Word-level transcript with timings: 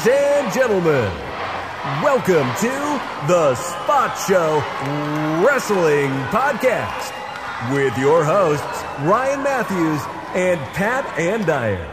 Ladies 0.00 0.14
and 0.16 0.52
gentlemen, 0.54 1.12
welcome 2.02 2.48
to 2.60 3.00
the 3.28 3.54
Spot 3.54 4.16
Show 4.26 4.62
Wrestling 5.46 6.10
Podcast 6.30 7.12
with 7.74 7.98
your 7.98 8.24
hosts, 8.24 8.82
Ryan 9.00 9.42
Matthews 9.42 10.00
and 10.34 10.58
Pat 10.72 11.04
Andiron. 11.16 11.86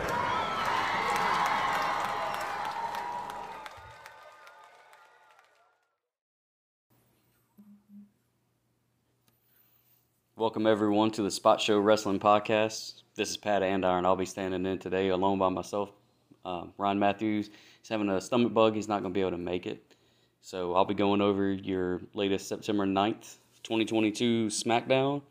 Welcome 10.38 10.66
everyone 10.66 11.12
to 11.12 11.24
the 11.24 11.32
Spot 11.32 11.60
Show 11.60 11.78
Wrestling 11.78 12.22
Podcast. 12.22 13.02
This 13.16 13.32
is 13.32 13.38
Pat 13.38 13.64
Andiron, 13.64 13.98
and 13.98 14.08
I'll 14.08 14.16
be 14.16 14.26
standing 14.26 14.66
in 14.66 14.80
today 14.80 15.10
alone 15.10 15.40
by 15.40 15.50
myself. 15.50 15.90
Um, 16.48 16.72
Ryan 16.78 16.98
Matthews 16.98 17.50
is 17.84 17.90
having 17.90 18.10
a 18.10 18.22
stomach 18.22 18.54
bug; 18.54 18.74
he's 18.74 18.88
not 18.88 19.02
going 19.02 19.14
to 19.14 19.18
be 19.18 19.20
able 19.20 19.32
to 19.32 19.38
make 19.38 19.66
it. 19.66 19.84
So 20.42 20.76
I'll 20.76 20.86
be 20.86 20.94
going 20.94 21.20
over 21.20 21.52
your 21.52 22.00
latest 22.14 22.48
September 22.48 22.86
9th, 22.86 23.36
2022 23.64 24.48
SmackDown, 24.48 25.22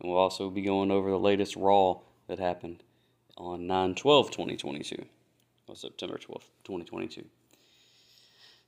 and 0.00 0.10
we'll 0.10 0.18
also 0.18 0.50
be 0.50 0.62
going 0.62 0.90
over 0.90 1.10
the 1.10 1.18
latest 1.18 1.54
Raw 1.54 2.00
that 2.26 2.40
happened 2.40 2.82
on 3.36 3.68
9 3.68 3.94
12 3.94 4.32
2022, 4.32 5.04
or 5.68 5.76
September 5.76 6.18
12th, 6.18 6.50
2022. 6.64 7.24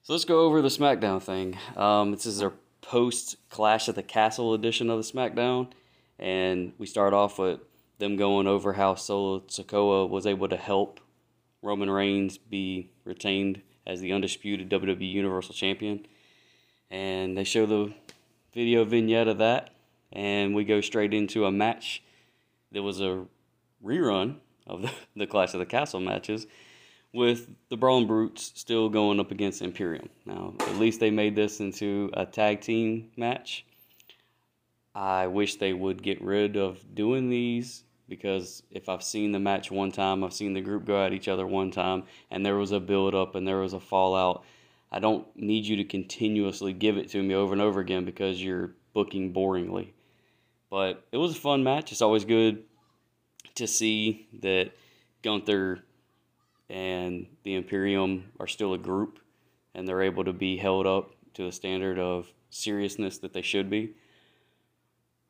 So 0.04 0.12
let's 0.12 0.24
go 0.24 0.42
over 0.42 0.62
the 0.62 0.68
SmackDown 0.68 1.20
thing. 1.20 1.58
Um, 1.76 2.12
this 2.12 2.24
is 2.24 2.40
our 2.40 2.52
post 2.82 3.34
Clash 3.50 3.88
at 3.88 3.96
the 3.96 4.04
Castle 4.04 4.54
edition 4.54 4.90
of 4.90 5.04
the 5.04 5.12
SmackDown, 5.12 5.72
and 6.20 6.72
we 6.78 6.86
start 6.86 7.14
off 7.14 7.40
with 7.40 7.58
them 7.98 8.16
going 8.16 8.46
over 8.46 8.74
how 8.74 8.94
Solo 8.94 9.40
Sikoa 9.40 10.08
was 10.08 10.24
able 10.24 10.48
to 10.48 10.56
help 10.56 11.00
Roman 11.62 11.90
Reigns 11.90 12.38
be 12.38 12.90
retained 13.04 13.62
as 13.86 14.00
the 14.00 14.12
undisputed 14.12 14.68
WWE 14.70 15.10
Universal 15.10 15.54
Champion. 15.54 16.06
And 16.90 17.36
they 17.36 17.44
show 17.44 17.66
the 17.66 17.92
video 18.52 18.84
vignette 18.84 19.28
of 19.28 19.38
that, 19.38 19.70
and 20.12 20.54
we 20.54 20.64
go 20.64 20.80
straight 20.80 21.12
into 21.12 21.44
a 21.44 21.52
match 21.52 22.02
that 22.72 22.82
was 22.82 23.00
a 23.00 23.26
rerun 23.84 24.36
of 24.66 24.82
the, 24.82 24.90
the 25.16 25.26
Clash 25.26 25.54
of 25.54 25.60
the 25.60 25.66
Castle 25.66 26.00
matches 26.00 26.46
with 27.12 27.48
the 27.70 27.76
Brawling 27.76 28.06
Brutes 28.06 28.52
still 28.54 28.88
going 28.88 29.20
up 29.20 29.30
against 29.30 29.62
Imperium. 29.62 30.08
Now, 30.24 30.54
at 30.60 30.76
least 30.76 31.00
they 31.00 31.10
made 31.10 31.34
this 31.34 31.60
into 31.60 32.10
a 32.14 32.26
tag 32.26 32.60
team 32.60 33.10
match. 33.16 33.64
I 34.94 35.26
wish 35.26 35.56
they 35.56 35.72
would 35.72 36.02
get 36.02 36.22
rid 36.22 36.56
of 36.56 36.94
doing 36.94 37.28
these 37.28 37.84
because 38.08 38.62
if 38.70 38.88
I've 38.88 39.02
seen 39.02 39.32
the 39.32 39.38
match 39.38 39.70
one 39.70 39.92
time, 39.92 40.22
I've 40.22 40.32
seen 40.32 40.52
the 40.52 40.60
group 40.60 40.84
go 40.84 41.04
at 41.04 41.12
each 41.12 41.28
other 41.28 41.46
one 41.46 41.70
time, 41.70 42.04
and 42.30 42.44
there 42.44 42.56
was 42.56 42.72
a 42.72 42.80
build 42.80 43.14
up 43.14 43.34
and 43.34 43.46
there 43.46 43.58
was 43.58 43.72
a 43.72 43.80
fallout. 43.80 44.44
I 44.90 45.00
don't 45.00 45.26
need 45.36 45.66
you 45.66 45.76
to 45.76 45.84
continuously 45.84 46.72
give 46.72 46.96
it 46.96 47.08
to 47.10 47.22
me 47.22 47.34
over 47.34 47.52
and 47.52 47.62
over 47.62 47.80
again 47.80 48.04
because 48.04 48.42
you're 48.42 48.74
booking 48.94 49.32
boringly. 49.32 49.88
But 50.70 51.04
it 51.12 51.16
was 51.16 51.32
a 51.32 51.40
fun 51.40 51.64
match. 51.64 51.92
It's 51.92 52.02
always 52.02 52.24
good 52.24 52.64
to 53.56 53.66
see 53.66 54.28
that 54.42 54.72
Gunther 55.22 55.82
and 56.68 57.26
the 57.42 57.54
Imperium 57.54 58.32
are 58.38 58.46
still 58.46 58.74
a 58.74 58.78
group 58.78 59.20
and 59.74 59.86
they're 59.86 60.02
able 60.02 60.24
to 60.24 60.32
be 60.32 60.56
held 60.56 60.86
up 60.86 61.10
to 61.34 61.44
the 61.44 61.52
standard 61.52 61.98
of 61.98 62.32
seriousness 62.50 63.18
that 63.18 63.32
they 63.32 63.42
should 63.42 63.68
be. 63.68 63.94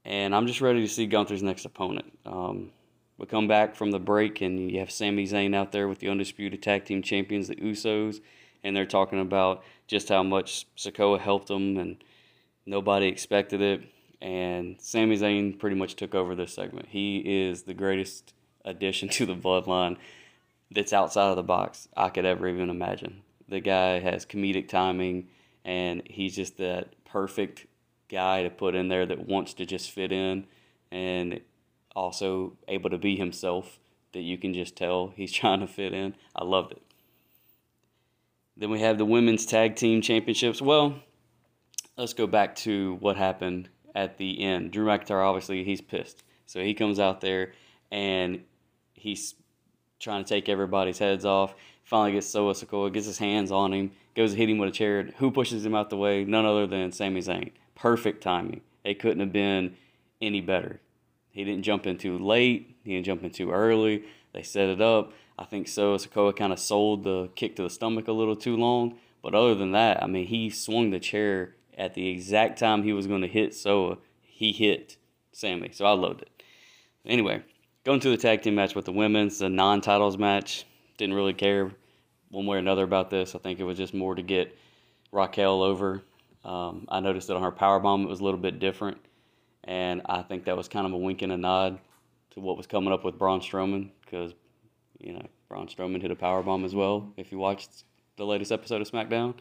And 0.06 0.36
I'm 0.36 0.46
just 0.46 0.60
ready 0.60 0.82
to 0.82 0.88
see 0.88 1.06
Gunther's 1.06 1.42
next 1.42 1.64
opponent. 1.64 2.16
Um, 2.24 2.70
we 3.18 3.26
come 3.26 3.48
back 3.48 3.74
from 3.74 3.90
the 3.90 3.98
break 3.98 4.40
and 4.40 4.70
you 4.70 4.78
have 4.78 4.90
Sami 4.90 5.26
Zayn 5.26 5.52
out 5.52 5.72
there 5.72 5.88
with 5.88 5.98
the 5.98 6.08
undisputed 6.08 6.62
tag 6.62 6.84
team 6.84 7.02
champions, 7.02 7.48
the 7.48 7.56
Usos, 7.56 8.20
and 8.62 8.76
they're 8.76 8.86
talking 8.86 9.20
about 9.20 9.64
just 9.88 10.08
how 10.08 10.22
much 10.22 10.68
Sikoa 10.76 11.18
helped 11.18 11.48
them 11.48 11.76
and 11.76 12.04
nobody 12.66 13.08
expected 13.08 13.60
it. 13.60 13.82
And 14.22 14.80
Sami 14.80 15.18
Zayn 15.18 15.58
pretty 15.58 15.74
much 15.74 15.96
took 15.96 16.14
over 16.14 16.36
this 16.36 16.54
segment. 16.54 16.86
He 16.88 17.48
is 17.48 17.64
the 17.64 17.74
greatest 17.74 18.32
addition 18.64 19.08
to 19.10 19.26
the 19.26 19.34
bloodline 19.34 19.96
that's 20.70 20.92
outside 20.92 21.30
of 21.30 21.36
the 21.36 21.42
box 21.42 21.88
I 21.96 22.10
could 22.10 22.24
ever 22.24 22.46
even 22.46 22.70
imagine. 22.70 23.22
The 23.48 23.58
guy 23.58 23.98
has 23.98 24.24
comedic 24.24 24.68
timing, 24.68 25.30
and 25.64 26.02
he's 26.06 26.36
just 26.36 26.58
that 26.58 26.94
perfect 27.04 27.66
guy 28.08 28.42
to 28.42 28.50
put 28.50 28.74
in 28.74 28.88
there 28.88 29.06
that 29.06 29.26
wants 29.26 29.54
to 29.54 29.66
just 29.66 29.90
fit 29.90 30.12
in 30.12 30.46
and 30.90 31.40
also 31.94 32.56
able 32.68 32.90
to 32.90 32.98
be 32.98 33.16
himself 33.16 33.78
that 34.12 34.20
you 34.20 34.38
can 34.38 34.54
just 34.54 34.76
tell 34.76 35.12
he's 35.16 35.32
trying 35.40 35.60
to 35.60 35.66
fit 35.66 35.92
in. 35.92 36.14
I 36.34 36.44
loved 36.44 36.72
it. 36.72 36.82
Then 38.56 38.70
we 38.70 38.80
have 38.80 38.96
the 38.96 39.04
women's 39.04 39.44
tag 39.44 39.76
team 39.76 40.00
championships. 40.00 40.62
Well, 40.62 40.96
let's 41.96 42.14
go 42.14 42.26
back 42.26 42.56
to 42.56 42.96
what 43.00 43.16
happened 43.16 43.68
at 43.94 44.16
the 44.16 44.42
end. 44.42 44.72
Drew 44.72 44.86
McIntyre, 44.86 45.26
obviously, 45.26 45.62
he's 45.62 45.80
pissed. 45.80 46.22
So 46.46 46.62
he 46.62 46.72
comes 46.72 46.98
out 46.98 47.20
there 47.20 47.52
and 47.90 48.42
he's 48.94 49.34
trying 50.00 50.24
to 50.24 50.28
take 50.28 50.48
everybody's 50.48 50.98
heads 50.98 51.24
off. 51.24 51.54
Finally 51.84 52.12
gets 52.12 52.26
Solo 52.26 52.52
Sikoa, 52.52 52.92
gets 52.92 53.06
his 53.06 53.18
hands 53.18 53.52
on 53.52 53.72
him, 53.72 53.92
goes 54.14 54.32
to 54.32 54.36
hit 54.36 54.48
him 54.48 54.58
with 54.58 54.70
a 54.70 54.72
chair. 54.72 55.10
Who 55.18 55.30
pushes 55.30 55.64
him 55.64 55.74
out 55.74 55.90
the 55.90 55.96
way? 55.96 56.24
None 56.24 56.44
other 56.44 56.66
than 56.66 56.92
Sami 56.92 57.20
Zayn. 57.20 57.52
Perfect 57.76 58.22
timing. 58.22 58.62
It 58.84 58.98
couldn't 58.98 59.20
have 59.20 59.32
been 59.32 59.76
any 60.20 60.40
better. 60.40 60.80
He 61.30 61.44
didn't 61.44 61.62
jump 61.62 61.86
in 61.86 61.98
too 61.98 62.18
late. 62.18 62.76
He 62.82 62.94
didn't 62.94 63.06
jump 63.06 63.22
in 63.22 63.30
too 63.30 63.52
early. 63.52 64.04
They 64.32 64.42
set 64.42 64.68
it 64.68 64.80
up. 64.80 65.12
I 65.38 65.44
think 65.44 65.68
Solo 65.68 65.98
Sikoa 65.98 66.34
kind 66.34 66.52
of 66.52 66.58
sold 66.58 67.04
the 67.04 67.28
kick 67.36 67.56
to 67.56 67.62
the 67.62 67.70
stomach 67.70 68.08
a 68.08 68.12
little 68.12 68.36
too 68.36 68.56
long. 68.56 68.98
But 69.22 69.34
other 69.34 69.54
than 69.54 69.72
that, 69.72 70.02
I 70.02 70.06
mean, 70.06 70.26
he 70.26 70.50
swung 70.50 70.90
the 70.90 70.98
chair 70.98 71.54
at 71.76 71.94
the 71.94 72.08
exact 72.08 72.58
time 72.58 72.82
he 72.82 72.92
was 72.92 73.06
going 73.06 73.20
to 73.20 73.28
hit 73.28 73.54
Soa. 73.54 73.98
He 74.22 74.52
hit 74.52 74.96
Sami. 75.32 75.70
So 75.72 75.84
I 75.84 75.92
loved 75.92 76.22
it. 76.22 76.42
Anyway, 77.04 77.42
going 77.84 78.00
to 78.00 78.10
the 78.10 78.16
tag 78.16 78.42
team 78.42 78.54
match 78.54 78.74
with 78.74 78.86
the 78.86 78.92
women's, 78.92 79.38
the 79.38 79.48
non-titles 79.48 80.16
match. 80.16 80.64
Didn't 80.96 81.14
really 81.14 81.34
care 81.34 81.70
one 82.30 82.46
way 82.46 82.56
or 82.56 82.60
another 82.60 82.84
about 82.84 83.10
this. 83.10 83.34
I 83.34 83.38
think 83.38 83.60
it 83.60 83.64
was 83.64 83.76
just 83.76 83.92
more 83.92 84.14
to 84.14 84.22
get 84.22 84.56
Raquel 85.12 85.62
over. 85.62 86.02
Um, 86.46 86.86
I 86.88 87.00
noticed 87.00 87.26
that 87.26 87.36
on 87.36 87.42
her 87.42 87.50
power 87.50 87.80
bomb 87.80 88.04
it 88.04 88.08
was 88.08 88.20
a 88.20 88.24
little 88.24 88.38
bit 88.38 88.60
different, 88.60 88.98
and 89.64 90.00
I 90.06 90.22
think 90.22 90.44
that 90.44 90.56
was 90.56 90.68
kind 90.68 90.86
of 90.86 90.92
a 90.92 90.96
wink 90.96 91.22
and 91.22 91.32
a 91.32 91.36
nod 91.36 91.78
to 92.30 92.40
what 92.40 92.56
was 92.56 92.68
coming 92.68 92.92
up 92.92 93.04
with 93.04 93.18
Braun 93.18 93.40
Strowman 93.40 93.90
because 94.04 94.32
you 95.00 95.12
know 95.12 95.26
Braun 95.48 95.66
Strowman 95.66 96.00
hit 96.00 96.12
a 96.12 96.16
power 96.16 96.42
bomb 96.44 96.64
as 96.64 96.74
well. 96.74 97.12
If 97.16 97.32
you 97.32 97.38
watched 97.38 97.84
the 98.16 98.24
latest 98.24 98.52
episode 98.52 98.80
of 98.80 98.88
SmackDown, 98.88 99.34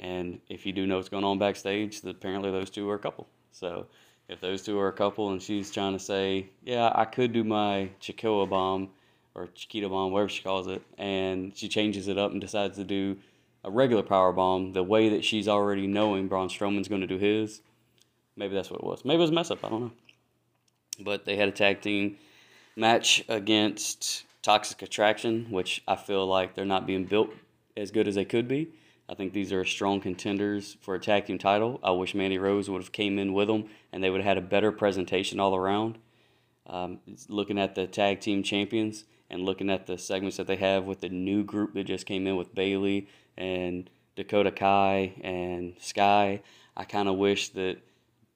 and 0.00 0.40
if 0.48 0.66
you 0.66 0.72
do 0.72 0.84
know 0.84 0.96
what's 0.96 1.08
going 1.08 1.24
on 1.24 1.38
backstage, 1.38 2.00
apparently 2.04 2.50
those 2.50 2.70
two 2.70 2.90
are 2.90 2.96
a 2.96 2.98
couple. 2.98 3.28
So 3.52 3.86
if 4.28 4.40
those 4.40 4.62
two 4.62 4.80
are 4.80 4.88
a 4.88 4.92
couple 4.92 5.30
and 5.30 5.40
she's 5.40 5.70
trying 5.70 5.92
to 5.92 5.98
say, 5.98 6.48
yeah, 6.64 6.90
I 6.92 7.04
could 7.04 7.32
do 7.32 7.44
my 7.44 7.90
Chiquilla 8.00 8.48
bomb 8.48 8.90
or 9.34 9.48
Chiquita 9.54 9.88
bomb, 9.88 10.10
whatever 10.10 10.28
she 10.28 10.42
calls 10.42 10.66
it, 10.66 10.82
and 10.98 11.56
she 11.56 11.68
changes 11.68 12.08
it 12.08 12.18
up 12.18 12.32
and 12.32 12.40
decides 12.40 12.76
to 12.78 12.84
do 12.84 13.16
a 13.64 13.70
regular 13.70 14.02
power 14.02 14.32
bomb 14.32 14.72
the 14.72 14.82
way 14.82 15.08
that 15.08 15.24
she's 15.24 15.48
already 15.48 15.86
knowing 15.86 16.28
Braun 16.28 16.48
Strowman's 16.48 16.88
going 16.88 17.00
to 17.00 17.06
do 17.06 17.18
his. 17.18 17.60
Maybe 18.36 18.54
that's 18.54 18.70
what 18.70 18.80
it 18.80 18.86
was. 18.86 19.04
Maybe 19.04 19.16
it 19.16 19.20
was 19.20 19.30
a 19.30 19.34
mess 19.34 19.50
up. 19.50 19.64
I 19.64 19.68
don't 19.68 19.80
know. 19.80 19.92
But 21.00 21.24
they 21.24 21.36
had 21.36 21.48
a 21.48 21.52
tag 21.52 21.80
team 21.80 22.16
match 22.76 23.24
against 23.28 24.24
Toxic 24.42 24.82
Attraction, 24.82 25.46
which 25.50 25.82
I 25.86 25.96
feel 25.96 26.26
like 26.26 26.54
they're 26.54 26.64
not 26.64 26.86
being 26.86 27.04
built 27.04 27.30
as 27.76 27.90
good 27.90 28.08
as 28.08 28.14
they 28.14 28.24
could 28.24 28.48
be. 28.48 28.68
I 29.08 29.14
think 29.14 29.32
these 29.32 29.52
are 29.52 29.64
strong 29.64 30.00
contenders 30.00 30.76
for 30.80 30.94
a 30.94 31.00
tag 31.00 31.26
team 31.26 31.38
title. 31.38 31.78
I 31.82 31.90
wish 31.90 32.14
Mandy 32.14 32.38
Rose 32.38 32.70
would 32.70 32.80
have 32.80 32.92
came 32.92 33.18
in 33.18 33.32
with 33.32 33.48
them 33.48 33.68
and 33.92 34.02
they 34.02 34.10
would 34.10 34.22
have 34.22 34.36
had 34.36 34.38
a 34.38 34.46
better 34.46 34.72
presentation 34.72 35.38
all 35.38 35.54
around. 35.54 35.98
Um, 36.66 37.00
looking 37.28 37.58
at 37.58 37.74
the 37.74 37.86
tag 37.86 38.20
team 38.20 38.42
champions 38.42 39.04
and 39.28 39.42
looking 39.42 39.68
at 39.68 39.86
the 39.86 39.98
segments 39.98 40.36
that 40.36 40.46
they 40.46 40.56
have 40.56 40.84
with 40.84 41.00
the 41.00 41.08
new 41.08 41.42
group 41.42 41.74
that 41.74 41.84
just 41.84 42.06
came 42.06 42.26
in 42.26 42.36
with 42.36 42.54
Bayley 42.54 43.08
and 43.36 43.88
Dakota 44.16 44.50
Kai 44.50 45.14
and 45.22 45.74
Sky, 45.78 46.42
I 46.76 46.84
kind 46.84 47.08
of 47.08 47.16
wish 47.16 47.50
that 47.50 47.78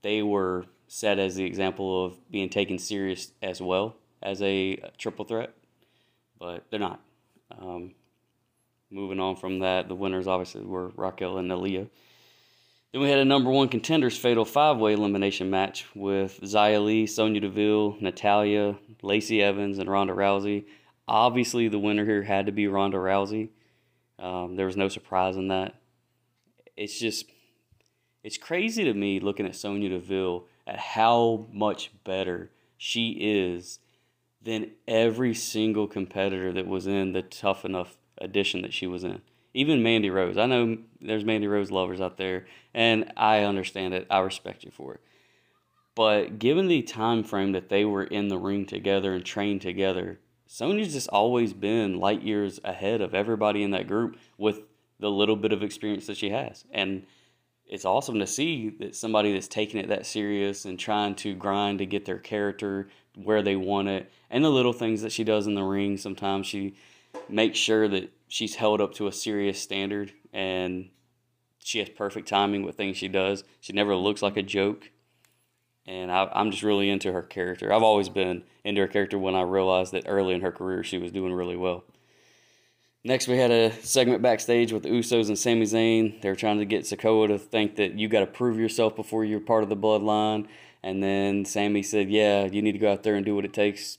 they 0.02 0.22
were 0.22 0.66
set 0.88 1.18
as 1.18 1.34
the 1.34 1.44
example 1.44 2.04
of 2.04 2.30
being 2.30 2.48
taken 2.48 2.78
serious 2.78 3.32
as 3.42 3.60
well 3.60 3.96
as 4.22 4.40
a 4.42 4.76
triple 4.98 5.24
threat, 5.24 5.52
but 6.38 6.64
they're 6.70 6.80
not. 6.80 7.00
Um, 7.58 7.94
moving 8.90 9.20
on 9.20 9.36
from 9.36 9.60
that, 9.60 9.88
the 9.88 9.94
winners 9.94 10.26
obviously 10.26 10.62
were 10.62 10.92
Raquel 10.96 11.38
and 11.38 11.50
Aliyah. 11.50 11.88
Then 12.92 13.02
we 13.02 13.10
had 13.10 13.18
a 13.18 13.24
number 13.24 13.50
one 13.50 13.68
contenders 13.68 14.16
fatal 14.16 14.44
five 14.44 14.78
way 14.78 14.94
elimination 14.94 15.50
match 15.50 15.86
with 15.94 16.40
Xia 16.40 16.84
Li, 16.84 17.06
Sonya 17.06 17.40
Deville, 17.40 17.96
Natalya, 18.00 18.76
Lacey 19.02 19.42
Evans, 19.42 19.78
and 19.78 19.90
Ronda 19.90 20.14
Rousey. 20.14 20.64
Obviously, 21.08 21.68
the 21.68 21.78
winner 21.78 22.04
here 22.04 22.22
had 22.22 22.46
to 22.46 22.52
be 22.52 22.68
Ronda 22.68 22.96
Rousey. 22.96 23.50
Um, 24.18 24.56
there 24.56 24.66
was 24.66 24.76
no 24.76 24.88
surprise 24.88 25.36
in 25.36 25.48
that. 25.48 25.74
It's 26.76 26.98
just, 26.98 27.26
it's 28.22 28.38
crazy 28.38 28.84
to 28.84 28.94
me 28.94 29.20
looking 29.20 29.46
at 29.46 29.56
Sonya 29.56 29.90
Deville 29.90 30.46
at 30.66 30.78
how 30.78 31.46
much 31.52 31.92
better 32.04 32.50
she 32.76 33.10
is 33.20 33.78
than 34.42 34.70
every 34.86 35.34
single 35.34 35.86
competitor 35.86 36.52
that 36.52 36.66
was 36.66 36.86
in 36.86 37.12
the 37.12 37.22
tough 37.22 37.64
enough 37.64 37.96
edition 38.18 38.62
that 38.62 38.72
she 38.72 38.86
was 38.86 39.04
in. 39.04 39.20
even 39.54 39.82
Mandy 39.82 40.10
Rose. 40.10 40.36
I 40.36 40.46
know 40.46 40.76
there's 41.00 41.24
Mandy 41.24 41.46
Rose 41.46 41.70
lovers 41.70 42.00
out 42.00 42.18
there, 42.18 42.46
and 42.74 43.10
I 43.16 43.40
understand 43.42 43.94
it. 43.94 44.06
I 44.10 44.18
respect 44.18 44.64
you 44.64 44.70
for 44.70 44.94
it. 44.94 45.00
But 45.94 46.38
given 46.38 46.68
the 46.68 46.82
time 46.82 47.24
frame 47.24 47.52
that 47.52 47.70
they 47.70 47.84
were 47.86 48.04
in 48.04 48.28
the 48.28 48.36
ring 48.36 48.66
together 48.66 49.14
and 49.14 49.24
trained 49.24 49.62
together, 49.62 50.20
Sonya's 50.46 50.92
just 50.92 51.08
always 51.08 51.52
been 51.52 51.98
light 51.98 52.22
years 52.22 52.60
ahead 52.64 53.00
of 53.00 53.14
everybody 53.14 53.62
in 53.62 53.72
that 53.72 53.88
group 53.88 54.16
with 54.38 54.60
the 54.98 55.10
little 55.10 55.36
bit 55.36 55.52
of 55.52 55.62
experience 55.62 56.06
that 56.06 56.16
she 56.16 56.30
has. 56.30 56.64
And 56.70 57.06
it's 57.66 57.84
awesome 57.84 58.20
to 58.20 58.26
see 58.26 58.70
that 58.78 58.94
somebody 58.94 59.32
that's 59.32 59.48
taking 59.48 59.80
it 59.80 59.88
that 59.88 60.06
serious 60.06 60.64
and 60.64 60.78
trying 60.78 61.16
to 61.16 61.34
grind 61.34 61.78
to 61.78 61.86
get 61.86 62.04
their 62.04 62.18
character 62.18 62.88
where 63.16 63.42
they 63.42 63.56
want 63.56 63.88
it 63.88 64.10
and 64.30 64.44
the 64.44 64.50
little 64.50 64.72
things 64.72 65.02
that 65.02 65.12
she 65.12 65.24
does 65.24 65.46
in 65.46 65.54
the 65.54 65.64
ring. 65.64 65.96
Sometimes 65.96 66.46
she 66.46 66.76
makes 67.28 67.58
sure 67.58 67.88
that 67.88 68.12
she's 68.28 68.54
held 68.54 68.80
up 68.80 68.94
to 68.94 69.08
a 69.08 69.12
serious 69.12 69.60
standard 69.60 70.12
and 70.32 70.90
she 71.58 71.80
has 71.80 71.88
perfect 71.88 72.28
timing 72.28 72.62
with 72.62 72.76
things 72.76 72.96
she 72.96 73.08
does. 73.08 73.42
She 73.60 73.72
never 73.72 73.96
looks 73.96 74.22
like 74.22 74.36
a 74.36 74.42
joke 74.42 74.90
and 75.86 76.10
I, 76.10 76.28
am 76.34 76.50
just 76.50 76.62
really 76.62 76.90
into 76.90 77.12
her 77.12 77.22
character 77.22 77.72
i've 77.72 77.82
always 77.82 78.08
been 78.08 78.42
into 78.64 78.80
her 78.80 78.88
character 78.88 79.18
when 79.18 79.34
i 79.34 79.42
realized 79.42 79.92
that 79.92 80.04
early 80.06 80.34
in 80.34 80.40
her 80.40 80.52
career 80.52 80.82
she 80.82 80.98
was 80.98 81.12
doing 81.12 81.32
really 81.32 81.56
well 81.56 81.84
Next, 83.06 83.28
we 83.28 83.38
had 83.38 83.52
a 83.52 83.70
segment 83.82 84.20
backstage 84.20 84.72
with 84.72 84.82
the 84.82 84.88
Usos 84.88 85.28
and 85.28 85.38
Sami 85.38 85.62
Zayn. 85.62 86.20
They 86.20 86.28
were 86.28 86.34
trying 86.34 86.58
to 86.58 86.64
get 86.64 86.82
Sikoa 86.82 87.28
to 87.28 87.38
think 87.38 87.76
that 87.76 87.96
you 87.96 88.08
got 88.08 88.18
to 88.18 88.26
prove 88.26 88.58
yourself 88.58 88.96
before 88.96 89.24
you're 89.24 89.38
part 89.38 89.62
of 89.62 89.68
the 89.68 89.76
bloodline. 89.76 90.48
And 90.82 91.00
then 91.00 91.44
Sami 91.44 91.84
said, 91.84 92.10
Yeah, 92.10 92.46
you 92.46 92.62
need 92.62 92.72
to 92.72 92.80
go 92.80 92.90
out 92.90 93.04
there 93.04 93.14
and 93.14 93.24
do 93.24 93.36
what 93.36 93.44
it 93.44 93.52
takes. 93.52 93.98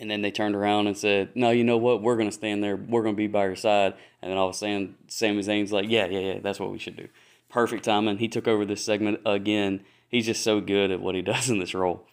And 0.00 0.10
then 0.10 0.22
they 0.22 0.32
turned 0.32 0.56
around 0.56 0.88
and 0.88 0.98
said, 0.98 1.30
No, 1.36 1.50
you 1.50 1.62
know 1.62 1.76
what? 1.76 2.02
We're 2.02 2.16
going 2.16 2.28
to 2.28 2.34
stand 2.34 2.60
there. 2.60 2.74
We're 2.74 3.04
going 3.04 3.14
to 3.14 3.16
be 3.16 3.28
by 3.28 3.44
your 3.44 3.54
side. 3.54 3.94
And 4.20 4.32
then 4.32 4.36
all 4.36 4.48
of 4.48 4.54
a 4.56 4.58
sudden, 4.58 4.96
Sami 5.06 5.40
Zayn's 5.42 5.70
like, 5.70 5.88
Yeah, 5.88 6.06
yeah, 6.06 6.18
yeah, 6.18 6.38
that's 6.40 6.58
what 6.58 6.72
we 6.72 6.78
should 6.80 6.96
do. 6.96 7.06
Perfect 7.48 7.84
timing. 7.84 8.18
He 8.18 8.26
took 8.26 8.48
over 8.48 8.64
this 8.64 8.84
segment 8.84 9.20
again. 9.24 9.84
He's 10.08 10.26
just 10.26 10.42
so 10.42 10.60
good 10.60 10.90
at 10.90 11.00
what 11.00 11.14
he 11.14 11.22
does 11.22 11.50
in 11.50 11.58
this 11.58 11.74
role. 11.74 12.06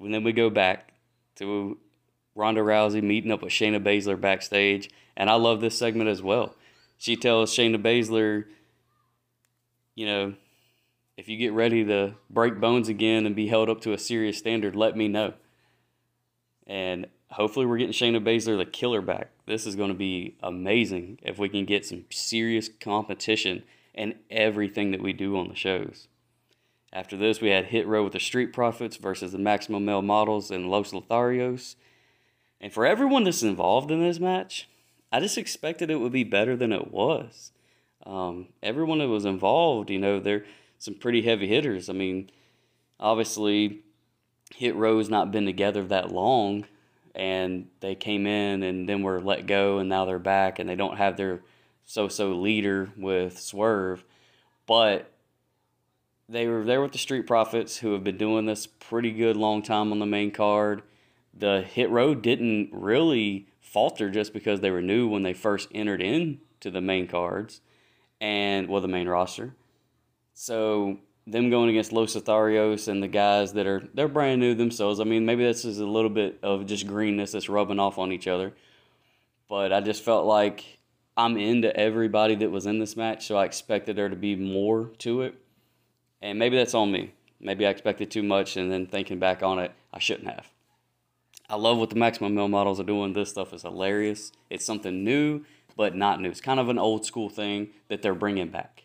And 0.00 0.12
then 0.12 0.24
we 0.24 0.32
go 0.32 0.50
back 0.50 0.92
to 1.36 1.78
Ronda 2.34 2.60
Rousey 2.60 3.02
meeting 3.02 3.30
up 3.30 3.42
with 3.42 3.52
Shayna 3.52 3.82
Baszler 3.82 4.20
backstage 4.20 4.90
and 5.16 5.30
I 5.30 5.34
love 5.34 5.60
this 5.60 5.78
segment 5.78 6.10
as 6.10 6.22
well. 6.22 6.54
She 6.98 7.16
tells 7.16 7.52
Shayna 7.52 7.80
Baszler, 7.80 8.44
you 9.94 10.06
know, 10.06 10.34
if 11.16 11.28
you 11.28 11.36
get 11.36 11.52
ready 11.52 11.84
to 11.84 12.14
break 12.28 12.60
bones 12.60 12.88
again 12.88 13.26
and 13.26 13.36
be 13.36 13.48
held 13.48 13.70
up 13.70 13.80
to 13.82 13.92
a 13.92 13.98
serious 13.98 14.38
standard, 14.38 14.74
let 14.74 14.96
me 14.96 15.06
know. 15.06 15.34
And 16.66 17.06
hopefully, 17.30 17.66
we're 17.66 17.78
getting 17.78 17.92
Shayna 17.92 18.24
Baszler 18.24 18.56
the 18.56 18.64
killer 18.64 19.00
back. 19.00 19.30
This 19.46 19.66
is 19.66 19.76
going 19.76 19.90
to 19.90 19.94
be 19.94 20.36
amazing 20.42 21.18
if 21.22 21.38
we 21.38 21.48
can 21.48 21.64
get 21.64 21.86
some 21.86 22.04
serious 22.10 22.68
competition 22.80 23.62
in 23.92 24.16
everything 24.30 24.90
that 24.90 25.02
we 25.02 25.12
do 25.12 25.36
on 25.36 25.48
the 25.48 25.54
shows. 25.54 26.08
After 26.94 27.16
this, 27.16 27.40
we 27.40 27.48
had 27.50 27.66
Hit 27.66 27.88
Row 27.88 28.04
with 28.04 28.12
the 28.12 28.20
Street 28.20 28.52
Profits 28.52 28.96
versus 28.96 29.32
the 29.32 29.38
Maximum 29.38 29.84
Male 29.84 30.00
Models 30.00 30.52
and 30.52 30.70
Los 30.70 30.92
Lotharios. 30.92 31.74
And 32.60 32.72
for 32.72 32.86
everyone 32.86 33.24
that's 33.24 33.42
involved 33.42 33.90
in 33.90 34.00
this 34.00 34.20
match, 34.20 34.68
I 35.10 35.18
just 35.18 35.36
expected 35.36 35.90
it 35.90 35.96
would 35.96 36.12
be 36.12 36.22
better 36.22 36.56
than 36.56 36.72
it 36.72 36.92
was. 36.92 37.50
Um, 38.06 38.46
everyone 38.62 38.98
that 38.98 39.08
was 39.08 39.24
involved, 39.24 39.90
you 39.90 39.98
know, 39.98 40.20
they're 40.20 40.44
some 40.78 40.94
pretty 40.94 41.22
heavy 41.22 41.48
hitters. 41.48 41.88
I 41.88 41.94
mean, 41.94 42.30
obviously, 43.00 43.80
Hit 44.54 44.76
Row 44.76 44.98
has 44.98 45.10
not 45.10 45.32
been 45.32 45.46
together 45.46 45.84
that 45.88 46.12
long, 46.12 46.64
and 47.12 47.66
they 47.80 47.96
came 47.96 48.24
in 48.24 48.62
and 48.62 48.88
then 48.88 49.02
were 49.02 49.20
let 49.20 49.46
go, 49.46 49.78
and 49.78 49.88
now 49.88 50.04
they're 50.04 50.20
back, 50.20 50.60
and 50.60 50.68
they 50.68 50.76
don't 50.76 50.98
have 50.98 51.16
their 51.16 51.42
so-so 51.84 52.34
leader 52.34 52.92
with 52.96 53.40
Swerve, 53.40 54.04
but 54.66 55.10
they 56.28 56.46
were 56.46 56.64
there 56.64 56.80
with 56.80 56.92
the 56.92 56.98
Street 56.98 57.26
Profits, 57.26 57.78
who 57.78 57.92
have 57.92 58.04
been 58.04 58.16
doing 58.16 58.46
this 58.46 58.66
pretty 58.66 59.12
good 59.12 59.36
long 59.36 59.62
time 59.62 59.92
on 59.92 59.98
the 59.98 60.06
main 60.06 60.30
card. 60.30 60.82
The 61.36 61.62
Hit 61.62 61.90
Row 61.90 62.14
didn't 62.14 62.70
really 62.72 63.48
falter 63.60 64.10
just 64.10 64.32
because 64.32 64.60
they 64.60 64.70
were 64.70 64.82
new 64.82 65.08
when 65.08 65.22
they 65.22 65.32
first 65.32 65.68
entered 65.74 66.00
into 66.00 66.70
the 66.70 66.80
main 66.80 67.08
cards 67.08 67.60
and 68.20 68.68
well 68.68 68.80
the 68.80 68.88
main 68.88 69.08
roster. 69.08 69.54
So 70.32 70.98
them 71.26 71.50
going 71.50 71.70
against 71.70 71.92
Los 71.92 72.14
Lotharios 72.14 72.88
and 72.88 73.02
the 73.02 73.08
guys 73.08 73.52
that 73.54 73.66
are 73.66 73.82
they're 73.94 74.08
brand 74.08 74.40
new 74.40 74.54
themselves. 74.54 75.00
I 75.00 75.04
mean, 75.04 75.26
maybe 75.26 75.44
this 75.44 75.64
is 75.64 75.78
a 75.78 75.86
little 75.86 76.10
bit 76.10 76.38
of 76.42 76.66
just 76.66 76.86
greenness 76.86 77.32
that's 77.32 77.48
rubbing 77.48 77.80
off 77.80 77.98
on 77.98 78.12
each 78.12 78.28
other. 78.28 78.52
But 79.48 79.72
I 79.72 79.80
just 79.80 80.02
felt 80.02 80.26
like 80.26 80.78
I'm 81.16 81.36
into 81.36 81.74
everybody 81.76 82.34
that 82.36 82.50
was 82.50 82.66
in 82.66 82.78
this 82.78 82.96
match, 82.96 83.26
so 83.26 83.36
I 83.36 83.44
expected 83.44 83.96
there 83.96 84.08
to 84.08 84.16
be 84.16 84.36
more 84.36 84.90
to 84.98 85.22
it. 85.22 85.34
And 86.24 86.38
maybe 86.38 86.56
that's 86.56 86.72
on 86.74 86.90
me. 86.90 87.12
Maybe 87.38 87.66
I 87.66 87.70
expected 87.70 88.10
too 88.10 88.22
much, 88.22 88.56
and 88.56 88.72
then 88.72 88.86
thinking 88.86 89.18
back 89.18 89.42
on 89.42 89.58
it, 89.58 89.72
I 89.92 89.98
shouldn't 89.98 90.26
have. 90.26 90.50
I 91.50 91.56
love 91.56 91.76
what 91.76 91.90
the 91.90 91.96
Maximum 91.96 92.34
Male 92.34 92.48
models 92.48 92.80
are 92.80 92.84
doing. 92.84 93.12
This 93.12 93.28
stuff 93.28 93.52
is 93.52 93.60
hilarious. 93.60 94.32
It's 94.48 94.64
something 94.64 95.04
new, 95.04 95.44
but 95.76 95.94
not 95.94 96.22
new. 96.22 96.30
It's 96.30 96.40
kind 96.40 96.58
of 96.58 96.70
an 96.70 96.78
old 96.78 97.04
school 97.04 97.28
thing 97.28 97.68
that 97.88 98.00
they're 98.00 98.14
bringing 98.14 98.48
back. 98.48 98.84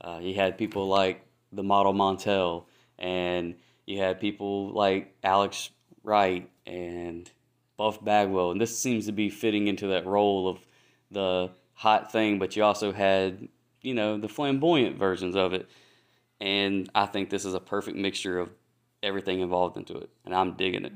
Uh, 0.00 0.18
you 0.20 0.34
had 0.34 0.58
people 0.58 0.88
like 0.88 1.24
the 1.52 1.62
model 1.62 1.92
Martel, 1.92 2.66
and 2.98 3.54
you 3.86 3.98
had 3.98 4.18
people 4.18 4.72
like 4.72 5.14
Alex 5.22 5.70
Wright 6.02 6.50
and 6.66 7.30
Buff 7.76 8.04
Bagwell, 8.04 8.50
and 8.50 8.60
this 8.60 8.76
seems 8.76 9.06
to 9.06 9.12
be 9.12 9.30
fitting 9.30 9.68
into 9.68 9.86
that 9.86 10.04
role 10.04 10.48
of 10.48 10.58
the 11.12 11.50
hot 11.74 12.10
thing. 12.10 12.40
But 12.40 12.56
you 12.56 12.64
also 12.64 12.90
had, 12.92 13.46
you 13.82 13.94
know, 13.94 14.18
the 14.18 14.28
flamboyant 14.28 14.98
versions 14.98 15.36
of 15.36 15.52
it, 15.52 15.68
and 16.42 16.90
I 16.94 17.06
think 17.06 17.30
this 17.30 17.46
is 17.46 17.54
a 17.54 17.60
perfect 17.60 17.96
mixture 17.96 18.38
of 18.38 18.50
everything 19.02 19.40
involved 19.40 19.78
into 19.78 19.96
it, 19.96 20.10
and 20.26 20.34
I'm 20.34 20.52
digging 20.52 20.84
it 20.84 20.92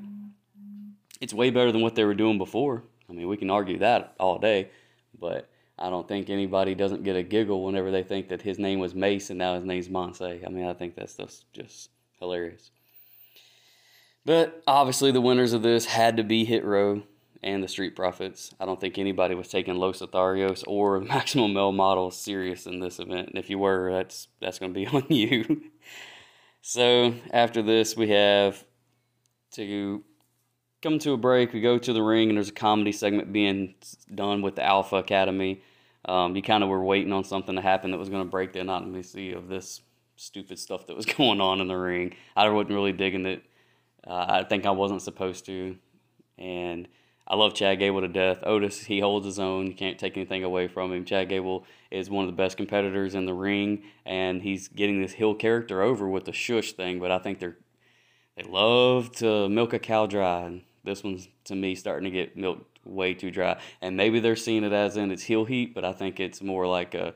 it's 1.20 1.34
way 1.34 1.50
better 1.50 1.72
than 1.72 1.82
what 1.82 1.94
they 1.94 2.04
were 2.04 2.14
doing 2.14 2.38
before. 2.38 2.84
I 3.08 3.12
mean, 3.12 3.28
we 3.28 3.36
can 3.36 3.50
argue 3.50 3.78
that 3.78 4.14
all 4.18 4.38
day, 4.38 4.70
but 5.18 5.48
I 5.78 5.90
don't 5.90 6.06
think 6.06 6.30
anybody 6.30 6.74
doesn't 6.74 7.04
get 7.04 7.16
a 7.16 7.22
giggle 7.22 7.64
whenever 7.64 7.90
they 7.90 8.02
think 8.02 8.28
that 8.28 8.42
his 8.42 8.58
name 8.58 8.78
was 8.78 8.94
Mace 8.94 9.30
and 9.30 9.38
now 9.38 9.54
his 9.54 9.64
name's 9.64 9.88
Monse. 9.88 10.46
I 10.46 10.48
mean, 10.48 10.66
I 10.66 10.74
think 10.74 10.94
that's 10.94 11.16
just, 11.16 11.52
just 11.52 11.90
hilarious. 12.18 12.70
But 14.24 14.62
obviously, 14.66 15.12
the 15.12 15.20
winners 15.20 15.52
of 15.52 15.62
this 15.62 15.86
had 15.86 16.16
to 16.16 16.24
be 16.24 16.44
Hit 16.44 16.64
Row 16.64 17.02
and 17.46 17.62
the 17.62 17.68
Street 17.68 17.94
Profits. 17.94 18.52
I 18.58 18.66
don't 18.66 18.80
think 18.80 18.98
anybody 18.98 19.36
was 19.36 19.46
taking 19.48 19.76
Los 19.76 20.00
Lotharios 20.00 20.64
or 20.66 21.00
Maximum 21.00 21.54
Male 21.54 21.72
Model 21.72 22.10
serious 22.10 22.66
in 22.66 22.80
this 22.80 22.98
event. 22.98 23.28
And 23.28 23.38
if 23.38 23.48
you 23.48 23.58
were, 23.58 23.92
that's 23.92 24.28
that's 24.40 24.58
going 24.58 24.74
to 24.74 24.78
be 24.78 24.86
on 24.92 25.06
you. 25.08 25.70
so 26.60 27.14
after 27.30 27.62
this, 27.62 27.96
we 27.96 28.10
have 28.10 28.62
to 29.52 30.02
come 30.82 30.98
to 30.98 31.12
a 31.12 31.16
break. 31.16 31.52
We 31.52 31.60
go 31.60 31.78
to 31.78 31.92
the 31.92 32.02
ring, 32.02 32.28
and 32.28 32.36
there's 32.36 32.48
a 32.48 32.52
comedy 32.52 32.92
segment 32.92 33.32
being 33.32 33.76
done 34.12 34.42
with 34.42 34.56
the 34.56 34.64
Alpha 34.64 34.96
Academy. 34.96 35.62
Um, 36.04 36.36
you 36.36 36.42
kind 36.42 36.62
of 36.62 36.68
were 36.68 36.84
waiting 36.84 37.12
on 37.12 37.24
something 37.24 37.54
to 37.54 37.62
happen 37.62 37.92
that 37.92 37.98
was 37.98 38.08
going 38.08 38.24
to 38.24 38.30
break 38.30 38.52
the 38.52 38.60
anonymity 38.60 39.32
of 39.32 39.48
this 39.48 39.80
stupid 40.16 40.58
stuff 40.58 40.86
that 40.88 40.96
was 40.96 41.06
going 41.16 41.40
on 41.40 41.60
in 41.60 41.68
the 41.68 41.76
ring. 41.76 42.16
I 42.34 42.48
wasn't 42.48 42.74
really 42.74 42.92
digging 42.92 43.26
it. 43.26 43.44
Uh, 44.04 44.26
I 44.28 44.44
think 44.44 44.66
I 44.66 44.70
wasn't 44.70 45.02
supposed 45.02 45.46
to. 45.46 45.76
And 46.38 46.88
I 47.28 47.34
love 47.34 47.54
Chad 47.54 47.78
Gable 47.80 48.00
to 48.02 48.08
death. 48.08 48.38
Otis, 48.44 48.84
he 48.84 49.00
holds 49.00 49.26
his 49.26 49.38
own. 49.38 49.66
You 49.66 49.74
can't 49.74 49.98
take 49.98 50.16
anything 50.16 50.44
away 50.44 50.68
from 50.68 50.92
him. 50.92 51.04
Chad 51.04 51.28
Gable 51.28 51.64
is 51.90 52.08
one 52.08 52.24
of 52.24 52.30
the 52.30 52.36
best 52.36 52.56
competitors 52.56 53.14
in 53.14 53.26
the 53.26 53.34
ring, 53.34 53.82
and 54.04 54.42
he's 54.42 54.68
getting 54.68 55.02
this 55.02 55.12
heel 55.12 55.34
character 55.34 55.82
over 55.82 56.08
with 56.08 56.24
the 56.24 56.32
shush 56.32 56.72
thing. 56.72 57.00
But 57.00 57.10
I 57.10 57.18
think 57.18 57.40
they're 57.40 57.56
they 58.36 58.44
love 58.44 59.12
to 59.16 59.48
milk 59.48 59.72
a 59.72 59.78
cow 59.78 60.06
dry, 60.06 60.42
and 60.42 60.62
this 60.84 61.02
one's 61.02 61.28
to 61.44 61.54
me 61.54 61.74
starting 61.74 62.04
to 62.04 62.10
get 62.10 62.36
milked 62.36 62.78
way 62.84 63.14
too 63.14 63.30
dry. 63.30 63.58
And 63.80 63.96
maybe 63.96 64.20
they're 64.20 64.36
seeing 64.36 64.62
it 64.62 64.72
as 64.72 64.96
in 64.96 65.10
it's 65.10 65.24
heel 65.24 65.44
heat, 65.44 65.74
but 65.74 65.84
I 65.84 65.92
think 65.92 66.20
it's 66.20 66.42
more 66.42 66.66
like 66.66 66.94
a 66.94 67.14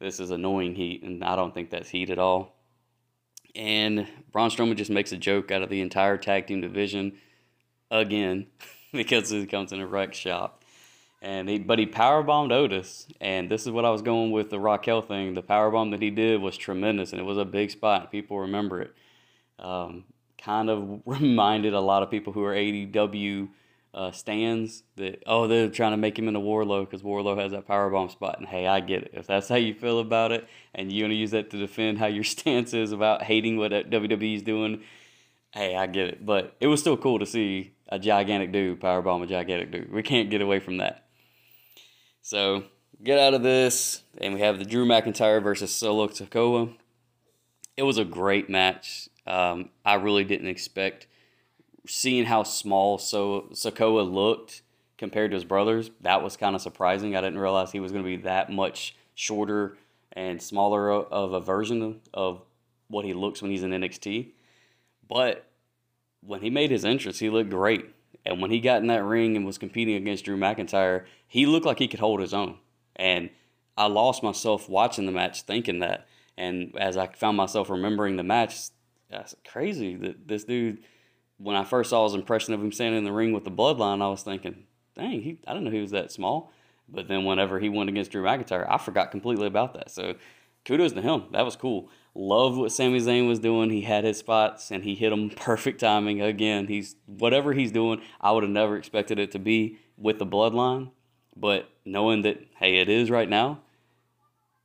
this 0.00 0.18
is 0.18 0.30
annoying 0.30 0.74
heat, 0.74 1.04
and 1.04 1.22
I 1.22 1.36
don't 1.36 1.54
think 1.54 1.70
that's 1.70 1.90
heat 1.90 2.10
at 2.10 2.18
all. 2.18 2.56
And 3.54 4.08
Braun 4.32 4.50
Strowman 4.50 4.76
just 4.76 4.90
makes 4.90 5.12
a 5.12 5.18
joke 5.18 5.52
out 5.52 5.62
of 5.62 5.68
the 5.68 5.80
entire 5.82 6.16
tag 6.16 6.48
team 6.48 6.60
division 6.60 7.18
again 7.90 8.46
because 8.94 9.30
he 9.30 9.46
comes 9.46 9.72
in 9.72 9.80
a 9.80 9.86
wreck 9.86 10.14
shop. 10.14 10.62
And 11.20 11.48
he, 11.48 11.58
but 11.58 11.78
he 11.78 11.86
power 11.86 12.22
bombed 12.24 12.50
Otis, 12.50 13.06
and 13.20 13.48
this 13.48 13.62
is 13.62 13.70
what 13.70 13.84
I 13.84 13.90
was 13.90 14.02
going 14.02 14.32
with 14.32 14.50
the 14.50 14.58
Raquel 14.58 15.02
thing. 15.02 15.34
The 15.34 15.42
power 15.42 15.70
bomb 15.70 15.92
that 15.92 16.02
he 16.02 16.10
did 16.10 16.40
was 16.40 16.56
tremendous, 16.56 17.12
and 17.12 17.20
it 17.20 17.24
was 17.24 17.38
a 17.38 17.44
big 17.44 17.70
spot. 17.70 18.10
People 18.10 18.40
remember 18.40 18.80
it. 18.80 18.94
Um, 19.60 20.02
kind 20.42 20.68
of 20.68 21.02
reminded 21.06 21.74
a 21.74 21.80
lot 21.80 22.02
of 22.02 22.10
people 22.10 22.32
who 22.32 22.42
are 22.42 22.54
AEW 22.54 23.48
uh, 23.94 24.10
stands 24.10 24.84
that 24.96 25.22
oh 25.26 25.46
they're 25.46 25.68
trying 25.68 25.90
to 25.90 25.98
make 25.98 26.18
him 26.18 26.26
into 26.26 26.40
Wardlow 26.40 26.86
because 26.86 27.02
Wardlow 27.02 27.38
has 27.38 27.52
that 27.52 27.66
power 27.66 27.90
bomb 27.90 28.08
spot 28.08 28.38
and 28.38 28.48
hey 28.48 28.66
I 28.66 28.80
get 28.80 29.02
it 29.02 29.10
if 29.12 29.26
that's 29.26 29.48
how 29.48 29.56
you 29.56 29.74
feel 29.74 30.00
about 30.00 30.32
it 30.32 30.48
and 30.74 30.90
you 30.90 31.04
want 31.04 31.12
to 31.12 31.16
use 31.16 31.32
that 31.32 31.50
to 31.50 31.58
defend 31.58 31.98
how 31.98 32.06
your 32.06 32.24
stance 32.24 32.72
is 32.72 32.92
about 32.92 33.22
hating 33.22 33.58
what 33.58 33.72
WWE 33.72 34.36
is 34.36 34.42
doing 34.42 34.82
hey 35.50 35.76
I 35.76 35.86
get 35.88 36.08
it 36.08 36.24
but 36.24 36.56
it 36.58 36.68
was 36.68 36.80
still 36.80 36.96
cool 36.96 37.18
to 37.18 37.26
see 37.26 37.74
a 37.92 37.98
gigantic 37.98 38.50
dude 38.50 38.80
power 38.80 39.02
bomb 39.02 39.22
a 39.22 39.26
gigantic 39.26 39.70
dude 39.70 39.92
we 39.92 40.02
can't 40.02 40.30
get 40.30 40.40
away 40.40 40.58
from 40.58 40.78
that 40.78 41.06
so 42.22 42.64
get 43.02 43.18
out 43.18 43.34
of 43.34 43.42
this, 43.42 44.02
and 44.18 44.34
we 44.34 44.40
have 44.40 44.58
the 44.58 44.64
Drew 44.64 44.86
McIntyre 44.86 45.42
versus 45.42 45.74
Solo 45.74 46.08
Sikoa. 46.08 46.74
It 47.76 47.82
was 47.82 47.98
a 47.98 48.04
great 48.04 48.48
match. 48.48 49.08
Um, 49.26 49.70
I 49.84 49.94
really 49.94 50.24
didn't 50.24 50.48
expect 50.48 51.06
seeing 51.86 52.26
how 52.26 52.44
small 52.44 52.98
so 52.98 53.48
Sikoa 53.52 54.10
looked 54.10 54.62
compared 54.98 55.32
to 55.32 55.34
his 55.34 55.44
brothers. 55.44 55.90
That 56.02 56.22
was 56.22 56.36
kind 56.36 56.54
of 56.54 56.62
surprising. 56.62 57.16
I 57.16 57.20
didn't 57.20 57.38
realize 57.38 57.72
he 57.72 57.80
was 57.80 57.92
going 57.92 58.04
to 58.04 58.16
be 58.16 58.22
that 58.22 58.50
much 58.50 58.94
shorter 59.14 59.76
and 60.12 60.40
smaller 60.40 60.92
of 60.92 61.32
a 61.32 61.40
version 61.40 62.00
of 62.14 62.42
what 62.88 63.04
he 63.04 63.14
looks 63.14 63.42
when 63.42 63.50
he's 63.50 63.62
in 63.62 63.70
NXT. 63.70 64.28
But 65.08 65.44
when 66.24 66.40
he 66.40 66.50
made 66.50 66.70
his 66.70 66.84
entrance, 66.84 67.18
he 67.18 67.30
looked 67.30 67.50
great. 67.50 67.84
And 68.24 68.40
when 68.40 68.50
he 68.50 68.60
got 68.60 68.80
in 68.80 68.86
that 68.86 69.04
ring 69.04 69.36
and 69.36 69.44
was 69.44 69.58
competing 69.58 69.96
against 69.96 70.24
Drew 70.24 70.36
McIntyre, 70.36 71.04
he 71.26 71.46
looked 71.46 71.66
like 71.66 71.78
he 71.78 71.88
could 71.88 72.00
hold 72.00 72.20
his 72.20 72.32
own. 72.32 72.58
And 72.96 73.30
I 73.76 73.86
lost 73.86 74.22
myself 74.22 74.68
watching 74.68 75.06
the 75.06 75.12
match 75.12 75.42
thinking 75.42 75.80
that. 75.80 76.06
And 76.36 76.72
as 76.78 76.96
I 76.96 77.08
found 77.08 77.36
myself 77.36 77.68
remembering 77.68 78.16
the 78.16 78.22
match, 78.22 78.56
that's 79.10 79.34
crazy 79.46 79.96
that 79.96 80.28
this 80.28 80.44
dude, 80.44 80.84
when 81.38 81.56
I 81.56 81.64
first 81.64 81.90
saw 81.90 82.04
his 82.04 82.14
impression 82.14 82.54
of 82.54 82.60
him 82.60 82.72
standing 82.72 82.98
in 82.98 83.04
the 83.04 83.12
ring 83.12 83.32
with 83.32 83.44
the 83.44 83.50
bloodline, 83.50 84.02
I 84.02 84.08
was 84.08 84.22
thinking, 84.22 84.64
dang, 84.94 85.20
he, 85.22 85.38
I 85.46 85.52
didn't 85.52 85.64
know 85.64 85.70
he 85.70 85.80
was 85.80 85.90
that 85.90 86.12
small. 86.12 86.52
But 86.88 87.08
then 87.08 87.24
whenever 87.24 87.58
he 87.58 87.68
went 87.68 87.90
against 87.90 88.12
Drew 88.12 88.22
McIntyre, 88.22 88.66
I 88.68 88.78
forgot 88.78 89.10
completely 89.10 89.46
about 89.46 89.74
that. 89.74 89.90
So 89.90 90.14
kudos 90.64 90.92
to 90.92 91.02
him. 91.02 91.24
That 91.32 91.44
was 91.44 91.56
cool. 91.56 91.90
Loved 92.14 92.58
what 92.58 92.72
Sami 92.72 93.00
Zayn 93.00 93.26
was 93.26 93.38
doing. 93.38 93.70
He 93.70 93.82
had 93.82 94.04
his 94.04 94.18
spots 94.18 94.70
and 94.70 94.84
he 94.84 94.94
hit 94.94 95.10
them 95.10 95.30
perfect 95.30 95.80
timing. 95.80 96.20
Again, 96.20 96.66
he's 96.66 96.96
whatever 97.06 97.52
he's 97.52 97.72
doing, 97.72 98.02
I 98.20 98.32
would 98.32 98.42
have 98.42 98.52
never 98.52 98.76
expected 98.76 99.18
it 99.18 99.30
to 99.32 99.38
be 99.38 99.78
with 99.96 100.18
the 100.18 100.26
bloodline. 100.26 100.90
But 101.34 101.70
knowing 101.84 102.22
that, 102.22 102.38
hey, 102.58 102.76
it 102.78 102.90
is 102.90 103.10
right 103.10 103.28
now, 103.28 103.60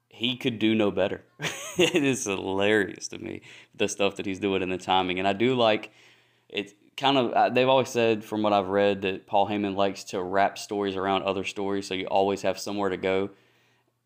he 0.10 0.36
could 0.36 0.60
do 0.60 0.76
no 0.76 0.92
better. 0.92 1.24
it 1.78 2.04
is 2.04 2.26
hilarious 2.26 3.08
to 3.10 3.20
me, 3.20 3.42
the 3.76 3.88
stuff 3.88 4.18
that 4.18 4.26
he's 4.26 4.40
doing 4.40 4.62
and 4.62 4.72
the 4.72 4.78
timing. 4.78 5.20
And 5.20 5.28
I 5.28 5.34
do 5.34 5.56
like 5.56 5.92
it 6.50 6.74
kind 6.98 7.18
of, 7.18 7.54
they've 7.54 7.70
always 7.70 7.90
said 7.90 8.26
from 8.26 8.42
what 8.42 8.52
I've 8.52 8.68
read 8.68 9.04
that 9.04 9.28
Paul 9.28 9.48
Heyman 9.48 9.76
likes 9.76 10.04
to 10.06 10.22
wrap 10.22 10.58
stories 10.58 10.98
around 10.98 11.24
other 11.24 11.46
stories. 11.46 11.88
So 11.88 11.94
you 11.94 12.08
always 12.08 12.42
have 12.42 12.60
somewhere 12.60 12.90
to 12.90 12.98
go. 12.98 13.30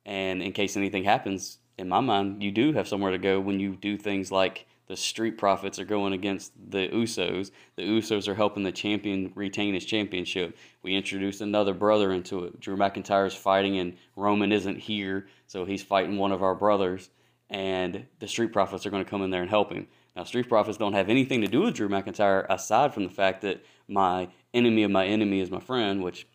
And 0.05 0.43
in 0.43 0.51
case 0.51 0.77
anything 0.77 1.05
happens, 1.05 1.57
in 1.77 1.89
my 1.89 1.99
mind, 1.99 2.43
you 2.43 2.51
do 2.51 2.73
have 2.73 2.87
somewhere 2.87 3.11
to 3.11 3.17
go 3.17 3.39
when 3.39 3.59
you 3.59 3.75
do 3.75 3.97
things 3.97 4.31
like 4.31 4.67
the 4.87 4.97
Street 4.97 5.37
Profits 5.37 5.79
are 5.79 5.85
going 5.85 6.11
against 6.11 6.51
the 6.69 6.89
Usos. 6.89 7.51
The 7.77 7.83
Usos 7.83 8.27
are 8.27 8.35
helping 8.35 8.63
the 8.63 8.73
champion 8.73 9.31
retain 9.35 9.73
his 9.73 9.85
championship. 9.85 10.57
We 10.83 10.95
introduced 10.95 11.39
another 11.39 11.73
brother 11.73 12.11
into 12.11 12.43
it. 12.43 12.59
Drew 12.59 12.75
McIntyre's 12.75 13.33
fighting, 13.33 13.77
and 13.77 13.95
Roman 14.17 14.51
isn't 14.51 14.79
here, 14.79 15.27
so 15.47 15.63
he's 15.63 15.81
fighting 15.81 16.17
one 16.17 16.33
of 16.33 16.43
our 16.43 16.55
brothers. 16.55 17.09
And 17.49 18.05
the 18.19 18.27
Street 18.27 18.51
Profits 18.51 18.85
are 18.85 18.89
going 18.89 19.03
to 19.03 19.09
come 19.09 19.21
in 19.21 19.29
there 19.29 19.41
and 19.41 19.49
help 19.49 19.71
him. 19.71 19.87
Now, 20.15 20.25
Street 20.25 20.49
Profits 20.49 20.77
don't 20.77 20.93
have 20.93 21.09
anything 21.09 21.39
to 21.39 21.47
do 21.47 21.61
with 21.61 21.75
Drew 21.75 21.87
McIntyre 21.87 22.45
aside 22.49 22.93
from 22.93 23.03
the 23.03 23.09
fact 23.09 23.43
that 23.43 23.63
my 23.87 24.27
enemy 24.53 24.83
of 24.83 24.91
my 24.91 25.05
enemy 25.05 25.39
is 25.39 25.49
my 25.49 25.61
friend, 25.61 26.03
which 26.03 26.27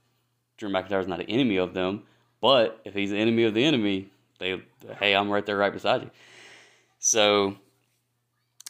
Drew 0.57 0.71
McIntyre 0.71 1.01
is 1.01 1.07
not 1.07 1.21
an 1.21 1.27
enemy 1.27 1.59
of 1.59 1.75
them. 1.75 2.05
But 2.41 2.81
if 2.85 2.95
he's 2.95 3.13
an 3.13 3.19
enemy 3.19 3.45
of 3.45 3.53
the 3.53 3.65
enemy, 3.65 4.11
they 4.39 4.63
hey, 4.99 5.15
I'm 5.15 5.31
right 5.31 5.45
there, 5.45 5.57
right 5.57 5.73
beside 5.73 6.03
you. 6.03 6.11
So 6.99 7.57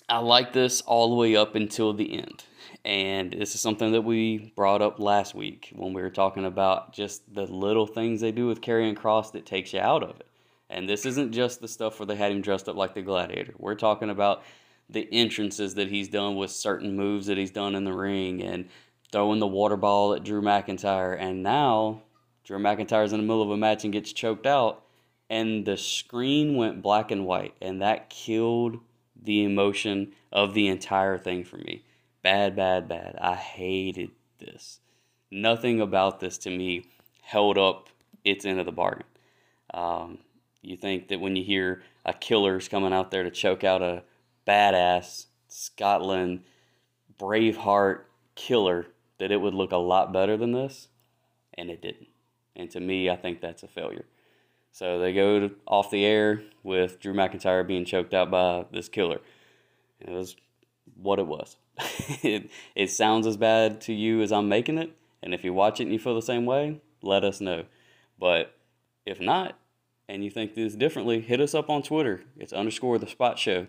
I 0.08 0.18
like 0.18 0.52
this 0.52 0.80
all 0.82 1.10
the 1.10 1.16
way 1.16 1.36
up 1.36 1.54
until 1.54 1.92
the 1.92 2.18
end. 2.18 2.44
And 2.84 3.32
this 3.32 3.54
is 3.54 3.60
something 3.60 3.92
that 3.92 4.02
we 4.02 4.52
brought 4.54 4.80
up 4.80 5.00
last 5.00 5.34
week 5.34 5.72
when 5.74 5.92
we 5.92 6.02
were 6.02 6.10
talking 6.10 6.44
about 6.44 6.92
just 6.92 7.34
the 7.34 7.42
little 7.42 7.86
things 7.86 8.20
they 8.20 8.30
do 8.30 8.46
with 8.46 8.60
Karrion 8.60 8.94
Kross 8.94 9.32
that 9.32 9.46
takes 9.46 9.72
you 9.72 9.80
out 9.80 10.04
of 10.04 10.20
it. 10.20 10.28
And 10.70 10.88
this 10.88 11.06
isn't 11.06 11.32
just 11.32 11.60
the 11.60 11.68
stuff 11.68 11.98
where 11.98 12.06
they 12.06 12.16
had 12.16 12.30
him 12.30 12.42
dressed 12.42 12.68
up 12.68 12.76
like 12.76 12.94
the 12.94 13.02
gladiator. 13.02 13.54
We're 13.58 13.74
talking 13.74 14.10
about 14.10 14.42
the 14.88 15.08
entrances 15.12 15.74
that 15.74 15.88
he's 15.88 16.08
done 16.08 16.36
with 16.36 16.50
certain 16.50 16.96
moves 16.96 17.26
that 17.26 17.38
he's 17.38 17.50
done 17.50 17.74
in 17.74 17.84
the 17.84 17.92
ring 17.92 18.42
and 18.42 18.68
throwing 19.10 19.40
the 19.40 19.46
water 19.46 19.76
ball 19.76 20.14
at 20.14 20.22
Drew 20.22 20.42
McIntyre. 20.42 21.16
And 21.18 21.42
now 21.42 22.02
Drew 22.44 22.58
McIntyre's 22.58 23.12
in 23.12 23.20
the 23.20 23.26
middle 23.26 23.42
of 23.42 23.50
a 23.50 23.56
match 23.56 23.82
and 23.82 23.92
gets 23.92 24.12
choked 24.12 24.46
out. 24.46 24.84
And 25.28 25.66
the 25.66 25.76
screen 25.76 26.56
went 26.56 26.82
black 26.82 27.10
and 27.10 27.26
white. 27.26 27.54
And 27.60 27.82
that 27.82 28.10
killed 28.10 28.78
the 29.20 29.44
emotion 29.44 30.12
of 30.32 30.54
the 30.54 30.68
entire 30.68 31.18
thing 31.18 31.44
for 31.44 31.56
me. 31.56 31.84
Bad, 32.22 32.56
bad, 32.56 32.88
bad. 32.88 33.16
I 33.20 33.34
hated 33.34 34.10
this. 34.38 34.80
Nothing 35.30 35.80
about 35.80 36.20
this 36.20 36.38
to 36.38 36.50
me 36.50 36.86
held 37.22 37.58
up 37.58 37.88
its 38.24 38.44
end 38.44 38.60
of 38.60 38.66
the 38.66 38.72
bargain. 38.72 39.06
Um, 39.74 40.18
you 40.62 40.76
think 40.76 41.08
that 41.08 41.20
when 41.20 41.36
you 41.36 41.44
hear 41.44 41.82
a 42.04 42.12
killer's 42.12 42.68
coming 42.68 42.92
out 42.92 43.10
there 43.10 43.22
to 43.22 43.30
choke 43.30 43.64
out 43.64 43.82
a 43.82 44.02
badass 44.46 45.26
Scotland 45.48 46.42
Braveheart 47.18 48.00
killer, 48.34 48.86
that 49.18 49.32
it 49.32 49.40
would 49.40 49.54
look 49.54 49.72
a 49.72 49.76
lot 49.76 50.12
better 50.12 50.36
than 50.36 50.52
this, 50.52 50.88
and 51.54 51.70
it 51.70 51.80
didn't. 51.80 52.08
And 52.54 52.70
to 52.70 52.80
me, 52.80 53.08
I 53.10 53.16
think 53.16 53.40
that's 53.40 53.62
a 53.62 53.68
failure. 53.68 54.04
So 54.76 54.98
they 54.98 55.14
go 55.14 55.48
off 55.66 55.90
the 55.90 56.04
air 56.04 56.42
with 56.62 57.00
Drew 57.00 57.14
McIntyre 57.14 57.66
being 57.66 57.86
choked 57.86 58.12
out 58.12 58.30
by 58.30 58.66
this 58.70 58.90
killer. 58.90 59.20
It 60.00 60.10
was 60.10 60.36
what 61.00 61.18
it 61.18 61.26
was. 61.26 61.56
it, 62.22 62.50
it 62.74 62.90
sounds 62.90 63.26
as 63.26 63.38
bad 63.38 63.80
to 63.80 63.94
you 63.94 64.20
as 64.20 64.30
I'm 64.30 64.50
making 64.50 64.76
it. 64.76 64.94
And 65.22 65.32
if 65.32 65.44
you 65.44 65.54
watch 65.54 65.80
it 65.80 65.84
and 65.84 65.92
you 65.94 65.98
feel 65.98 66.14
the 66.14 66.20
same 66.20 66.44
way, 66.44 66.82
let 67.00 67.24
us 67.24 67.40
know. 67.40 67.64
But 68.18 68.54
if 69.06 69.18
not, 69.18 69.58
and 70.10 70.22
you 70.22 70.28
think 70.28 70.54
this 70.54 70.74
differently, 70.74 71.22
hit 71.22 71.40
us 71.40 71.54
up 71.54 71.70
on 71.70 71.82
Twitter. 71.82 72.24
It's 72.36 72.52
underscore 72.52 72.98
the 72.98 73.06
spot 73.06 73.38
show. 73.38 73.68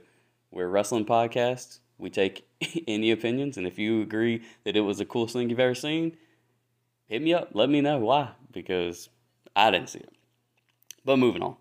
We're 0.51 0.67
wrestling 0.67 1.05
podcast. 1.05 1.79
We 1.97 2.09
take 2.09 2.45
any 2.85 3.11
opinions. 3.11 3.55
And 3.55 3.65
if 3.65 3.79
you 3.79 4.01
agree 4.01 4.41
that 4.65 4.75
it 4.75 4.81
was 4.81 4.97
the 4.97 5.05
coolest 5.05 5.35
thing 5.35 5.49
you've 5.49 5.57
ever 5.57 5.73
seen, 5.73 6.17
hit 7.05 7.21
me 7.21 7.33
up. 7.33 7.51
Let 7.53 7.69
me 7.69 7.79
know 7.79 7.97
why. 7.97 8.31
Because 8.51 9.07
I 9.55 9.71
didn't 9.71 9.87
see 9.87 9.99
it. 9.99 10.16
But 11.07 11.19
moving 11.19 11.41
on. 11.41 11.55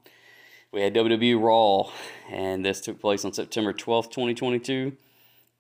We 0.73 0.81
had 0.81 0.93
WWE 0.93 1.41
Raw, 1.41 1.93
and 2.29 2.65
this 2.65 2.81
took 2.81 3.01
place 3.01 3.25
on 3.25 3.33
September 3.33 3.73
12th, 3.73 4.11
2022. 4.11 4.97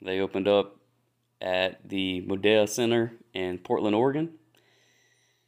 They 0.02 0.18
opened 0.18 0.48
up 0.48 0.80
at 1.40 1.88
the 1.88 2.20
Moda 2.26 2.68
Center 2.68 3.12
in 3.32 3.58
Portland, 3.58 3.94
Oregon. 3.94 4.30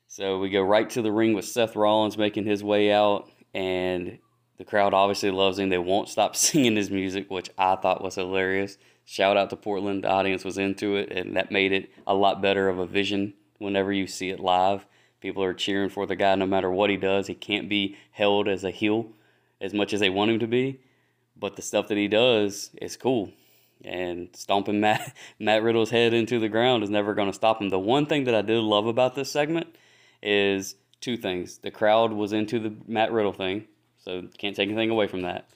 So 0.07 0.39
we 0.39 0.51
go 0.51 0.63
right 0.63 0.89
to 0.91 1.03
the 1.03 1.11
ring 1.11 1.35
with 1.35 1.47
Seth 1.47 1.75
Rollins 1.75 2.17
making 2.17 2.47
his 2.47 2.63
way 2.63 2.93
out, 2.93 3.29
and 3.55 4.19
the 4.57 4.65
crowd 4.65 4.95
obviously 4.95 5.33
loves 5.33 5.59
him. 5.59 5.69
They 5.69 5.77
won't 5.77 6.09
stop 6.09 6.37
singing 6.37 6.77
his 6.77 6.93
music, 6.93 7.33
which 7.33 7.51
I 7.59 7.75
thought 7.75 8.05
was 8.05 8.15
hilarious. 8.15 8.79
Shout 9.05 9.37
out 9.37 9.51
to 9.51 9.57
Portland. 9.57 10.05
The 10.05 10.11
audience 10.11 10.45
was 10.45 10.59
into 10.59 10.95
it, 10.95 11.11
and 11.11 11.37
that 11.37 11.51
made 11.51 11.73
it 11.73 11.91
a 12.07 12.15
lot 12.15 12.41
better 12.41 12.69
of 12.69 12.79
a 12.79 12.87
vision 12.87 13.35
whenever 13.59 13.93
you 13.93 14.07
see 14.07 14.31
it 14.31 14.39
live. 14.39 14.87
People 15.21 15.43
are 15.43 15.55
cheering 15.55 15.91
for 15.91 16.07
the 16.07 16.17
guy 16.17 16.35
no 16.35 16.47
matter 16.47 16.71
what 16.71 16.91
he 16.91 16.97
does. 16.97 17.27
He 17.27 17.35
can't 17.35 17.69
be 17.69 17.97
held 18.13 18.49
as 18.49 18.65
a 18.65 18.71
heel 18.71 19.11
as 19.61 19.75
much 19.75 19.93
as 19.93 20.01
they 20.01 20.11
want 20.11 20.31
him 20.31 20.39
to 20.39 20.47
be, 20.47 20.81
but 21.37 21.57
the 21.57 21.63
stuff 21.63 21.89
that 21.89 21.99
he 21.99 22.09
does 22.09 22.71
is 22.81 22.97
cool. 22.97 23.33
And 23.85 24.29
stomping 24.35 24.81
Matt, 24.81 25.15
Matt 25.39 25.63
Riddle's 25.63 25.91
head 25.91 26.15
into 26.15 26.39
the 26.39 26.49
ground 26.49 26.83
is 26.83 26.91
never 26.91 27.15
going 27.15 27.29
to 27.29 27.35
stop 27.35 27.61
him. 27.61 27.69
The 27.69 27.79
one 27.79 28.07
thing 28.07 28.25
that 28.25 28.35
I 28.35 28.43
did 28.43 28.61
love 28.61 28.87
about 28.87 29.15
this 29.15 29.31
segment 29.31 29.75
is 30.23 30.77
two 31.01 31.17
things. 31.17 31.59
The 31.59 31.71
crowd 31.71 32.13
was 32.13 32.33
into 32.33 32.59
the 32.59 32.75
Matt 32.87 33.13
Riddle 33.13 33.33
thing, 33.33 33.67
so 33.99 34.23
can't 34.39 34.57
take 34.57 34.69
anything 34.69 34.91
away 34.91 35.07
from 35.07 35.23
that. 35.23 35.49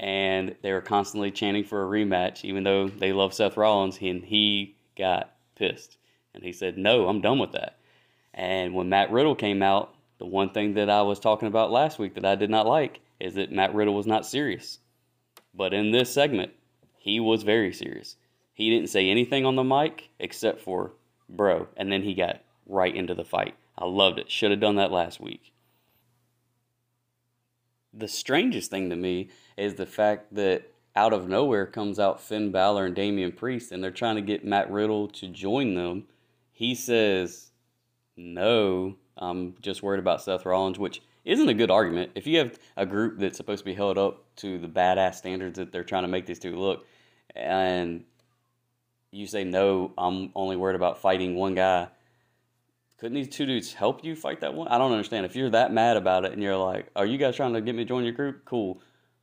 And 0.00 0.54
they 0.62 0.72
were 0.72 0.80
constantly 0.80 1.32
chanting 1.32 1.64
for 1.64 1.82
a 1.82 1.86
rematch, 1.86 2.44
even 2.44 2.62
though 2.62 2.88
they 2.88 3.12
love 3.12 3.34
Seth 3.34 3.56
Rollins, 3.56 3.98
and 4.00 4.24
he 4.24 4.76
got 4.96 5.34
pissed. 5.56 5.96
And 6.34 6.44
he 6.44 6.52
said, 6.52 6.78
No, 6.78 7.08
I'm 7.08 7.20
done 7.20 7.40
with 7.40 7.52
that. 7.52 7.77
And 8.38 8.72
when 8.72 8.88
Matt 8.88 9.10
Riddle 9.10 9.34
came 9.34 9.62
out, 9.62 9.92
the 10.18 10.26
one 10.26 10.50
thing 10.50 10.74
that 10.74 10.88
I 10.88 11.02
was 11.02 11.18
talking 11.18 11.48
about 11.48 11.72
last 11.72 11.98
week 11.98 12.14
that 12.14 12.24
I 12.24 12.36
did 12.36 12.50
not 12.50 12.68
like 12.68 13.00
is 13.18 13.34
that 13.34 13.50
Matt 13.50 13.74
Riddle 13.74 13.94
was 13.94 14.06
not 14.06 14.24
serious. 14.24 14.78
But 15.52 15.74
in 15.74 15.90
this 15.90 16.14
segment, 16.14 16.52
he 16.96 17.18
was 17.18 17.42
very 17.42 17.72
serious. 17.72 18.14
He 18.54 18.70
didn't 18.70 18.90
say 18.90 19.10
anything 19.10 19.44
on 19.44 19.56
the 19.56 19.64
mic 19.64 20.10
except 20.20 20.60
for 20.60 20.92
bro, 21.28 21.66
and 21.76 21.90
then 21.90 22.02
he 22.02 22.14
got 22.14 22.40
right 22.66 22.94
into 22.94 23.12
the 23.12 23.24
fight. 23.24 23.56
I 23.76 23.86
loved 23.86 24.20
it. 24.20 24.30
Should 24.30 24.52
have 24.52 24.60
done 24.60 24.76
that 24.76 24.92
last 24.92 25.20
week. 25.20 25.52
The 27.92 28.08
strangest 28.08 28.70
thing 28.70 28.88
to 28.90 28.96
me 28.96 29.30
is 29.56 29.74
the 29.74 29.86
fact 29.86 30.34
that 30.36 30.70
out 30.94 31.12
of 31.12 31.28
nowhere 31.28 31.66
comes 31.66 31.98
out 31.98 32.20
Finn 32.20 32.52
Balor 32.52 32.86
and 32.86 32.94
Damian 32.94 33.32
Priest, 33.32 33.72
and 33.72 33.82
they're 33.82 33.90
trying 33.90 34.16
to 34.16 34.22
get 34.22 34.44
Matt 34.44 34.70
Riddle 34.70 35.08
to 35.08 35.26
join 35.26 35.74
them. 35.74 36.04
He 36.52 36.76
says, 36.76 37.47
no, 38.18 38.96
I'm 39.16 39.54
just 39.62 39.82
worried 39.82 40.00
about 40.00 40.22
Seth 40.22 40.44
Rollins, 40.44 40.78
which 40.78 41.00
isn't 41.24 41.48
a 41.48 41.54
good 41.54 41.70
argument. 41.70 42.12
If 42.14 42.26
you 42.26 42.38
have 42.38 42.58
a 42.76 42.84
group 42.84 43.18
that's 43.18 43.36
supposed 43.36 43.60
to 43.60 43.64
be 43.64 43.74
held 43.74 43.96
up 43.96 44.24
to 44.36 44.58
the 44.58 44.68
badass 44.68 45.14
standards 45.14 45.58
that 45.58 45.72
they're 45.72 45.84
trying 45.84 46.02
to 46.02 46.08
make 46.08 46.26
these 46.26 46.38
two 46.38 46.56
look, 46.56 46.86
and 47.34 48.04
you 49.10 49.26
say, 49.26 49.44
no, 49.44 49.92
I'm 49.96 50.32
only 50.34 50.56
worried 50.56 50.76
about 50.76 51.00
fighting 51.00 51.34
one 51.36 51.54
guy, 51.54 51.88
couldn't 52.98 53.14
these 53.14 53.28
two 53.28 53.46
dudes 53.46 53.72
help 53.72 54.04
you 54.04 54.16
fight 54.16 54.40
that 54.40 54.54
one? 54.54 54.68
I 54.68 54.78
don't 54.78 54.90
understand. 54.90 55.24
If 55.24 55.36
you're 55.36 55.50
that 55.50 55.72
mad 55.72 55.96
about 55.96 56.24
it 56.24 56.32
and 56.32 56.42
you're 56.42 56.56
like, 56.56 56.88
are 56.96 57.06
you 57.06 57.16
guys 57.16 57.36
trying 57.36 57.52
to 57.54 57.60
get 57.60 57.74
me 57.74 57.84
to 57.84 57.88
join 57.88 58.02
your 58.02 58.12
group? 58.12 58.44
Cool. 58.44 58.80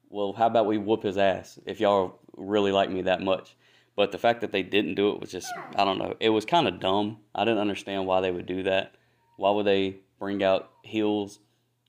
Well, 0.09 0.31
how 0.31 0.47
about 0.47 0.65
we 0.65 0.77
whoop 0.77 1.03
his 1.03 1.17
ass 1.17 1.59
if 1.65 1.81
y'all 1.81 2.19
really 2.37 2.71
like 2.71 2.89
me 2.89 3.01
that 3.01 3.21
much? 3.21 3.57
But 3.95 4.11
the 4.11 4.17
fact 4.17 4.41
that 4.41 4.51
they 4.51 4.63
didn't 4.63 4.95
do 4.95 5.11
it 5.11 5.21
was 5.21 5.31
just, 5.31 5.51
I 5.75 5.85
don't 5.85 5.97
know. 5.97 6.15
It 6.19 6.29
was 6.29 6.45
kind 6.45 6.67
of 6.67 6.79
dumb. 6.79 7.17
I 7.33 7.45
didn't 7.45 7.59
understand 7.59 8.05
why 8.05 8.21
they 8.21 8.31
would 8.31 8.45
do 8.45 8.63
that. 8.63 8.95
Why 9.37 9.51
would 9.51 9.65
they 9.65 9.99
bring 10.19 10.43
out 10.43 10.69
heels 10.83 11.39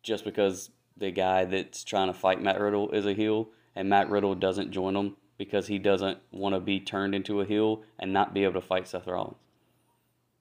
just 0.02 0.24
because 0.24 0.70
the 0.96 1.10
guy 1.10 1.44
that's 1.44 1.84
trying 1.84 2.06
to 2.06 2.18
fight 2.18 2.40
Matt 2.40 2.60
Riddle 2.60 2.90
is 2.92 3.06
a 3.06 3.12
heel 3.12 3.48
and 3.74 3.88
Matt 3.88 4.08
Riddle 4.08 4.34
doesn't 4.34 4.70
join 4.70 4.94
them 4.94 5.16
because 5.36 5.66
he 5.66 5.78
doesn't 5.78 6.18
want 6.30 6.54
to 6.54 6.60
be 6.60 6.80
turned 6.80 7.14
into 7.14 7.40
a 7.40 7.44
heel 7.44 7.82
and 7.98 8.12
not 8.12 8.32
be 8.32 8.44
able 8.44 8.54
to 8.54 8.66
fight 8.66 8.88
Seth 8.88 9.06
Rollins? 9.06 9.36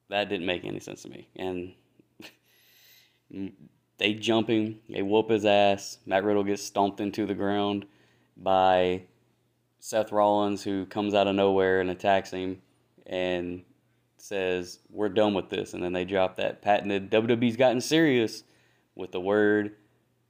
That 0.10 0.30
didn't 0.30 0.46
make 0.46 0.64
any 0.64 0.80
sense 0.80 1.02
to 1.02 1.10
me. 1.10 1.28
And 1.36 1.74
they 3.98 4.14
jump 4.14 4.50
him, 4.50 4.80
they 4.88 5.02
whoop 5.02 5.32
his 5.32 5.46
ass. 5.46 5.98
Matt 6.06 6.24
Riddle 6.24 6.44
gets 6.44 6.64
stomped 6.64 7.00
into 7.00 7.26
the 7.26 7.34
ground 7.34 7.86
by 8.38 9.04
Seth 9.86 10.12
Rollins, 10.12 10.64
who 10.64 10.88
comes 10.88 11.14
out 11.14 11.28
of 11.28 11.36
nowhere 11.36 11.80
and 11.80 11.92
attacks 11.92 12.32
him 12.32 12.60
and 13.06 13.62
says, 14.18 14.80
We're 14.90 15.10
done 15.10 15.36
with 15.36 15.52
this. 15.52 15.76
And 15.76 15.84
then 15.84 15.94
they 15.94 16.06
drop 16.06 16.38
that 16.38 16.64
patented 16.64 17.12
WWE's 17.12 17.56
gotten 17.56 17.80
serious 17.82 18.44
with 18.96 19.12
the 19.12 19.20
word 19.20 19.76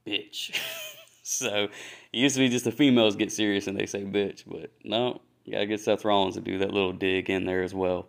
bitch. 0.06 0.60
so 1.22 1.64
it 1.64 1.70
used 2.12 2.36
to 2.36 2.42
be 2.42 2.50
just 2.50 2.66
the 2.66 2.70
females 2.70 3.16
get 3.16 3.32
serious 3.32 3.66
and 3.66 3.80
they 3.80 3.86
say 3.86 4.04
bitch, 4.04 4.42
but 4.46 4.72
no, 4.84 5.22
you 5.46 5.54
gotta 5.54 5.64
get 5.64 5.80
Seth 5.80 6.04
Rollins 6.04 6.34
to 6.34 6.42
do 6.42 6.58
that 6.58 6.74
little 6.74 6.92
dig 6.92 7.30
in 7.30 7.46
there 7.46 7.62
as 7.62 7.72
well. 7.72 8.08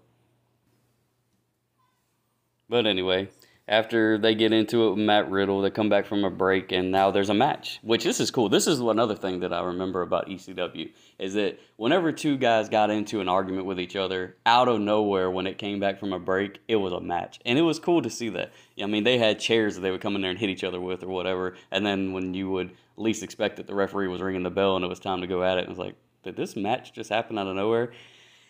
But 2.67 2.85
anyway, 2.85 3.29
after 3.67 4.17
they 4.17 4.33
get 4.33 4.53
into 4.53 4.87
it 4.87 4.89
with 4.91 4.99
Matt 4.99 5.29
Riddle, 5.29 5.61
they 5.61 5.69
come 5.69 5.89
back 5.89 6.05
from 6.05 6.23
a 6.23 6.29
break, 6.29 6.71
and 6.71 6.89
now 6.89 7.11
there's 7.11 7.29
a 7.29 7.33
match. 7.33 7.79
Which 7.81 8.03
this 8.03 8.19
is 8.19 8.31
cool. 8.31 8.47
This 8.47 8.65
is 8.65 8.79
another 8.79 9.15
thing 9.15 9.41
that 9.41 9.51
I 9.51 9.61
remember 9.61 10.01
about 10.01 10.29
ECW 10.29 10.91
is 11.19 11.33
that 11.33 11.59
whenever 11.75 12.11
two 12.11 12.37
guys 12.37 12.69
got 12.69 12.89
into 12.89 13.19
an 13.19 13.27
argument 13.27 13.65
with 13.65 13.79
each 13.79 13.97
other, 13.97 14.37
out 14.45 14.69
of 14.69 14.79
nowhere, 14.79 15.29
when 15.29 15.47
it 15.47 15.57
came 15.57 15.79
back 15.79 15.99
from 15.99 16.13
a 16.13 16.19
break, 16.19 16.59
it 16.67 16.77
was 16.77 16.93
a 16.93 17.01
match, 17.01 17.39
and 17.45 17.59
it 17.59 17.63
was 17.63 17.79
cool 17.79 18.01
to 18.01 18.09
see 18.09 18.29
that. 18.29 18.53
I 18.81 18.85
mean, 18.85 19.03
they 19.03 19.17
had 19.17 19.39
chairs 19.39 19.75
that 19.75 19.81
they 19.81 19.91
would 19.91 20.01
come 20.01 20.15
in 20.15 20.21
there 20.21 20.31
and 20.31 20.39
hit 20.39 20.49
each 20.49 20.63
other 20.63 20.79
with, 20.79 21.03
or 21.03 21.09
whatever, 21.09 21.55
and 21.69 21.85
then 21.85 22.13
when 22.13 22.33
you 22.33 22.49
would 22.49 22.71
least 22.95 23.21
expect 23.21 23.59
it, 23.59 23.67
the 23.67 23.75
referee 23.75 24.07
was 24.07 24.21
ringing 24.21 24.43
the 24.43 24.49
bell, 24.49 24.77
and 24.77 24.85
it 24.85 24.87
was 24.89 24.99
time 24.99 25.21
to 25.21 25.27
go 25.27 25.43
at 25.43 25.57
it. 25.57 25.63
It 25.63 25.69
was 25.69 25.77
like, 25.77 25.95
did 26.23 26.37
this 26.37 26.55
match 26.55 26.93
just 26.93 27.09
happen 27.09 27.37
out 27.37 27.47
of 27.47 27.55
nowhere? 27.55 27.91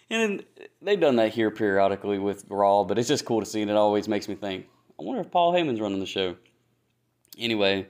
And 0.10 0.46
they've 0.82 1.00
done 1.00 1.18
that 1.18 1.34
here 1.34 1.52
periodically 1.52 2.18
with 2.18 2.46
Raw, 2.50 2.84
but 2.84 2.98
it's 2.98 3.10
just 3.10 3.26
cool 3.26 3.42
to 3.42 3.46
see, 3.46 3.62
and 3.62 3.70
it 3.70 3.76
always 3.76 4.08
makes 4.08 4.30
me 4.30 4.36
think, 4.36 4.68
I 5.00 5.04
wonder 5.04 5.22
if 5.22 5.30
Paul 5.30 5.54
Heyman's 5.54 5.80
running 5.80 6.00
the 6.00 6.06
show. 6.06 6.36
Anyway, 7.38 7.88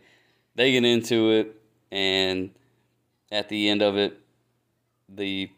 they 0.56 0.72
get 0.72 0.84
into 0.84 1.32
it, 1.32 1.62
and 1.90 2.50
at 3.32 3.48
the 3.48 3.70
end 3.70 3.82
of 3.82 3.96
it, 3.98 4.20
the 5.08 5.50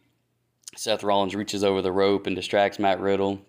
Seth 0.75 1.03
Rollins 1.03 1.33
reaches 1.35 1.63
over 1.63 1.81
the 1.81 1.91
rope 1.91 2.27
and 2.27 2.35
distracts 2.35 2.77
Matt 2.77 2.99
Riddle. 2.99 3.41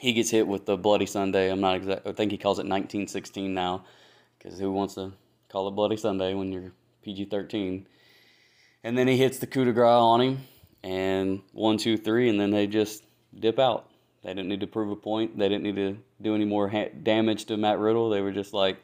He 0.00 0.14
gets 0.14 0.30
hit 0.30 0.46
with 0.46 0.64
the 0.64 0.78
Bloody 0.78 1.04
Sunday. 1.04 1.50
I'm 1.50 1.60
not 1.60 1.76
exact. 1.76 2.06
I 2.06 2.12
think 2.12 2.30
he 2.30 2.38
calls 2.38 2.58
it 2.58 2.62
1916 2.62 3.52
now, 3.52 3.84
because 4.38 4.58
who 4.58 4.72
wants 4.72 4.94
to 4.94 5.12
call 5.50 5.68
it 5.68 5.72
Bloody 5.72 5.96
Sunday 5.96 6.32
when 6.32 6.50
you're 6.50 6.72
PG-13? 7.02 7.84
And 8.84 8.96
then 8.96 9.06
he 9.06 9.18
hits 9.18 9.38
the 9.38 9.46
coup 9.46 9.66
de 9.66 9.72
grace 9.72 9.86
on 9.86 10.20
him, 10.22 10.38
and 10.82 11.42
one, 11.52 11.76
two, 11.76 11.98
three, 11.98 12.30
and 12.30 12.40
then 12.40 12.50
they 12.50 12.66
just 12.66 13.04
dip 13.38 13.58
out. 13.58 13.87
They 14.22 14.30
didn't 14.30 14.48
need 14.48 14.60
to 14.60 14.66
prove 14.66 14.90
a 14.90 14.96
point. 14.96 15.38
They 15.38 15.48
didn't 15.48 15.62
need 15.62 15.76
to 15.76 15.96
do 16.20 16.34
any 16.34 16.44
more 16.44 16.68
ha- 16.68 16.90
damage 17.02 17.44
to 17.46 17.56
Matt 17.56 17.78
Riddle. 17.78 18.10
They 18.10 18.20
were 18.20 18.32
just 18.32 18.52
like, 18.52 18.78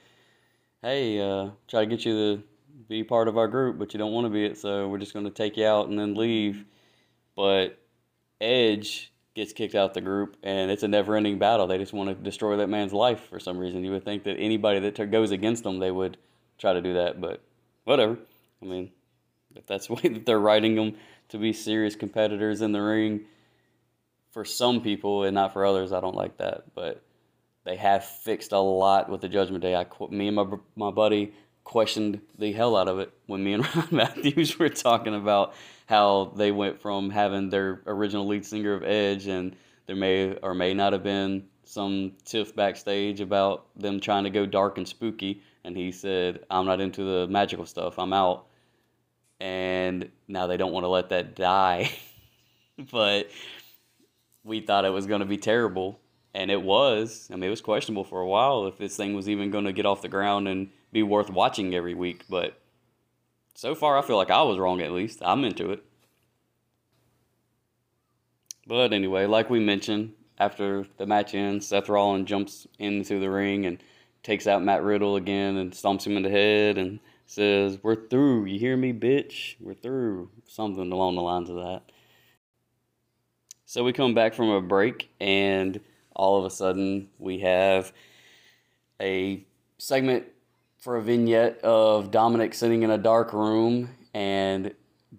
"Hey, 0.82 1.20
uh, 1.20 1.50
try 1.68 1.80
to 1.80 1.86
get 1.86 2.04
you 2.04 2.12
to 2.12 2.42
be 2.88 3.02
part 3.02 3.28
of 3.28 3.36
our 3.36 3.48
group, 3.48 3.78
but 3.78 3.92
you 3.92 3.98
don't 3.98 4.12
want 4.12 4.26
to 4.26 4.30
be 4.30 4.44
it, 4.44 4.58
so 4.58 4.88
we're 4.88 4.98
just 4.98 5.12
going 5.12 5.24
to 5.24 5.30
take 5.30 5.56
you 5.56 5.66
out 5.66 5.88
and 5.88 5.98
then 5.98 6.14
leave." 6.14 6.64
But 7.36 7.78
Edge 8.40 9.12
gets 9.34 9.52
kicked 9.52 9.74
out 9.74 9.94
the 9.94 10.00
group, 10.00 10.36
and 10.42 10.70
it's 10.70 10.84
a 10.84 10.88
never-ending 10.88 11.38
battle. 11.38 11.66
They 11.66 11.78
just 11.78 11.92
want 11.92 12.08
to 12.10 12.14
destroy 12.14 12.56
that 12.58 12.68
man's 12.68 12.92
life 12.92 13.28
for 13.28 13.40
some 13.40 13.58
reason. 13.58 13.84
You 13.84 13.90
would 13.90 14.04
think 14.04 14.24
that 14.24 14.36
anybody 14.38 14.78
that 14.80 14.94
t- 14.94 15.06
goes 15.06 15.32
against 15.32 15.64
them, 15.64 15.80
they 15.80 15.90
would 15.90 16.16
try 16.58 16.72
to 16.72 16.80
do 16.80 16.94
that, 16.94 17.20
but 17.20 17.42
whatever. 17.82 18.16
I 18.62 18.64
mean, 18.64 18.92
if 19.56 19.66
that's 19.66 19.86
the 19.88 19.94
way 19.94 20.02
that 20.02 20.24
they're 20.26 20.38
writing 20.38 20.76
them 20.76 20.96
to 21.30 21.38
be 21.38 21.52
serious 21.52 21.96
competitors 21.96 22.60
in 22.62 22.72
the 22.72 22.80
ring, 22.80 23.22
for 24.34 24.44
some 24.44 24.82
people 24.82 25.24
and 25.24 25.34
not 25.34 25.52
for 25.54 25.64
others, 25.64 25.92
I 25.92 26.00
don't 26.00 26.14
like 26.14 26.36
that. 26.38 26.64
But 26.74 27.02
they 27.64 27.76
have 27.76 28.04
fixed 28.04 28.52
a 28.52 28.58
lot 28.58 29.08
with 29.08 29.22
the 29.22 29.28
Judgment 29.28 29.62
Day. 29.62 29.74
I, 29.74 29.86
me 30.10 30.28
and 30.28 30.36
my 30.36 30.44
my 30.76 30.90
buddy 30.90 31.32
questioned 31.64 32.20
the 32.38 32.52
hell 32.52 32.76
out 32.76 32.88
of 32.88 32.98
it 32.98 33.10
when 33.26 33.42
me 33.42 33.54
and 33.54 33.64
Ron 33.76 33.88
Matthews 33.90 34.58
were 34.58 34.68
talking 34.68 35.14
about 35.14 35.54
how 35.86 36.34
they 36.36 36.52
went 36.52 36.82
from 36.82 37.08
having 37.08 37.48
their 37.48 37.80
original 37.86 38.26
lead 38.26 38.44
singer 38.44 38.74
of 38.74 38.82
Edge 38.82 39.26
and 39.26 39.56
there 39.86 39.96
may 39.96 40.34
or 40.42 40.54
may 40.54 40.74
not 40.74 40.92
have 40.92 41.02
been 41.02 41.44
some 41.64 42.12
tiff 42.24 42.54
backstage 42.54 43.20
about 43.20 43.66
them 43.76 44.00
trying 44.00 44.24
to 44.24 44.30
go 44.30 44.44
dark 44.44 44.76
and 44.76 44.86
spooky 44.86 45.42
and 45.64 45.76
he 45.76 45.90
said 45.90 46.40
i'm 46.50 46.66
not 46.66 46.80
into 46.80 47.02
the 47.02 47.26
magical 47.28 47.64
stuff 47.64 47.98
i'm 47.98 48.12
out 48.12 48.46
and 49.40 50.10
now 50.28 50.46
they 50.46 50.56
don't 50.56 50.72
want 50.72 50.84
to 50.84 50.88
let 50.88 51.08
that 51.08 51.34
die 51.34 51.90
but 52.90 53.28
we 54.44 54.60
thought 54.60 54.84
it 54.84 54.90
was 54.90 55.06
going 55.06 55.20
to 55.20 55.26
be 55.26 55.38
terrible 55.38 55.98
and 56.34 56.50
it 56.50 56.62
was. 56.62 57.28
I 57.32 57.34
mean 57.34 57.44
it 57.44 57.50
was 57.50 57.62
questionable 57.62 58.04
for 58.04 58.20
a 58.20 58.26
while 58.26 58.66
if 58.66 58.78
this 58.78 58.96
thing 58.96 59.14
was 59.14 59.28
even 59.28 59.50
going 59.50 59.64
to 59.64 59.72
get 59.72 59.86
off 59.86 60.02
the 60.02 60.08
ground 60.08 60.46
and 60.46 60.70
be 60.92 61.02
worth 61.02 61.30
watching 61.30 61.74
every 61.74 61.94
week 61.94 62.24
but 62.28 62.60
so 63.56 63.74
far 63.74 63.98
i 63.98 64.02
feel 64.02 64.16
like 64.16 64.30
i 64.30 64.42
was 64.42 64.58
wrong 64.58 64.80
at 64.80 64.92
least. 64.92 65.20
I'm 65.22 65.44
into 65.44 65.70
it. 65.70 65.82
But 68.66 68.92
anyway 68.92 69.26
like 69.26 69.50
we 69.50 69.58
mentioned 69.58 70.12
after 70.38 70.86
the 70.98 71.06
match 71.06 71.34
ends 71.34 71.66
seth 71.66 71.88
rollins 71.88 72.28
jumps 72.28 72.66
into 72.78 73.18
the 73.18 73.30
ring 73.30 73.66
and 73.66 73.82
takes 74.22 74.46
out 74.46 74.62
matt 74.62 74.82
riddle 74.82 75.16
again 75.16 75.56
and 75.56 75.72
stomps 75.72 76.06
him 76.06 76.16
in 76.16 76.22
the 76.22 76.30
head 76.30 76.78
and 76.78 77.00
says 77.26 77.78
we're 77.82 78.08
through. 78.08 78.44
You 78.44 78.58
hear 78.58 78.76
me 78.76 78.92
bitch? 78.92 79.56
We're 79.58 79.74
through. 79.74 80.30
Something 80.46 80.92
along 80.92 81.16
the 81.16 81.22
lines 81.22 81.48
of 81.48 81.56
that 81.56 81.82
so 83.74 83.82
we 83.82 83.92
come 83.92 84.14
back 84.14 84.34
from 84.34 84.50
a 84.50 84.60
break, 84.60 85.10
and 85.18 85.80
all 86.14 86.38
of 86.38 86.44
a 86.44 86.50
sudden 86.50 87.08
we 87.18 87.40
have 87.40 87.92
a 89.02 89.44
segment 89.78 90.26
for 90.78 90.96
a 90.96 91.02
vignette 91.02 91.58
of 91.64 92.12
Dominic 92.12 92.54
sitting 92.54 92.84
in 92.84 92.92
a 92.92 92.98
dark 92.98 93.32
room 93.32 93.90
and 94.14 94.72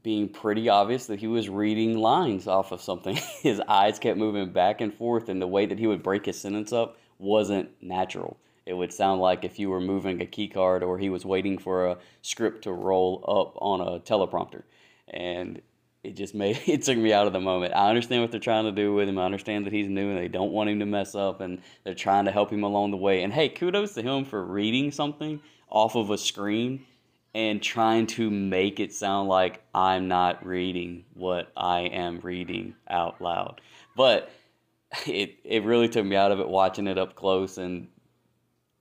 being 0.04 0.30
pretty 0.30 0.70
obvious 0.70 1.06
that 1.08 1.20
he 1.20 1.28
was 1.28 1.50
reading 1.50 1.98
lines 1.98 2.48
off 2.48 2.72
of 2.72 2.82
something. 2.82 3.18
His 3.42 3.60
eyes 3.68 4.00
kept 4.00 4.18
moving 4.18 4.50
back 4.54 4.80
and 4.80 4.94
forth, 4.94 5.28
and 5.28 5.42
the 5.42 5.48
way 5.48 5.66
that 5.66 5.78
he 5.78 5.88
would 5.88 6.02
break 6.02 6.26
his 6.26 6.40
sentence 6.40 6.72
up 6.72 6.98
wasn't 7.20 7.70
natural. 7.82 8.38
It 8.66 8.76
would 8.76 8.94
sound 8.94 9.20
like 9.20 9.44
if 9.44 9.60
you 9.60 9.70
were 9.70 9.82
moving 9.82 10.22
a 10.22 10.26
key 10.26 10.48
card 10.48 10.82
or 10.82 10.98
he 10.98 11.10
was 11.10 11.26
waiting 11.26 11.58
for 11.58 11.88
a 11.88 11.98
script 12.22 12.62
to 12.62 12.72
roll 12.72 13.22
up 13.28 13.62
on 13.62 13.82
a 13.82 14.00
teleprompter. 14.00 14.64
And 15.10 15.62
it 16.06 16.16
just 16.16 16.36
made 16.36 16.60
it 16.68 16.84
took 16.84 16.98
me 16.98 17.12
out 17.12 17.28
of 17.28 17.34
the 17.34 17.40
moment. 17.40 17.74
I 17.76 17.90
understand 17.90 18.22
what 18.22 18.32
they're 18.32 18.40
trying 18.40 18.66
to 18.66 18.72
do 18.72 18.94
with 18.94 19.10
him. 19.10 19.18
I 19.18 19.26
understand 19.26 19.66
that 19.66 19.74
he's 19.74 19.90
new 19.90 20.10
and 20.10 20.18
they 20.18 20.28
don't 20.28 20.52
want 20.52 20.70
him 20.70 20.80
to 20.80 20.86
mess 20.86 21.16
up 21.16 21.42
and 21.42 21.62
they're 21.84 21.96
trying 21.96 22.26
to 22.26 22.32
help 22.32 22.52
him 22.52 22.64
along 22.64 22.92
the 22.92 22.98
way. 22.98 23.24
And 23.24 23.34
hey, 23.34 23.50
kudos 23.50 23.94
to 23.96 24.02
him 24.02 24.26
for 24.26 24.44
reading 24.44 24.92
something 24.92 25.42
off 25.70 25.96
of 25.96 26.12
a 26.12 26.18
screen 26.18 26.86
and 27.34 27.62
trying 27.62 28.08
to 28.08 28.30
make 28.30 28.80
it 28.80 28.94
sound 28.94 29.28
like 29.28 29.62
I'm 29.74 30.08
not 30.08 30.46
reading 30.46 31.06
what 31.14 31.52
I 31.58 31.82
am 31.82 32.20
reading 32.22 32.76
out 32.90 33.20
loud. 33.22 33.62
But 33.96 34.32
it 35.08 35.38
it 35.44 35.64
really 35.64 35.90
took 35.90 36.06
me 36.06 36.16
out 36.16 36.32
of 36.32 36.40
it 36.40 36.48
watching 36.48 36.88
it 36.88 36.98
up 36.98 37.16
close 37.16 37.58
and 37.58 37.88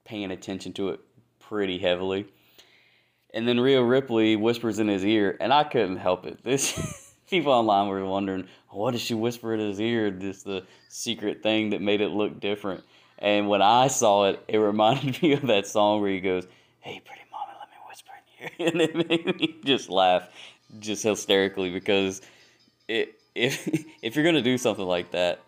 paying 0.05 0.31
attention 0.31 0.73
to 0.75 0.91
it 0.91 1.01
pretty 1.41 1.79
heavily. 1.79 2.27
And 3.33 3.49
then 3.49 3.59
Rhea 3.59 3.83
Ripley 3.83 4.37
whispers 4.37 4.79
in 4.79 4.87
his 4.87 5.05
ear, 5.05 5.37
and 5.41 5.53
I 5.53 5.65
couldn't 5.65 5.97
help 5.97 6.25
it. 6.25 6.39
This 6.45 7.04
people 7.35 7.53
online 7.53 7.88
were 7.88 8.05
wondering, 8.05 8.47
what 8.68 8.92
did 8.92 9.01
she 9.01 9.14
whisper 9.14 9.55
in 9.55 9.61
his 9.61 9.81
ear? 9.81 10.11
This 10.11 10.44
the 10.44 10.64
secret 10.88 11.42
thing 11.42 11.70
that 11.70 11.83
made 11.83 12.01
it 12.01 12.11
look 12.11 12.38
different. 12.38 12.85
And 13.18 13.49
when 13.49 13.61
I 13.61 13.88
saw 13.88 14.27
it, 14.27 14.44
it 14.47 14.59
reminded 14.73 15.20
me 15.20 15.33
of 15.33 15.42
that 15.49 15.66
song 15.66 16.01
where 16.01 16.11
he 16.11 16.20
goes, 16.20 16.47
"Hey, 16.81 17.03
pretty 17.05 17.23
mama, 17.33 17.59
let 17.59 17.68
me 17.68 17.77
whisper 17.88 18.12
in 18.38 18.40
your," 18.40 18.66
ear," 18.66 18.73
and 18.73 18.81
it 18.81 19.09
made 19.09 19.40
me 19.40 19.57
just 19.64 19.88
laugh, 19.88 20.29
just 20.79 21.03
hysterically 21.03 21.70
because 21.70 22.23
it 22.87 23.18
if 23.35 23.68
if 24.03 24.14
you're 24.14 24.25
gonna 24.25 24.42
do 24.42 24.57
something 24.57 24.87
like 24.87 25.11
that, 25.11 25.40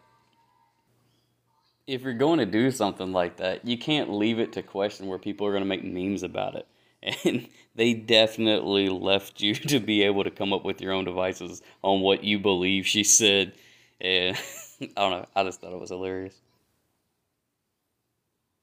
if 1.86 2.02
you're 2.02 2.14
going 2.14 2.40
to 2.40 2.46
do 2.46 2.72
something 2.72 3.12
like 3.12 3.36
that, 3.36 3.64
you 3.64 3.78
can't 3.78 4.10
leave 4.10 4.40
it 4.40 4.52
to 4.54 4.62
question 4.62 5.06
where 5.06 5.18
people 5.20 5.46
are 5.46 5.52
gonna 5.52 5.64
make 5.64 5.84
memes 5.84 6.24
about 6.24 6.56
it 6.56 6.66
and 7.24 7.48
they 7.76 7.92
definitely 7.92 8.88
left 8.88 9.40
you 9.40 9.54
to 9.54 9.78
be 9.78 10.02
able 10.02 10.24
to 10.24 10.30
come 10.30 10.52
up 10.52 10.64
with 10.64 10.80
your 10.80 10.92
own 10.92 11.04
devices 11.04 11.62
on 11.82 12.00
what 12.00 12.24
you 12.24 12.38
believe 12.38 12.86
she 12.86 13.04
said. 13.04 13.52
And 14.00 14.36
I 14.80 14.86
don't 14.96 15.10
know, 15.10 15.26
I 15.36 15.44
just 15.44 15.60
thought 15.60 15.72
it 15.72 15.80
was 15.80 15.90
hilarious. 15.90 16.40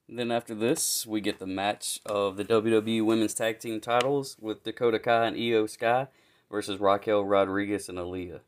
Then 0.06 0.30
after 0.30 0.54
this, 0.54 1.06
we 1.06 1.22
get 1.22 1.38
the 1.38 1.46
match 1.46 2.00
of 2.04 2.36
the 2.36 2.44
WWE 2.44 3.04
Women's 3.04 3.32
Tag 3.32 3.58
Team 3.58 3.80
titles 3.80 4.36
with 4.38 4.62
Dakota 4.62 4.98
Kai 4.98 5.28
and 5.28 5.36
Iyo 5.36 5.68
Sky 5.68 6.08
versus 6.50 6.78
Raquel 6.78 7.24
Rodriguez 7.24 7.88
and 7.88 7.96
Aliyah. 7.96 8.40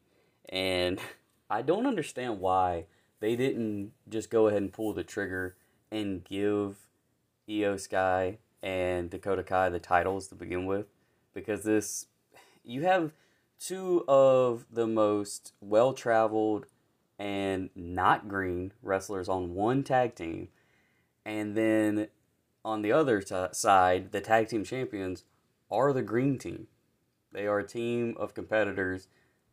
And 0.50 1.00
I 1.50 1.62
don't 1.62 1.86
understand 1.86 2.40
why 2.40 2.86
they 3.20 3.36
didn't 3.36 3.92
just 4.08 4.30
go 4.30 4.48
ahead 4.48 4.60
and 4.60 4.72
pull 4.72 4.92
the 4.92 5.04
trigger 5.04 5.56
and 5.90 6.24
give 6.24 6.76
Iyo 7.48 7.80
Sky 7.80 8.38
and 8.62 9.10
Dakota 9.10 9.42
Kai 9.42 9.68
the 9.68 9.78
titles 9.78 10.28
to 10.28 10.34
begin 10.34 10.66
with. 10.66 10.86
Because 11.34 11.64
this, 11.64 12.06
you 12.64 12.82
have 12.82 13.12
two 13.58 14.04
of 14.08 14.66
the 14.70 14.86
most 14.86 15.52
well 15.60 15.92
traveled 15.92 16.66
and 17.18 17.70
not 17.74 18.28
green 18.28 18.72
wrestlers 18.82 19.28
on 19.28 19.54
one 19.54 19.82
tag 19.82 20.14
team. 20.14 20.48
And 21.24 21.56
then 21.56 22.08
on 22.64 22.82
the 22.82 22.92
other 22.92 23.20
t- 23.20 23.46
side, 23.52 24.12
the 24.12 24.20
tag 24.20 24.48
team 24.48 24.64
champions 24.64 25.24
are 25.70 25.92
the 25.92 26.02
green 26.02 26.38
team. 26.38 26.66
They 27.32 27.46
are 27.46 27.58
a 27.58 27.66
team 27.66 28.16
of 28.18 28.34
competitors 28.34 29.08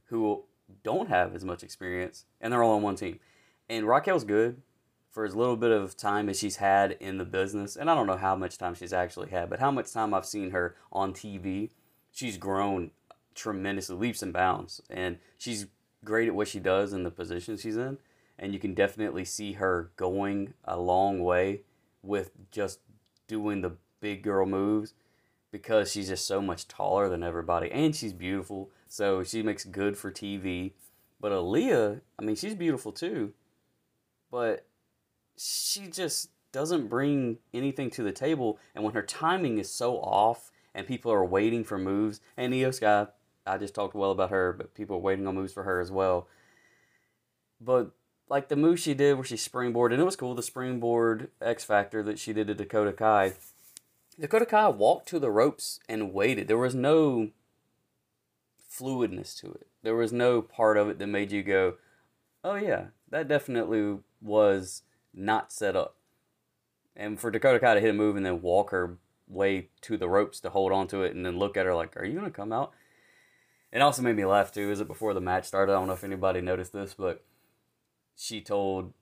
who 0.05 0.43
don't 0.83 1.09
have 1.09 1.35
as 1.35 1.43
much 1.43 1.63
experience, 1.63 2.25
and 2.39 2.51
they're 2.51 2.63
all 2.63 2.75
on 2.75 2.81
one 2.81 2.95
team. 2.95 3.19
And 3.69 3.87
Raquel's 3.87 4.23
good 4.23 4.61
for 5.13 5.26
as 5.26 5.36
little 5.36 5.56
bit 5.56 5.71
of 5.71 5.95
time 5.95 6.28
as 6.28 6.39
she's 6.39 6.56
had 6.56 6.97
in 6.99 7.19
the 7.19 7.23
business. 7.23 7.76
And 7.76 7.89
I 7.89 7.93
don't 7.93 8.08
know 8.08 8.17
how 8.17 8.36
much 8.36 8.58
time 8.58 8.73
she's 8.73 8.91
actually 8.91 9.30
had, 9.30 9.47
but 9.47 9.60
how 9.60 9.69
much 9.69 9.93
time 9.93 10.12
I've 10.12 10.26
seen 10.26 10.49
her 10.49 10.76
on 10.91 11.13
TV, 11.13 11.69
she's 12.12 12.36
grown 12.38 12.89
tremendously, 13.36 13.95
leaps 13.95 14.23
and 14.23 14.34
bounds. 14.34 14.82
And 14.89 15.19
she's 15.38 15.67
great 16.04 16.28
at 16.28 16.36
what 16.36 16.47
she 16.47 16.60
does 16.60 16.93
in 16.93 17.04
the 17.04 17.12
position 17.12 17.58
she's 17.58 17.78
in. 17.78 17.99
And 18.39 18.54
you 18.54 18.60
can 18.60 18.73
definitely 18.73 19.23
see 19.23 19.54
her 19.54 19.91
going 19.97 20.56
a 20.65 20.80
long 20.80 21.23
way 21.23 21.62
with 22.02 22.32
just 22.49 22.80
doing 23.28 23.62
the 23.62 23.73
big 24.02 24.23
girl 24.23 24.47
moves 24.47 24.95
because 25.52 25.91
she's 25.91 26.10
just 26.10 26.26
so 26.26 26.41
much 26.41 26.67
taller 26.67 27.08
than 27.08 27.21
everybody 27.21 27.71
and 27.71 27.95
she's 27.95 28.13
beautiful. 28.13 28.71
So 28.88 29.23
she 29.23 29.43
makes 29.43 29.63
good 29.63 29.95
for 29.95 30.12
TV. 30.12 30.71
But 31.21 31.32
Aliyah, 31.32 32.02
I 32.17 32.23
mean, 32.23 32.36
she's 32.36 32.56
beautiful 32.56 32.91
too. 32.91 33.34
But 34.32 34.65
she 35.38 35.88
just 35.88 36.30
doesn't 36.52 36.88
bring 36.88 37.38
anything 37.54 37.89
to 37.91 38.04
the 38.04 38.12
table. 38.12 38.60
And 38.76 38.84
when 38.84 38.93
her 38.93 39.02
timing 39.02 39.58
is 39.58 39.72
so 39.72 39.98
off 39.98 40.52
and 40.74 40.88
people 40.88 41.12
are 41.12 41.26
waiting 41.26 41.63
for 41.63 41.78
moves, 41.78 42.22
and 42.38 42.74
Sky, 42.74 43.08
I 43.46 43.58
just 43.58 43.76
talked 43.76 43.96
well 43.96 44.12
about 44.12 44.30
her, 44.30 44.54
but 44.54 44.74
people 44.74 44.96
are 44.98 45.00
waiting 45.00 45.28
on 45.28 45.36
moves 45.36 45.54
for 45.54 45.63
her 45.63 45.80
as 45.80 45.91
well. 45.91 46.28
But 47.60 47.91
like 48.30 48.50
the 48.50 48.56
move 48.56 48.80
she 48.80 48.93
did 48.93 49.15
where 49.15 49.24
she 49.24 49.36
springboarded, 49.36 49.93
and 49.93 50.02
it 50.02 50.06
was 50.06 50.15
cool, 50.15 50.36
the 50.36 50.43
springboard 50.43 51.30
X 51.41 51.63
Factor 51.63 52.02
that 52.04 52.19
she 52.19 52.34
did 52.34 52.48
to 52.48 52.56
Dakota 52.56 52.93
Kai 52.93 53.34
Dakota 54.19 54.46
Kai 54.46 54.67
walked 54.69 55.08
to 55.10 55.19
the 55.19 55.32
ropes 55.32 55.80
and 55.89 56.13
waited. 56.13 56.48
There 56.48 56.58
was 56.58 56.76
no 56.76 57.32
fluidness 58.72 59.38
to 59.39 59.52
it. 59.52 59.67
There 59.82 59.96
was 59.96 60.13
no 60.13 60.41
part 60.41 60.78
of 60.78 60.89
it 60.89 61.00
that 61.00 61.08
made 61.08 61.32
you 61.32 61.43
go, 61.43 61.76
"Oh 62.43 62.56
yeah, 62.56 62.88
that 63.10 63.28
definitely 63.28 64.00
was 64.22 64.84
not 65.13 65.52
set 65.52 65.76
up." 65.76 65.95
And 66.95 67.19
for 67.19 67.32
Dakota 67.32 67.60
Kai 67.60 67.76
to 67.76 67.80
hit 67.80 67.89
a 67.89 67.93
move 67.93 68.15
and 68.15 68.26
then 68.26 68.41
walk 68.41 68.71
her 68.71 68.97
way 69.28 69.69
to 69.82 69.97
the 69.97 70.10
ropes 70.10 70.39
to 70.41 70.49
hold 70.49 70.71
on 70.71 70.88
to 70.88 71.04
it 71.04 71.15
and 71.15 71.26
then 71.26 71.38
look 71.39 71.58
at 71.58 71.65
her 71.65 71.76
like, 71.76 71.97
"Are 71.97 72.06
you 72.06 72.15
gonna 72.15 72.32
come 72.32 72.54
out?" 72.54 72.73
It 73.71 73.82
also 73.82 74.02
made 74.04 74.15
me 74.15 74.26
laugh 74.26 74.52
too. 74.52 74.69
Is 74.71 74.80
it 74.80 74.88
before 74.88 75.13
the 75.13 75.21
match 75.21 75.45
started? 75.45 75.73
I 75.73 75.76
don't 75.76 75.88
know 75.88 75.93
if 75.93 76.04
anybody 76.04 76.41
noticed 76.41 76.73
this, 76.73 76.93
but 76.93 77.23
she 78.15 78.41
told 78.41 78.93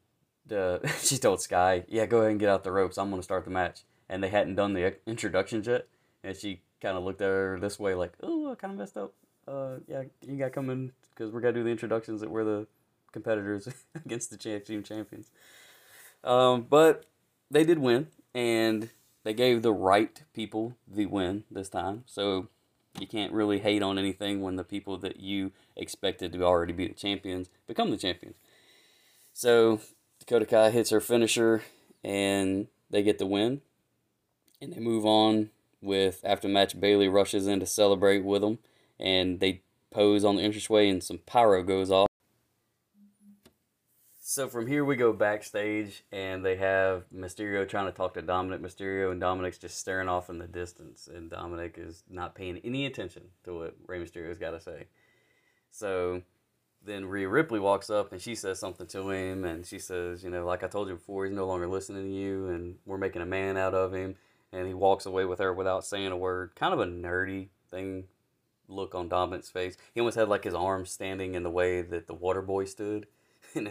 the 0.45 0.79
she 1.01 1.17
told 1.17 1.41
Sky, 1.41 1.85
"Yeah, 1.87 2.05
go 2.05 2.19
ahead 2.19 2.31
and 2.31 2.39
get 2.39 2.49
out 2.49 2.63
the 2.63 2.71
ropes. 2.71 2.97
I'm 2.97 3.09
gonna 3.09 3.23
start 3.23 3.45
the 3.45 3.51
match." 3.51 3.83
and 4.11 4.21
they 4.21 4.29
hadn't 4.29 4.55
done 4.55 4.73
the 4.73 4.93
introductions 5.07 5.65
yet. 5.65 5.87
And 6.23 6.35
she 6.35 6.61
kind 6.81 6.97
of 6.97 7.03
looked 7.03 7.21
at 7.21 7.27
her 7.27 7.57
this 7.59 7.79
way, 7.79 7.95
like, 7.95 8.13
"Oh, 8.21 8.51
I 8.51 8.55
kind 8.55 8.73
of 8.73 8.77
messed 8.77 8.97
up. 8.97 9.13
Uh, 9.47 9.77
yeah, 9.87 10.03
you 10.21 10.37
got 10.37 10.45
to 10.45 10.51
come 10.51 10.69
in 10.69 10.91
because 11.09 11.31
we're 11.31 11.39
gonna 11.39 11.53
do 11.53 11.63
the 11.63 11.71
introductions 11.71 12.21
that 12.21 12.29
we're 12.29 12.43
the 12.43 12.67
competitors 13.11 13.67
against 13.95 14.29
the 14.29 14.37
team 14.59 14.83
champions." 14.83 15.31
Um, 16.23 16.67
but 16.69 17.05
they 17.49 17.63
did 17.63 17.79
win, 17.79 18.07
and 18.33 18.89
they 19.23 19.33
gave 19.33 19.61
the 19.61 19.73
right 19.73 20.21
people 20.33 20.75
the 20.87 21.05
win 21.05 21.43
this 21.49 21.69
time. 21.69 22.03
So 22.05 22.47
you 22.99 23.07
can't 23.07 23.33
really 23.33 23.59
hate 23.59 23.81
on 23.81 23.97
anything 23.97 24.41
when 24.41 24.55
the 24.55 24.63
people 24.63 24.97
that 24.99 25.19
you 25.19 25.51
expected 25.75 26.33
to 26.33 26.43
already 26.43 26.73
be 26.73 26.87
the 26.87 26.93
champions 26.93 27.49
become 27.67 27.91
the 27.91 27.97
champions. 27.97 28.35
So 29.33 29.81
Dakota 30.19 30.45
Kai 30.45 30.69
hits 30.71 30.89
her 30.89 30.99
finisher, 30.99 31.63
and 32.03 32.67
they 32.89 33.03
get 33.03 33.17
the 33.17 33.25
win 33.25 33.61
and 34.61 34.73
they 34.73 34.79
move 34.79 35.05
on 35.05 35.49
with 35.81 36.21
after 36.23 36.47
match 36.47 36.79
Bayley 36.79 37.07
rushes 37.07 37.47
in 37.47 37.59
to 37.59 37.65
celebrate 37.65 38.23
with 38.23 38.41
them 38.41 38.59
and 38.99 39.39
they 39.39 39.61
pose 39.91 40.23
on 40.23 40.35
the 40.35 40.43
entranceway 40.43 40.89
and 40.89 41.03
some 41.03 41.19
pyro 41.25 41.63
goes 41.63 41.91
off. 41.91 42.07
So 44.31 44.47
from 44.47 44.65
here 44.65 44.85
we 44.85 44.95
go 44.95 45.11
backstage 45.11 46.05
and 46.09 46.45
they 46.45 46.55
have 46.55 47.03
Mysterio 47.13 47.67
trying 47.67 47.87
to 47.87 47.91
talk 47.91 48.13
to 48.13 48.21
Dominic 48.21 48.61
Mysterio 48.61 49.11
and 49.11 49.19
Dominic's 49.19 49.57
just 49.57 49.77
staring 49.77 50.07
off 50.07 50.29
in 50.29 50.37
the 50.37 50.47
distance 50.47 51.09
and 51.13 51.29
Dominic 51.29 51.75
is 51.77 52.05
not 52.09 52.33
paying 52.33 52.61
any 52.63 52.85
attention 52.85 53.23
to 53.43 53.53
what 53.53 53.75
Rey 53.87 53.99
Mysterio's 53.99 54.37
got 54.37 54.51
to 54.51 54.61
say. 54.61 54.85
So 55.69 56.21
then 56.81 57.07
Rhea 57.07 57.27
Ripley 57.27 57.59
walks 57.59 57.89
up 57.89 58.13
and 58.13 58.21
she 58.21 58.33
says 58.33 58.57
something 58.57 58.87
to 58.87 59.09
him 59.09 59.43
and 59.43 59.65
she 59.65 59.79
says, 59.79 60.23
you 60.23 60.29
know, 60.29 60.45
like 60.45 60.63
I 60.63 60.67
told 60.67 60.87
you 60.87 60.93
before, 60.93 61.25
he's 61.25 61.35
no 61.35 61.45
longer 61.45 61.67
listening 61.67 62.03
to 62.03 62.09
you 62.09 62.47
and 62.47 62.75
we're 62.85 62.97
making 62.97 63.21
a 63.21 63.25
man 63.25 63.57
out 63.57 63.73
of 63.73 63.93
him 63.93 64.15
and 64.53 64.65
he 64.65 64.73
walks 64.73 65.05
away 65.05 65.25
with 65.25 65.39
her 65.39 65.53
without 65.53 65.83
saying 65.83 66.13
a 66.13 66.15
word. 66.15 66.55
Kind 66.55 66.73
of 66.73 66.79
a 66.79 66.85
nerdy 66.85 67.49
thing 67.69 68.05
look 68.69 68.95
on 68.95 69.09
Dominic's 69.09 69.49
face. 69.49 69.75
He 69.93 69.99
almost 69.99 70.15
had 70.15 70.29
like 70.29 70.45
his 70.45 70.55
arms 70.55 70.89
standing 70.89 71.35
in 71.35 71.43
the 71.43 71.49
way 71.49 71.81
that 71.81 72.07
the 72.07 72.13
water 72.13 72.41
boy 72.41 72.63
stood. 72.63 73.07
And 73.53 73.67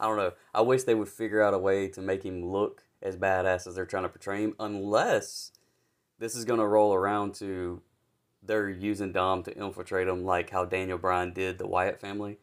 I 0.00 0.06
don't 0.06 0.16
know. 0.16 0.32
I 0.54 0.62
wish 0.62 0.84
they 0.84 0.94
would 0.94 1.08
figure 1.08 1.42
out 1.42 1.54
a 1.54 1.58
way 1.58 1.86
to 1.88 2.00
make 2.00 2.24
him 2.24 2.44
look 2.44 2.82
as 3.02 3.16
badass 3.16 3.66
as 3.66 3.74
they're 3.74 3.86
trying 3.86 4.02
to 4.04 4.08
portray 4.08 4.42
him, 4.42 4.54
unless 4.58 5.52
this 6.18 6.34
is 6.34 6.44
going 6.44 6.60
to 6.60 6.66
roll 6.66 6.92
around 6.94 7.34
to 7.36 7.82
they're 8.42 8.70
using 8.70 9.12
Dom 9.12 9.42
to 9.42 9.56
infiltrate 9.56 10.08
him 10.08 10.24
like 10.24 10.50
how 10.50 10.64
Daniel 10.64 10.98
Bryan 10.98 11.32
did 11.32 11.58
the 11.58 11.66
Wyatt 11.66 12.00
family, 12.00 12.38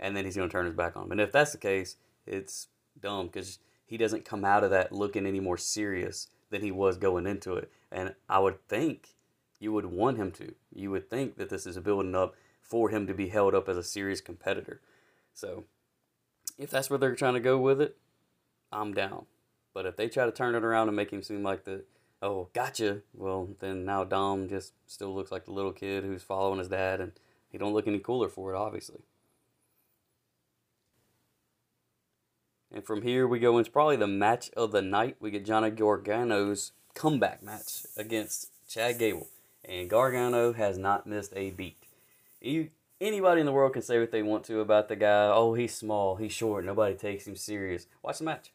and 0.00 0.16
then 0.16 0.24
he's 0.24 0.36
going 0.36 0.48
to 0.48 0.52
turn 0.52 0.66
his 0.66 0.74
back 0.74 0.96
on 0.96 1.04
him. 1.04 1.12
And 1.12 1.20
if 1.20 1.32
that's 1.32 1.52
the 1.52 1.58
case, 1.58 1.96
it's 2.26 2.68
dumb 3.00 3.26
because 3.26 3.58
he 3.84 3.96
doesn't 3.96 4.24
come 4.24 4.44
out 4.44 4.64
of 4.64 4.70
that 4.70 4.92
looking 4.92 5.26
any 5.26 5.40
more 5.40 5.56
serious 5.56 6.28
than 6.50 6.62
he 6.62 6.72
was 6.72 6.96
going 6.96 7.26
into 7.26 7.54
it. 7.54 7.70
And 7.92 8.14
I 8.28 8.40
would 8.40 8.66
think 8.68 9.14
you 9.60 9.72
would 9.72 9.86
want 9.86 10.18
him 10.18 10.32
to. 10.32 10.54
You 10.72 10.90
would 10.90 11.08
think 11.08 11.36
that 11.36 11.48
this 11.48 11.66
is 11.66 11.76
a 11.76 11.80
building 11.80 12.14
up 12.14 12.34
for 12.60 12.90
him 12.90 13.06
to 13.06 13.14
be 13.14 13.28
held 13.28 13.54
up 13.54 13.68
as 13.68 13.76
a 13.76 13.82
serious 13.82 14.20
competitor. 14.20 14.80
So 15.32 15.64
if 16.58 16.70
that's 16.70 16.90
where 16.90 16.98
they're 16.98 17.14
trying 17.14 17.34
to 17.34 17.40
go 17.40 17.58
with 17.58 17.80
it, 17.80 17.96
I'm 18.72 18.94
down. 18.94 19.26
But 19.74 19.86
if 19.86 19.96
they 19.96 20.08
try 20.08 20.24
to 20.24 20.32
turn 20.32 20.54
it 20.54 20.64
around 20.64 20.88
and 20.88 20.96
make 20.96 21.12
him 21.12 21.22
seem 21.22 21.42
like 21.42 21.64
the 21.64 21.84
oh 22.22 22.48
gotcha, 22.54 23.02
well 23.14 23.50
then 23.60 23.84
now 23.84 24.04
Dom 24.04 24.48
just 24.48 24.72
still 24.86 25.14
looks 25.14 25.30
like 25.30 25.44
the 25.44 25.52
little 25.52 25.72
kid 25.72 26.04
who's 26.04 26.22
following 26.22 26.58
his 26.58 26.68
dad, 26.68 27.00
and 27.00 27.12
he 27.50 27.58
don't 27.58 27.74
look 27.74 27.86
any 27.86 27.98
cooler 27.98 28.28
for 28.28 28.54
it, 28.54 28.56
obviously. 28.56 29.02
And 32.72 32.84
from 32.84 33.02
here, 33.02 33.26
we 33.26 33.38
go 33.38 33.58
into 33.58 33.70
probably 33.70 33.96
the 33.96 34.06
match 34.06 34.50
of 34.56 34.72
the 34.72 34.82
night. 34.82 35.16
We 35.20 35.30
get 35.30 35.46
Johnny 35.46 35.70
Gargano's 35.70 36.72
comeback 36.94 37.42
match 37.42 37.86
against 37.96 38.50
Chad 38.68 38.98
Gable. 38.98 39.28
And 39.64 39.88
Gargano 39.88 40.52
has 40.52 40.76
not 40.76 41.06
missed 41.06 41.32
a 41.34 41.50
beat. 41.50 41.82
You, 42.40 42.70
anybody 43.00 43.40
in 43.40 43.46
the 43.46 43.52
world 43.52 43.72
can 43.72 43.82
say 43.82 43.98
what 43.98 44.10
they 44.10 44.22
want 44.22 44.44
to 44.44 44.60
about 44.60 44.88
the 44.88 44.96
guy. 44.96 45.26
Oh, 45.26 45.54
he's 45.54 45.74
small, 45.74 46.16
he's 46.16 46.32
short, 46.32 46.64
nobody 46.64 46.94
takes 46.94 47.26
him 47.26 47.36
serious. 47.36 47.86
Watch 48.02 48.18
the 48.18 48.24
match. 48.24 48.52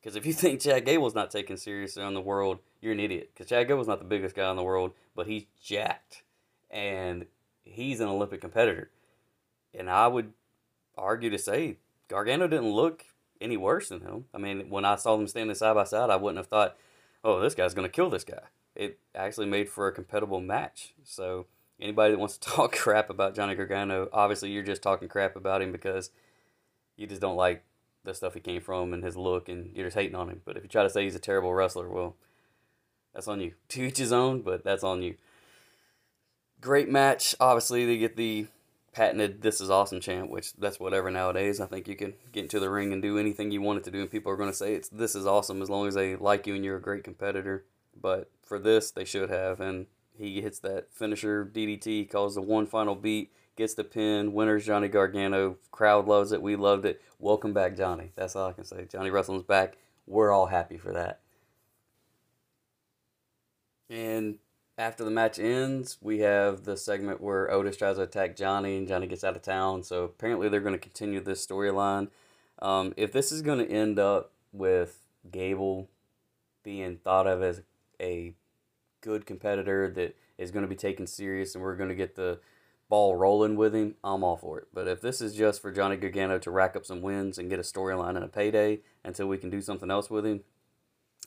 Because 0.00 0.16
if 0.16 0.26
you 0.26 0.32
think 0.34 0.60
Chad 0.60 0.84
Gable's 0.84 1.14
not 1.14 1.30
taken 1.30 1.56
seriously 1.56 2.04
in 2.04 2.14
the 2.14 2.20
world, 2.20 2.58
you're 2.80 2.92
an 2.92 3.00
idiot. 3.00 3.30
Because 3.32 3.48
Chad 3.48 3.68
Gable's 3.68 3.88
not 3.88 3.98
the 3.98 4.04
biggest 4.04 4.34
guy 4.34 4.50
in 4.50 4.56
the 4.56 4.62
world, 4.62 4.92
but 5.14 5.26
he's 5.26 5.44
jacked. 5.62 6.22
And 6.70 7.26
he's 7.64 8.00
an 8.00 8.08
Olympic 8.08 8.40
competitor. 8.40 8.90
And 9.74 9.90
I 9.90 10.06
would 10.08 10.32
argue 10.96 11.30
to 11.30 11.38
say 11.38 11.78
Gargano 12.08 12.48
didn't 12.48 12.72
look 12.72 13.04
any 13.40 13.56
worse 13.56 13.88
than 13.88 14.00
him. 14.00 14.26
I 14.34 14.38
mean, 14.38 14.68
when 14.68 14.84
I 14.84 14.96
saw 14.96 15.16
them 15.16 15.28
standing 15.28 15.54
side 15.54 15.74
by 15.74 15.84
side, 15.84 16.10
I 16.10 16.16
wouldn't 16.16 16.38
have 16.38 16.48
thought, 16.48 16.76
oh, 17.24 17.40
this 17.40 17.54
guy's 17.54 17.74
going 17.74 17.88
to 17.88 17.92
kill 17.92 18.10
this 18.10 18.24
guy. 18.24 18.42
It 18.74 18.98
actually 19.14 19.46
made 19.46 19.68
for 19.68 19.88
a 19.88 19.92
compatible 19.92 20.40
match. 20.40 20.94
So, 21.04 21.46
anybody 21.80 22.12
that 22.12 22.18
wants 22.18 22.36
to 22.38 22.48
talk 22.50 22.72
crap 22.72 23.10
about 23.10 23.34
Johnny 23.34 23.54
Gargano, 23.54 24.08
obviously 24.12 24.50
you're 24.50 24.62
just 24.62 24.82
talking 24.82 25.08
crap 25.08 25.36
about 25.36 25.62
him 25.62 25.72
because 25.72 26.10
you 26.96 27.06
just 27.06 27.20
don't 27.20 27.36
like 27.36 27.64
the 28.04 28.14
stuff 28.14 28.34
he 28.34 28.40
came 28.40 28.60
from 28.60 28.92
and 28.92 29.04
his 29.04 29.16
look 29.16 29.48
and 29.48 29.74
you're 29.74 29.86
just 29.86 29.96
hating 29.96 30.14
on 30.14 30.28
him. 30.28 30.40
But 30.44 30.56
if 30.56 30.62
you 30.62 30.68
try 30.68 30.82
to 30.82 30.90
say 30.90 31.04
he's 31.04 31.14
a 31.14 31.20
terrible 31.20 31.52
wrestler, 31.52 31.88
well, 31.88 32.16
that's 33.14 33.28
on 33.28 33.40
you. 33.40 33.54
To 33.70 33.82
each 33.82 33.98
his 33.98 34.12
own, 34.12 34.42
but 34.42 34.64
that's 34.64 34.84
on 34.84 35.02
you. 35.02 35.16
Great 36.60 36.88
match. 36.88 37.34
Obviously, 37.40 37.86
they 37.86 37.96
get 37.96 38.16
the 38.16 38.46
patented 38.92 39.40
"This 39.40 39.60
is 39.60 39.70
awesome" 39.70 40.00
chant, 40.00 40.30
which 40.30 40.52
that's 40.54 40.78
whatever 40.78 41.10
nowadays. 41.10 41.60
I 41.60 41.66
think 41.66 41.88
you 41.88 41.96
can 41.96 42.14
get 42.32 42.42
into 42.42 42.60
the 42.60 42.68
ring 42.68 42.92
and 42.92 43.00
do 43.00 43.18
anything 43.18 43.50
you 43.50 43.62
wanted 43.62 43.84
to 43.84 43.90
do, 43.90 44.00
and 44.00 44.10
people 44.10 44.30
are 44.30 44.36
going 44.36 44.50
to 44.50 44.56
say 44.56 44.74
it's 44.74 44.88
"This 44.88 45.14
is 45.14 45.26
awesome" 45.26 45.62
as 45.62 45.70
long 45.70 45.88
as 45.88 45.94
they 45.94 46.16
like 46.16 46.46
you 46.46 46.54
and 46.54 46.64
you're 46.64 46.76
a 46.76 46.82
great 46.82 47.04
competitor. 47.04 47.64
But 47.98 48.30
for 48.42 48.58
this, 48.58 48.90
they 48.90 49.04
should 49.04 49.30
have, 49.30 49.60
and 49.60 49.86
he 50.20 50.42
hits 50.42 50.58
that 50.60 50.92
finisher 50.92 51.50
DDT, 51.50 52.10
calls 52.10 52.34
the 52.34 52.42
one 52.42 52.66
final 52.66 52.94
beat, 52.94 53.32
gets 53.56 53.74
the 53.74 53.84
pin. 53.84 54.32
Winners 54.34 54.66
Johnny 54.66 54.88
Gargano. 54.88 55.56
Crowd 55.70 56.06
loves 56.06 56.32
it. 56.32 56.42
We 56.42 56.56
loved 56.56 56.84
it. 56.84 57.00
Welcome 57.18 57.54
back, 57.54 57.76
Johnny. 57.76 58.12
That's 58.16 58.36
all 58.36 58.48
I 58.48 58.52
can 58.52 58.64
say. 58.64 58.84
Johnny 58.84 59.10
Wrestling's 59.10 59.44
back. 59.44 59.78
We're 60.06 60.30
all 60.30 60.46
happy 60.46 60.76
for 60.76 60.92
that. 60.92 61.20
And 63.88 64.38
after 64.76 65.04
the 65.04 65.10
match 65.10 65.38
ends, 65.38 65.96
we 66.02 66.18
have 66.20 66.64
the 66.64 66.76
segment 66.76 67.20
where 67.20 67.50
Otis 67.50 67.78
tries 67.78 67.96
to 67.96 68.02
attack 68.02 68.36
Johnny 68.36 68.76
and 68.76 68.86
Johnny 68.86 69.06
gets 69.06 69.24
out 69.24 69.36
of 69.36 69.42
town. 69.42 69.82
So 69.82 70.04
apparently 70.04 70.48
they're 70.48 70.60
going 70.60 70.74
to 70.74 70.78
continue 70.78 71.20
this 71.20 71.44
storyline. 71.44 72.08
Um, 72.60 72.92
if 72.98 73.10
this 73.10 73.32
is 73.32 73.40
going 73.40 73.58
to 73.58 73.70
end 73.70 73.98
up 73.98 74.32
with 74.52 74.98
Gable 75.30 75.88
being 76.62 76.98
thought 76.98 77.26
of 77.26 77.42
as 77.42 77.62
a 78.00 78.34
good 79.00 79.26
competitor 79.26 79.90
that 79.90 80.16
is 80.38 80.50
going 80.50 80.62
to 80.62 80.68
be 80.68 80.76
taken 80.76 81.06
serious 81.06 81.54
and 81.54 81.62
we're 81.62 81.76
going 81.76 81.88
to 81.88 81.94
get 81.94 82.14
the 82.14 82.40
ball 82.88 83.16
rolling 83.16 83.56
with 83.56 83.74
him, 83.74 83.94
I'm 84.02 84.24
all 84.24 84.36
for 84.36 84.58
it. 84.58 84.68
But 84.74 84.88
if 84.88 85.00
this 85.00 85.20
is 85.20 85.34
just 85.34 85.62
for 85.62 85.70
Johnny 85.70 85.96
Gargano 85.96 86.38
to 86.40 86.50
rack 86.50 86.76
up 86.76 86.84
some 86.84 87.02
wins 87.02 87.38
and 87.38 87.48
get 87.48 87.58
a 87.58 87.62
storyline 87.62 88.16
and 88.16 88.24
a 88.24 88.28
payday 88.28 88.80
until 89.04 89.28
we 89.28 89.38
can 89.38 89.48
do 89.48 89.60
something 89.60 89.90
else 89.90 90.10
with 90.10 90.26
him, 90.26 90.40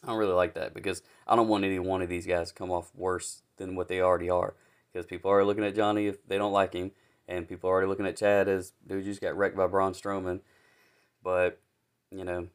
I 0.03 0.07
don't 0.07 0.17
really 0.17 0.33
like 0.33 0.53
that 0.55 0.73
because 0.73 1.01
I 1.25 1.36
don't 1.36 1.47
want 1.47 1.63
any 1.63 1.79
one 1.79 2.01
of 2.01 2.09
these 2.09 2.27
guys 2.27 2.49
to 2.49 2.53
come 2.53 2.71
off 2.71 2.91
worse 2.93 3.43
than 3.57 3.75
what 3.75 3.88
they 3.88 4.01
already 4.01 4.29
are. 4.29 4.55
Because 4.91 5.05
people 5.05 5.31
are 5.31 5.45
looking 5.45 5.63
at 5.63 5.75
Johnny 5.75 6.07
if 6.07 6.27
they 6.27 6.38
don't 6.38 6.51
like 6.51 6.73
him, 6.73 6.91
and 7.27 7.47
people 7.47 7.69
are 7.69 7.73
already 7.73 7.88
looking 7.88 8.05
at 8.05 8.17
Chad 8.17 8.47
as 8.47 8.73
dude 8.86 9.05
just 9.05 9.21
got 9.21 9.36
wrecked 9.36 9.55
by 9.55 9.65
Braun 9.65 9.93
Strowman. 9.93 10.41
But 11.23 11.59
you 12.12 12.25
know, 12.25 12.47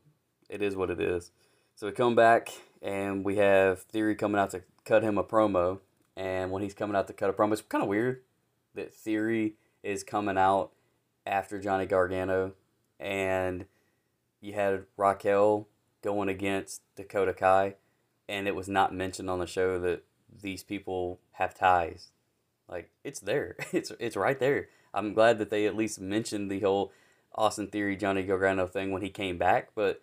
it 0.48 0.62
is 0.62 0.76
what 0.76 0.90
it 0.90 1.00
is. 1.00 1.32
So 1.74 1.86
we 1.86 1.92
come 1.92 2.14
back 2.14 2.52
and 2.82 3.24
we 3.24 3.36
have 3.36 3.82
Theory 3.82 4.14
coming 4.14 4.40
out 4.40 4.50
to 4.50 4.62
cut 4.88 5.02
him 5.02 5.18
a 5.18 5.24
promo, 5.24 5.80
and 6.16 6.50
when 6.50 6.62
he's 6.62 6.74
coming 6.74 6.96
out 6.96 7.06
to 7.08 7.12
cut 7.12 7.28
a 7.28 7.32
promo, 7.34 7.52
it's 7.52 7.60
kind 7.60 7.82
of 7.82 7.88
weird 7.88 8.22
that 8.74 8.94
Theory 8.94 9.54
is 9.82 10.02
coming 10.02 10.38
out 10.38 10.70
after 11.26 11.60
Johnny 11.60 11.84
Gargano, 11.84 12.52
and 12.98 13.66
you 14.40 14.54
had 14.54 14.84
Raquel 14.96 15.68
going 16.02 16.30
against 16.30 16.80
Dakota 16.96 17.34
Kai, 17.34 17.74
and 18.28 18.48
it 18.48 18.54
was 18.54 18.68
not 18.68 18.94
mentioned 18.94 19.28
on 19.28 19.40
the 19.40 19.46
show 19.46 19.78
that 19.78 20.04
these 20.42 20.62
people 20.62 21.20
have 21.32 21.54
ties. 21.54 22.08
Like 22.66 22.90
it's 23.04 23.20
there, 23.20 23.56
it's 23.72 23.92
it's 24.00 24.16
right 24.16 24.40
there. 24.40 24.68
I'm 24.94 25.12
glad 25.12 25.38
that 25.38 25.50
they 25.50 25.66
at 25.66 25.76
least 25.76 26.00
mentioned 26.00 26.50
the 26.50 26.60
whole 26.60 26.92
Austin 27.34 27.66
Theory 27.66 27.94
Johnny 27.94 28.22
Gargano 28.22 28.66
thing 28.66 28.90
when 28.90 29.02
he 29.02 29.10
came 29.10 29.36
back, 29.36 29.70
but 29.74 30.00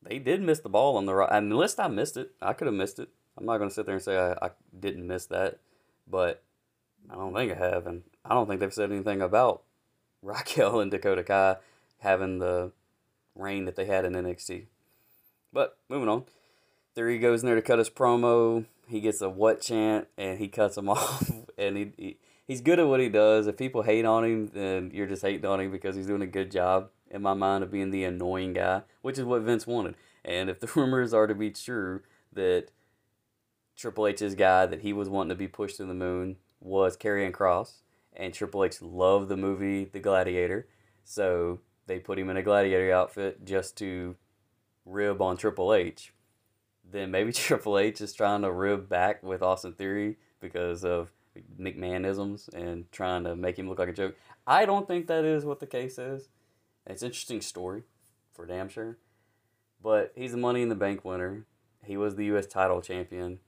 they 0.00 0.20
did 0.20 0.42
miss 0.42 0.60
the 0.60 0.68
ball 0.68 0.96
on 0.96 1.06
the 1.06 1.14
right. 1.14 1.28
Unless 1.32 1.78
I 1.78 1.88
missed 1.88 2.16
it, 2.16 2.32
I 2.40 2.52
could 2.52 2.66
have 2.66 2.74
missed 2.74 3.00
it. 3.00 3.08
I'm 3.36 3.46
not 3.46 3.58
gonna 3.58 3.70
sit 3.70 3.86
there 3.86 3.94
and 3.94 4.04
say 4.04 4.16
I, 4.16 4.32
I 4.46 4.50
didn't 4.78 5.06
miss 5.06 5.26
that, 5.26 5.58
but 6.08 6.42
I 7.10 7.14
don't 7.14 7.34
think 7.34 7.52
I 7.52 7.56
have, 7.56 7.86
and 7.86 8.02
I 8.24 8.34
don't 8.34 8.46
think 8.46 8.60
they've 8.60 8.72
said 8.72 8.92
anything 8.92 9.20
about 9.20 9.62
Raquel 10.22 10.80
and 10.80 10.90
Dakota 10.90 11.24
Kai 11.24 11.56
having 11.98 12.38
the 12.38 12.72
reign 13.34 13.64
that 13.64 13.76
they 13.76 13.86
had 13.86 14.04
in 14.04 14.12
NXT. 14.12 14.66
But 15.52 15.76
moving 15.88 16.08
on, 16.08 16.24
There 16.94 17.08
he 17.08 17.18
goes 17.18 17.42
in 17.42 17.46
there 17.46 17.56
to 17.56 17.62
cut 17.62 17.78
his 17.78 17.90
promo. 17.90 18.66
He 18.88 19.00
gets 19.00 19.20
a 19.20 19.28
what 19.28 19.60
chant 19.60 20.08
and 20.16 20.38
he 20.38 20.48
cuts 20.48 20.76
him 20.76 20.88
off. 20.88 21.30
And 21.56 21.76
he, 21.76 21.92
he 21.96 22.16
he's 22.46 22.60
good 22.60 22.78
at 22.78 22.86
what 22.86 23.00
he 23.00 23.08
does. 23.08 23.46
If 23.46 23.56
people 23.56 23.82
hate 23.82 24.04
on 24.04 24.24
him, 24.24 24.50
then 24.52 24.90
you're 24.92 25.06
just 25.06 25.22
hating 25.22 25.44
on 25.44 25.60
him 25.60 25.70
because 25.70 25.96
he's 25.96 26.06
doing 26.06 26.22
a 26.22 26.26
good 26.26 26.50
job 26.50 26.90
in 27.10 27.22
my 27.22 27.34
mind 27.34 27.62
of 27.62 27.70
being 27.70 27.90
the 27.90 28.04
annoying 28.04 28.54
guy, 28.54 28.82
which 29.02 29.18
is 29.18 29.24
what 29.24 29.42
Vince 29.42 29.66
wanted. 29.66 29.94
And 30.24 30.48
if 30.50 30.60
the 30.60 30.70
rumors 30.74 31.12
are 31.14 31.26
to 31.26 31.34
be 31.34 31.50
true 31.50 32.02
that 32.32 32.68
Triple 33.82 34.06
H's 34.06 34.36
guy 34.36 34.64
that 34.66 34.82
he 34.82 34.92
was 34.92 35.08
wanting 35.08 35.30
to 35.30 35.34
be 35.34 35.48
pushed 35.48 35.78
to 35.78 35.84
the 35.84 35.92
moon 35.92 36.36
was 36.60 36.96
Karrion 36.96 37.32
Kross, 37.32 37.78
and 38.14 38.32
Triple 38.32 38.62
H 38.62 38.80
loved 38.80 39.28
the 39.28 39.36
movie 39.36 39.86
The 39.86 39.98
Gladiator, 39.98 40.68
so 41.02 41.58
they 41.88 41.98
put 41.98 42.16
him 42.16 42.30
in 42.30 42.36
a 42.36 42.44
gladiator 42.44 42.92
outfit 42.92 43.44
just 43.44 43.76
to 43.78 44.14
rib 44.86 45.20
on 45.20 45.36
Triple 45.36 45.74
H, 45.74 46.14
then 46.88 47.10
maybe 47.10 47.32
Triple 47.32 47.76
H 47.76 48.00
is 48.00 48.12
trying 48.12 48.42
to 48.42 48.52
rib 48.52 48.88
back 48.88 49.20
with 49.24 49.42
Austin 49.42 49.72
Theory 49.72 50.16
because 50.38 50.84
of 50.84 51.10
McMahonisms 51.58 52.54
and 52.54 52.90
trying 52.92 53.24
to 53.24 53.34
make 53.34 53.58
him 53.58 53.68
look 53.68 53.80
like 53.80 53.88
a 53.88 53.92
joke. 53.92 54.14
I 54.46 54.64
don't 54.64 54.86
think 54.86 55.08
that 55.08 55.24
is 55.24 55.44
what 55.44 55.58
the 55.58 55.66
case 55.66 55.98
is. 55.98 56.28
It's 56.86 57.02
an 57.02 57.06
interesting 57.06 57.40
story, 57.40 57.82
for 58.32 58.46
damn 58.46 58.68
sure. 58.68 58.98
But 59.82 60.12
he's 60.14 60.34
a 60.34 60.36
Money 60.36 60.62
in 60.62 60.68
the 60.68 60.76
Bank 60.76 61.04
winner. 61.04 61.46
He 61.84 61.96
was 61.96 62.14
the 62.14 62.26
U.S. 62.26 62.46
title 62.46 62.80
champion. 62.80 63.40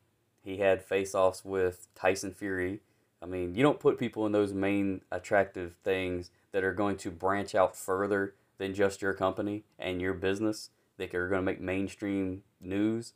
He 0.44 0.59
had 0.59 0.83
face 0.83 1.14
offs 1.14 1.44
with 1.44 1.88
Tyson 1.94 2.33
Fury. 2.33 2.80
I 3.22 3.26
mean, 3.26 3.54
you 3.54 3.62
don't 3.62 3.80
put 3.80 3.98
people 3.98 4.26
in 4.26 4.33
those 4.33 4.52
main 4.52 5.00
attractive 5.11 5.76
things 5.83 6.30
that 6.52 6.62
are 6.62 6.74
going 6.74 6.98
to 6.98 7.11
branch 7.11 7.54
out 7.54 7.74
further 7.74 8.35
than 8.59 8.74
just 8.74 9.02
your 9.02 9.14
company 9.14 9.64
and 9.78 10.00
your 10.02 10.12
business 10.12 10.70
that 10.98 11.14
are 11.14 11.28
going 11.28 11.40
to 11.40 11.44
make 11.44 11.61
mainstream 11.61 12.42
news 12.61 13.14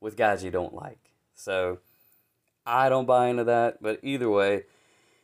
with 0.00 0.16
guys 0.16 0.42
you 0.42 0.50
don't 0.50 0.74
like. 0.74 1.12
So 1.34 1.78
I 2.64 2.88
don't 2.88 3.06
buy 3.06 3.28
into 3.28 3.44
that, 3.44 3.82
but 3.82 4.00
either 4.02 4.30
way, 4.30 4.64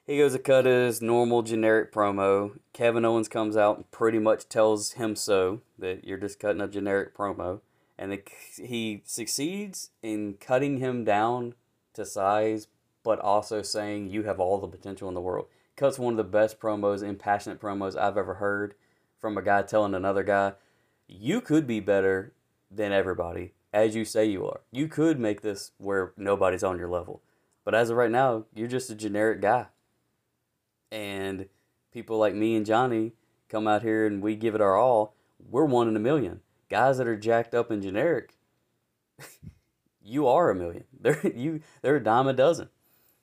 he 0.05 0.19
goes 0.19 0.33
to 0.33 0.39
cut 0.39 0.67
his 0.67 1.01
normal 1.01 1.43
generic 1.43 1.93
promo. 1.93 2.59
Kevin 2.73 3.05
Owens 3.05 3.29
comes 3.29 3.57
out 3.57 3.77
and 3.77 3.91
pretty 3.91 4.19
much 4.19 4.49
tells 4.49 4.93
him 4.93 5.17
so 5.17 5.63
that 5.79 6.05
you're 6.05 6.19
just 6.19 6.39
cutting 6.39 6.61
a 6.61 6.69
generic 6.69 7.17
promo. 7.17 7.61
And 8.03 8.21
he 8.57 9.03
succeeds 9.05 9.91
in 10.03 10.35
cutting 10.41 10.79
him 10.79 11.05
down 11.05 11.55
to 11.95 12.05
size, 12.05 12.67
but 13.05 13.21
also 13.21 13.63
saying 13.63 14.11
you 14.11 14.25
have 14.25 14.41
all 14.41 14.59
the 14.59 14.67
potential 14.67 15.07
in 15.07 15.15
the 15.15 15.21
world 15.21 15.47
cuts 15.77 15.99
one 15.99 16.15
of 16.15 16.17
the 16.17 16.25
best 16.25 16.59
promos, 16.59 17.03
impassionate 17.03 17.61
promos 17.61 17.97
I've 17.97 18.17
ever 18.17 18.35
heard 18.35 18.75
from 19.21 19.39
a 19.39 19.43
guy 19.43 19.63
telling 19.63 19.95
another 19.95 20.23
guy, 20.23 20.55
you 21.07 21.41
could 21.41 21.67
be 21.67 21.81
better 21.81 22.33
than 22.71 22.93
everybody, 22.93 23.53
as 23.73 23.95
you 23.95 24.05
say 24.05 24.25
you 24.25 24.47
are. 24.47 24.63
You 24.71 24.89
could 24.89 25.21
make 25.21 25.43
this 25.43 25.73
where 25.79 26.13
nobody's 26.17 26.65
on 26.65 26.79
your 26.79 26.89
level. 26.89 27.23
But 27.65 27.75
as 27.75 27.91
of 27.91 27.97
right 27.97 28.11
now, 28.11 28.47
you're 28.53 28.69
just 28.69 28.91
a 28.91 28.95
generic 28.95 29.41
guy. 29.41 29.67
And 30.91 31.47
people 31.93 32.19
like 32.19 32.35
me 32.35 32.57
and 32.57 32.67
Johnny 32.67 33.13
come 33.49 33.69
out 33.69 33.83
here 33.83 34.07
and 34.07 34.21
we 34.21 34.35
give 34.35 34.55
it 34.55 34.61
our 34.61 34.77
all. 34.77 35.15
We're 35.39 35.65
one 35.65 35.89
in 35.89 35.97
a 35.97 36.01
million. 36.01 36.41
Guys 36.73 36.97
that 36.97 37.07
are 37.07 37.19
jacked 37.19 37.55
up 37.55 37.71
and 37.71 37.83
generic, 37.83 38.33
you 40.03 40.27
are 40.27 40.49
a 40.49 40.55
million. 40.55 40.85
They're 41.03 41.21
you 41.27 41.61
they're 41.83 41.97
a 41.97 42.03
dime 42.03 42.27
a 42.27 42.33
dozen. 42.33 42.71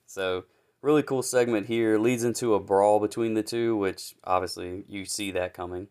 So 0.06 0.44
really 0.82 1.02
cool 1.02 1.24
segment 1.24 1.66
here. 1.66 1.98
Leads 1.98 2.22
into 2.22 2.54
a 2.54 2.60
brawl 2.60 3.00
between 3.00 3.34
the 3.34 3.42
two, 3.42 3.76
which 3.76 4.14
obviously 4.22 4.84
you 4.86 5.04
see 5.04 5.32
that 5.32 5.52
coming. 5.52 5.88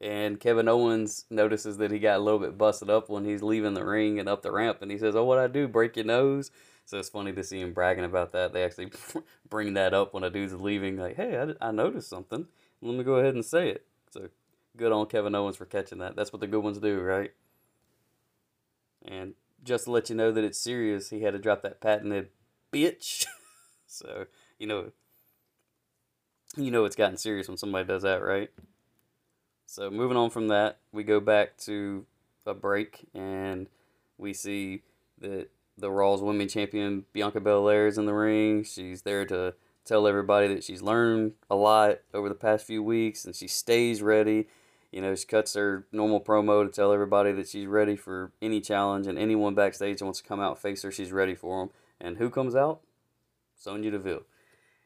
And 0.00 0.40
Kevin 0.40 0.68
Owens 0.68 1.26
notices 1.28 1.76
that 1.76 1.90
he 1.90 1.98
got 1.98 2.16
a 2.16 2.22
little 2.22 2.40
bit 2.40 2.56
busted 2.56 2.88
up 2.88 3.10
when 3.10 3.26
he's 3.26 3.42
leaving 3.42 3.74
the 3.74 3.84
ring 3.84 4.18
and 4.18 4.26
up 4.26 4.40
the 4.40 4.52
ramp, 4.52 4.78
and 4.80 4.90
he 4.90 4.96
says, 4.96 5.14
"Oh, 5.14 5.24
what 5.24 5.38
I 5.38 5.48
do? 5.48 5.68
Break 5.68 5.96
your 5.96 6.06
nose?" 6.06 6.50
So 6.86 6.98
it's 6.98 7.10
funny 7.10 7.34
to 7.34 7.44
see 7.44 7.60
him 7.60 7.74
bragging 7.74 8.04
about 8.04 8.32
that. 8.32 8.54
They 8.54 8.64
actually 8.64 8.90
bring 9.50 9.74
that 9.74 9.92
up 9.92 10.14
when 10.14 10.24
a 10.24 10.30
dude's 10.30 10.54
leaving, 10.54 10.96
like, 10.96 11.16
"Hey, 11.16 11.36
I, 11.38 11.68
I 11.68 11.72
noticed 11.72 12.08
something. 12.08 12.46
Let 12.80 12.96
me 12.96 13.04
go 13.04 13.16
ahead 13.16 13.34
and 13.34 13.44
say 13.44 13.68
it." 13.68 13.84
So 14.08 14.30
good 14.76 14.92
on 14.92 15.06
Kevin 15.06 15.34
Owens 15.34 15.56
for 15.56 15.66
catching 15.66 15.98
that. 15.98 16.16
That's 16.16 16.32
what 16.32 16.40
the 16.40 16.46
good 16.46 16.62
ones 16.62 16.78
do, 16.78 17.00
right? 17.00 17.32
And 19.04 19.34
just 19.62 19.84
to 19.84 19.90
let 19.90 20.10
you 20.10 20.16
know 20.16 20.32
that 20.32 20.44
it's 20.44 20.58
serious, 20.58 21.10
he 21.10 21.22
had 21.22 21.32
to 21.32 21.38
drop 21.38 21.62
that 21.62 21.80
patented 21.80 22.28
bitch. 22.72 23.26
so, 23.86 24.26
you 24.58 24.66
know, 24.66 24.92
you 26.56 26.70
know 26.70 26.84
it's 26.84 26.96
gotten 26.96 27.16
serious 27.16 27.48
when 27.48 27.56
somebody 27.56 27.86
does 27.86 28.02
that, 28.02 28.22
right? 28.22 28.50
So, 29.66 29.90
moving 29.90 30.16
on 30.16 30.30
from 30.30 30.48
that, 30.48 30.78
we 30.92 31.02
go 31.02 31.20
back 31.20 31.56
to 31.58 32.06
a 32.46 32.54
break 32.54 33.08
and 33.14 33.66
we 34.18 34.32
see 34.32 34.82
that 35.20 35.48
the 35.76 35.90
Raw's 35.90 36.22
women 36.22 36.48
champion 36.48 37.04
Bianca 37.12 37.40
Belair 37.40 37.86
is 37.86 37.98
in 37.98 38.06
the 38.06 38.12
ring. 38.12 38.62
She's 38.64 39.02
there 39.02 39.24
to 39.26 39.54
tell 39.84 40.06
everybody 40.06 40.48
that 40.48 40.64
she's 40.64 40.82
learned 40.82 41.32
a 41.50 41.56
lot 41.56 41.98
over 42.12 42.28
the 42.28 42.34
past 42.34 42.66
few 42.66 42.82
weeks 42.82 43.24
and 43.24 43.34
she 43.34 43.48
stays 43.48 44.02
ready. 44.02 44.46
You 44.94 45.00
know, 45.00 45.16
she 45.16 45.26
cuts 45.26 45.54
her 45.54 45.86
normal 45.90 46.20
promo 46.20 46.64
to 46.64 46.70
tell 46.70 46.92
everybody 46.92 47.32
that 47.32 47.48
she's 47.48 47.66
ready 47.66 47.96
for 47.96 48.30
any 48.40 48.60
challenge 48.60 49.08
and 49.08 49.18
anyone 49.18 49.56
backstage 49.56 50.00
wants 50.00 50.20
to 50.20 50.28
come 50.28 50.38
out 50.38 50.52
and 50.52 50.58
face 50.60 50.82
her, 50.82 50.92
she's 50.92 51.10
ready 51.10 51.34
for 51.34 51.58
them. 51.58 51.70
And 52.00 52.18
who 52.18 52.30
comes 52.30 52.54
out? 52.54 52.80
Sonya 53.56 53.90
Deville. 53.90 54.22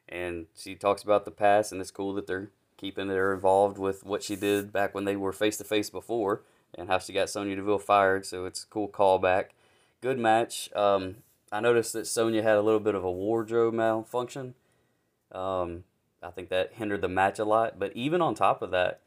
And 0.07 0.47
she 0.55 0.73
talks 0.73 1.03
about 1.03 1.25
the 1.25 1.31
past, 1.31 1.71
and 1.71 1.79
it's 1.79 1.91
cool 1.91 2.15
that 2.15 2.25
they're 2.25 2.49
keeping 2.75 3.07
her 3.09 3.35
involved 3.35 3.77
with 3.77 4.03
what 4.03 4.23
she 4.23 4.35
did 4.35 4.73
back 4.73 4.95
when 4.95 5.05
they 5.05 5.15
were 5.15 5.31
face 5.31 5.57
to 5.57 5.63
face 5.63 5.91
before, 5.91 6.41
and 6.73 6.89
how 6.89 6.97
she 6.97 7.13
got 7.13 7.29
Sonya 7.29 7.57
Deville 7.57 7.77
fired. 7.77 8.25
So 8.25 8.45
it's 8.45 8.63
a 8.63 8.67
cool 8.67 8.89
callback. 8.89 9.49
Good 10.01 10.17
match. 10.17 10.71
Um, 10.75 11.17
I 11.51 11.59
noticed 11.59 11.93
that 11.93 12.07
Sonya 12.07 12.41
had 12.41 12.55
a 12.55 12.63
little 12.63 12.79
bit 12.79 12.95
of 12.95 13.03
a 13.03 13.11
wardrobe 13.11 13.75
malfunction, 13.75 14.55
Um, 15.31 15.83
I 16.23 16.31
think 16.31 16.49
that 16.49 16.73
hindered 16.73 17.01
the 17.01 17.09
match 17.09 17.37
a 17.37 17.45
lot. 17.45 17.77
But 17.77 17.95
even 17.95 18.21
on 18.21 18.33
top 18.33 18.63
of 18.63 18.71
that, 18.71 19.01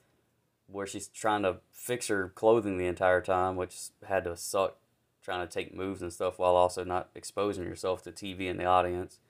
where 0.72 0.86
she's 0.86 1.08
trying 1.08 1.42
to 1.42 1.56
fix 1.70 2.08
her 2.08 2.28
clothing 2.34 2.78
the 2.78 2.86
entire 2.86 3.20
time, 3.20 3.56
which 3.56 3.76
had 4.06 4.24
to 4.24 4.36
suck 4.36 4.76
trying 5.22 5.46
to 5.46 5.52
take 5.52 5.74
moves 5.74 6.02
and 6.02 6.12
stuff 6.12 6.38
while 6.38 6.56
also 6.56 6.82
not 6.82 7.10
exposing 7.14 7.64
yourself 7.64 8.02
to 8.02 8.10
TV 8.10 8.50
and 8.50 8.58
the 8.58 8.64
audience. 8.64 9.20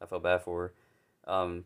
I 0.00 0.06
felt 0.06 0.22
bad 0.22 0.42
for 0.42 0.72
her. 1.26 1.32
Um, 1.32 1.64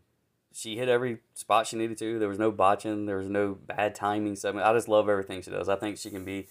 she 0.53 0.77
hit 0.77 0.87
every 0.87 1.17
spot 1.33 1.67
she 1.67 1.75
needed 1.75 1.97
to. 1.97 2.19
There 2.19 2.29
was 2.29 2.39
no 2.39 2.51
botching. 2.51 3.05
There 3.05 3.17
was 3.17 3.29
no 3.29 3.55
bad 3.55 3.95
timing 3.95 4.35
segment. 4.35 4.65
I 4.65 4.73
just 4.73 4.87
love 4.87 5.09
everything 5.09 5.41
she 5.41 5.51
does. 5.51 5.67
I 5.67 5.75
think 5.75 5.97
she 5.97 6.09
can 6.09 6.23
be 6.23 6.47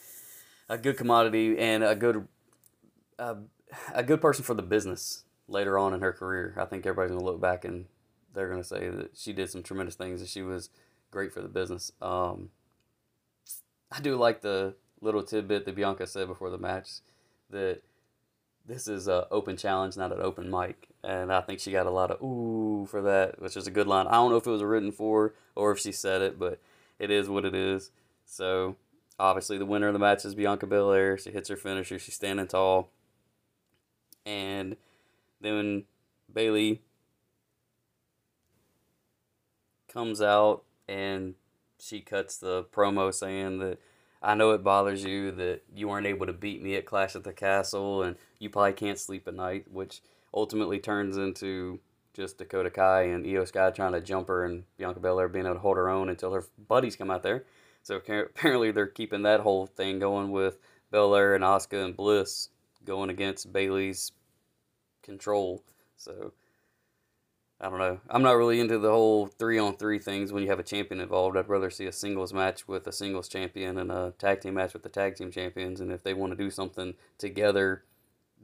a 0.69 0.77
good 0.77 0.97
commodity 0.97 1.59
and 1.59 1.83
a 1.85 1.95
good 1.95 2.27
uh, 3.19 3.37
a 3.95 4.03
good 4.03 4.21
person 4.21 4.45
for 4.45 4.55
the 4.55 4.63
business 4.63 5.25
later 5.49 5.79
on 5.79 5.95
in 5.95 6.01
her 6.01 6.13
career. 6.13 6.55
I 6.59 6.65
think 6.65 6.85
everybody's 6.85 7.13
gonna 7.13 7.25
look 7.25 7.41
back 7.41 7.65
and 7.65 7.87
they're 8.35 8.49
gonna 8.49 8.65
say 8.65 8.89
that 8.89 9.17
she 9.17 9.33
did 9.33 9.51
some 9.51 9.63
tremendous 9.63 9.95
things 9.95 10.21
and 10.21 10.29
she 10.29 10.43
was 10.43 10.71
great 11.11 11.33
for 11.33 11.41
the 11.41 11.49
business. 11.49 11.93
Um, 12.03 12.51
I 13.93 14.01
do 14.01 14.17
like 14.17 14.41
the 14.41 14.75
little 15.01 15.23
tidbit 15.23 15.67
that 15.67 15.75
Bianca 15.77 16.07
said 16.07 16.27
before 16.27 16.49
the 16.49 16.59
match 16.59 17.01
that 17.51 17.83
this 18.65 18.89
is 18.89 19.07
a 19.07 19.27
open 19.31 19.57
challenge, 19.57 19.97
not 19.97 20.13
an 20.13 20.23
open 20.23 20.51
mic, 20.51 20.89
and 21.05 21.33
I 21.33 21.41
think 21.43 21.61
she 21.61 21.73
got 21.73 21.87
a 21.87 21.91
lot 21.91 22.11
of 22.11 22.23
ooh 22.23 22.87
for 22.87 23.03
that, 23.03 23.41
which 23.41 23.57
is 23.57 23.67
a 23.67 23.71
good 23.73 23.87
line. 23.87 24.07
I 24.07 24.13
don't 24.13 24.31
know 24.31 24.37
if 24.37 24.47
it 24.47 24.51
was 24.51 24.63
written 24.63 24.93
for 24.93 25.35
or 25.55 25.73
if 25.73 25.81
she 25.81 25.93
said 25.93 26.23
it, 26.23 26.39
but 26.39 26.59
it 26.99 27.11
is 27.11 27.29
what 27.29 27.45
it 27.45 27.55
is. 27.55 27.91
So 28.25 28.77
obviously, 29.19 29.59
the 29.59 29.67
winner 29.67 29.89
of 29.89 29.93
the 29.93 29.99
match 29.99 30.25
is 30.25 30.35
Bianca 30.35 30.67
Belair. 30.67 31.19
She 31.19 31.31
hits 31.31 31.51
her 31.51 31.57
finisher. 31.57 31.99
She's 31.99 32.15
standing 32.15 32.47
tall, 32.47 32.89
and 34.25 34.77
then 35.41 35.85
Bayley 36.33 36.81
comes 39.93 40.23
out 40.23 40.63
and 40.89 41.35
she 41.83 42.01
cuts 42.01 42.37
the 42.37 42.65
promo 42.65 43.13
saying 43.13 43.59
that 43.59 43.79
I 44.23 44.35
know 44.35 44.53
it 44.53 44.63
bothers 44.63 45.05
you 45.05 45.33
that 45.33 45.63
you 45.75 45.89
weren't 45.89 46.07
able 46.07 46.27
to 46.27 46.33
beat 46.33 46.63
me 46.63 46.77
at 46.77 46.87
Clash 46.87 47.17
at 47.17 47.25
the 47.25 47.33
Castle 47.33 48.03
and 48.03 48.17
you 48.39 48.51
probably 48.51 48.75
can't 48.75 48.99
sleep 48.99 49.27
at 49.27 49.35
night, 49.35 49.65
which 49.71 50.01
ultimately 50.33 50.79
turns 50.79 51.17
into 51.17 51.81
just 52.15 52.39
Dakota 52.39 52.71
Kai 52.71 53.03
and 53.03 53.25
Iyo 53.25 53.49
Sky 53.49 53.71
trying 53.71 53.93
to 53.93 54.01
jump 54.01 54.29
her 54.29 54.45
and 54.45 54.63
Bianca 54.79 55.01
Belair 55.01 55.29
being 55.29 55.47
able 55.47 55.57
to 55.57 55.61
hold 55.61 55.77
her 55.77 55.89
own 55.89 56.09
until 56.09 56.33
her 56.33 56.45
buddies 56.69 56.95
come 56.95 57.11
out 57.11 57.25
there. 57.25 57.45
So 57.83 57.97
apparently 57.97 58.71
they're 58.71 58.87
keeping 58.87 59.23
that 59.23 59.41
whole 59.41 59.67
thing 59.67 59.99
going 59.99 60.31
with 60.31 60.59
Belair 60.93 61.35
and 61.35 61.43
Asuka 61.43 61.85
and 61.85 61.97
Bliss 61.97 62.49
going 62.85 63.11
against 63.11 63.53
Bayley's 63.53 64.13
control. 65.03 65.65
So 65.97 66.33
I 67.63 67.71
don't 67.71 67.79
know. 67.79 68.01
I'm 68.11 68.23
not 68.23 68.37
really 68.37 68.59
into 68.59 68.77
the 68.77 68.91
whole 68.91 69.29
three 69.29 69.57
on 69.57 69.77
three 69.77 70.01
things 70.01 70.33
when 70.33 70.43
you 70.43 70.49
have 70.51 70.59
a 70.59 70.65
champion 70.65 71.01
involved. 71.01 71.37
I'd 71.37 71.49
rather 71.49 71.71
see 71.71 71.87
a 71.87 71.93
singles 71.93 72.33
match 72.33 72.67
with 72.67 72.89
a 72.89 72.93
singles 72.93 73.29
champion 73.29 73.79
and 73.79 73.93
a 73.93 74.13
tag 74.19 74.41
team 74.41 74.55
match 74.55 74.73
with 74.73 74.83
the 74.83 74.89
tag 74.89 75.15
team 75.15 75.31
champions. 75.31 75.81
And 75.81 75.93
if 75.93 76.03
they 76.03 76.13
want 76.13 76.33
to 76.33 76.37
do 76.37 76.51
something 76.51 76.95
together 77.19 77.85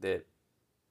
that 0.01 0.25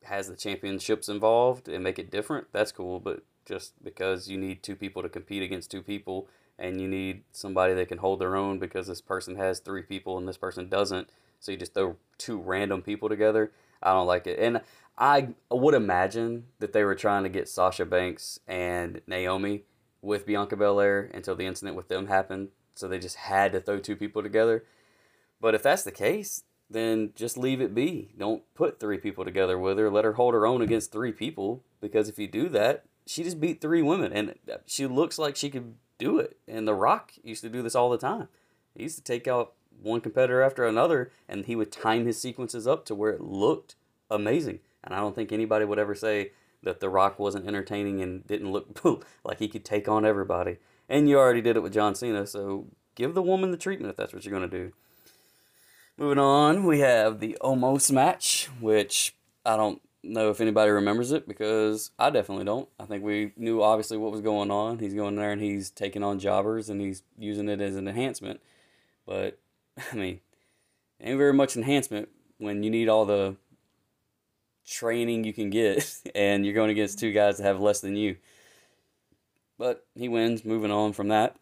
has 0.04 0.28
the 0.28 0.36
championships 0.36 1.08
involved 1.08 1.70
and 1.70 1.82
make 1.82 1.98
it 2.00 2.12
different, 2.12 2.48
that's 2.52 2.74
cool. 2.74 3.00
But 3.00 3.24
just 3.46 3.82
because 3.82 4.28
you 4.28 4.38
need 4.38 4.62
two 4.62 4.76
people 4.76 5.02
to 5.04 5.10
compete 5.10 5.42
against 5.42 5.72
two 5.72 5.82
people 5.82 6.28
and 6.60 6.82
you 6.82 6.88
need 6.90 7.24
somebody 7.32 7.74
that 7.76 7.88
can 7.88 8.00
hold 8.00 8.20
their 8.20 8.36
own 8.36 8.60
because 8.60 8.88
this 8.88 9.00
person 9.00 9.38
has 9.38 9.60
three 9.60 9.84
people 9.84 10.18
and 10.18 10.28
this 10.28 10.38
person 10.38 10.68
doesn't, 10.68 11.10
so 11.40 11.54
you 11.54 11.58
just 11.58 11.74
throw 11.74 11.96
two 12.18 12.38
random 12.38 12.82
people 12.82 13.08
together, 13.08 13.54
I 13.82 13.94
don't 13.94 14.08
like 14.08 14.28
it. 14.28 14.38
And 14.38 14.60
I 14.98 15.30
would 15.52 15.76
imagine 15.76 16.46
that 16.60 16.74
they 16.74 16.84
were 16.84 16.96
trying 16.96 17.24
to 17.24 17.30
get 17.30 17.48
Sasha 17.48 17.86
Banks 17.86 18.40
and 18.48 19.02
Naomi 19.06 19.64
with 20.02 20.26
Bianca 20.26 20.56
Belair 20.56 21.12
until 21.14 21.36
the 21.36 21.46
incident 21.46 21.76
with 21.76 21.88
them 21.88 22.08
happened. 22.08 22.50
So 22.74 22.88
they 22.88 23.00
just 23.00 23.16
had 23.18 23.52
to 23.52 23.62
throw 23.62 23.80
two 23.80 23.96
people 23.96 24.24
together. 24.24 24.66
But 25.40 25.54
if 25.54 25.62
that's 25.62 25.84
the 25.84 25.92
case, 25.92 26.44
then 26.70 27.12
just 27.16 27.38
leave 27.38 27.62
it 27.62 27.76
be. 27.76 28.14
Don't 28.18 28.44
put 28.56 28.80
three 28.80 28.98
people 28.98 29.24
together 29.24 29.58
with 29.58 29.78
her. 29.78 29.90
Let 29.90 30.06
her 30.06 30.14
hold 30.14 30.34
her 30.34 30.48
own 30.48 30.62
against 30.62 30.92
three 30.92 31.12
people. 31.12 31.64
Because 31.80 32.10
if 32.10 32.18
you 32.18 32.28
do 32.28 32.50
that, 32.50 32.86
she 33.06 33.24
just 33.24 33.40
beat 33.40 33.62
three 33.62 33.82
women. 33.82 34.12
And 34.12 34.36
she 34.66 34.88
looks 34.88 35.20
like 35.20 35.36
she 35.36 35.50
could 35.50 35.76
do 35.98 36.18
it. 36.18 36.38
And 36.48 36.68
The 36.68 36.74
Rock 36.74 37.14
used 37.24 37.44
to 37.44 37.50
do 37.50 37.62
this 37.62 37.76
all 37.76 37.90
the 37.90 37.98
time. 37.98 38.30
He 38.76 38.84
used 38.84 38.98
to 38.98 39.04
take 39.04 39.28
out 39.28 39.54
one 39.82 40.02
competitor 40.02 40.42
after 40.42 40.66
another, 40.66 41.12
and 41.30 41.46
he 41.46 41.56
would 41.56 41.72
time 41.72 42.06
his 42.06 42.20
sequences 42.20 42.68
up 42.68 42.86
to 42.86 42.96
where 42.96 43.12
it 43.12 43.22
looked 43.22 43.76
amazing. 44.10 44.60
And 44.88 44.96
I 44.96 45.00
don't 45.00 45.14
think 45.14 45.34
anybody 45.34 45.66
would 45.66 45.80
ever 45.80 45.94
say 45.94 46.32
that 46.64 46.80
The 46.80 46.88
Rock 46.88 47.20
wasn't 47.20 47.46
entertaining 47.46 48.02
and 48.02 48.26
didn't 48.26 48.54
look 48.54 49.06
like 49.26 49.40
he 49.40 49.50
could 49.50 49.66
take 49.66 49.90
on 49.90 50.06
everybody. 50.06 50.58
And 50.88 51.10
you 51.10 51.20
already 51.20 51.42
did 51.42 51.58
it 51.58 51.60
with 51.64 51.74
John 51.74 51.94
Cena, 51.94 52.26
so 52.26 52.68
give 52.96 53.14
the 53.14 53.22
woman 53.22 53.52
the 53.52 53.58
treatment 53.58 53.92
if 53.92 53.98
that's 53.98 54.14
what 54.14 54.24
you're 54.24 54.38
going 54.38 54.50
to 54.50 54.58
do. 54.58 54.72
Moving 55.98 56.20
on, 56.20 56.64
we 56.64 56.80
have 56.80 57.20
the 57.20 57.38
Omos 57.42 57.92
match, 57.92 58.50
which 58.62 59.14
I 59.46 59.58
don't 59.58 59.82
know 60.04 60.30
if 60.30 60.40
anybody 60.40 60.72
remembers 60.72 61.12
it 61.12 61.28
because 61.28 61.92
I 62.00 62.10
definitely 62.10 62.46
don't. 62.46 62.70
I 62.80 62.86
think 62.86 63.04
we 63.04 63.34
knew 63.36 63.62
obviously 63.62 63.98
what 63.98 64.14
was 64.14 64.22
going 64.22 64.52
on. 64.52 64.80
He's 64.80 64.94
going 64.94 65.18
there 65.18 65.34
and 65.34 65.42
he's 65.42 65.70
taking 65.70 66.02
on 66.02 66.18
jobbers 66.18 66.70
and 66.70 66.80
he's 66.80 67.04
using 67.18 67.50
it 67.50 67.60
as 67.60 67.76
an 67.76 67.90
enhancement. 67.90 68.40
But, 69.06 69.38
I 69.92 69.96
mean, 69.96 70.22
ain't 71.02 71.18
very 71.18 71.34
much 71.34 71.58
enhancement 71.58 72.08
when 72.38 72.64
you 72.64 72.70
need 72.70 72.88
all 72.88 73.04
the 73.04 73.36
training 74.68 75.24
you 75.24 75.34
can 75.34 75.50
get, 75.50 75.96
and 76.16 76.46
you're 76.46 76.54
going 76.54 76.70
against 76.70 77.00
two 77.00 77.12
guys 77.12 77.38
that 77.38 77.44
have 77.44 77.60
less 77.60 77.82
than 77.82 77.96
you. 77.96 78.18
But 79.58 79.86
he 79.96 80.08
wins. 80.08 80.46
Moving 80.46 80.72
on 80.72 80.94
from 80.94 81.08
that, 81.08 81.38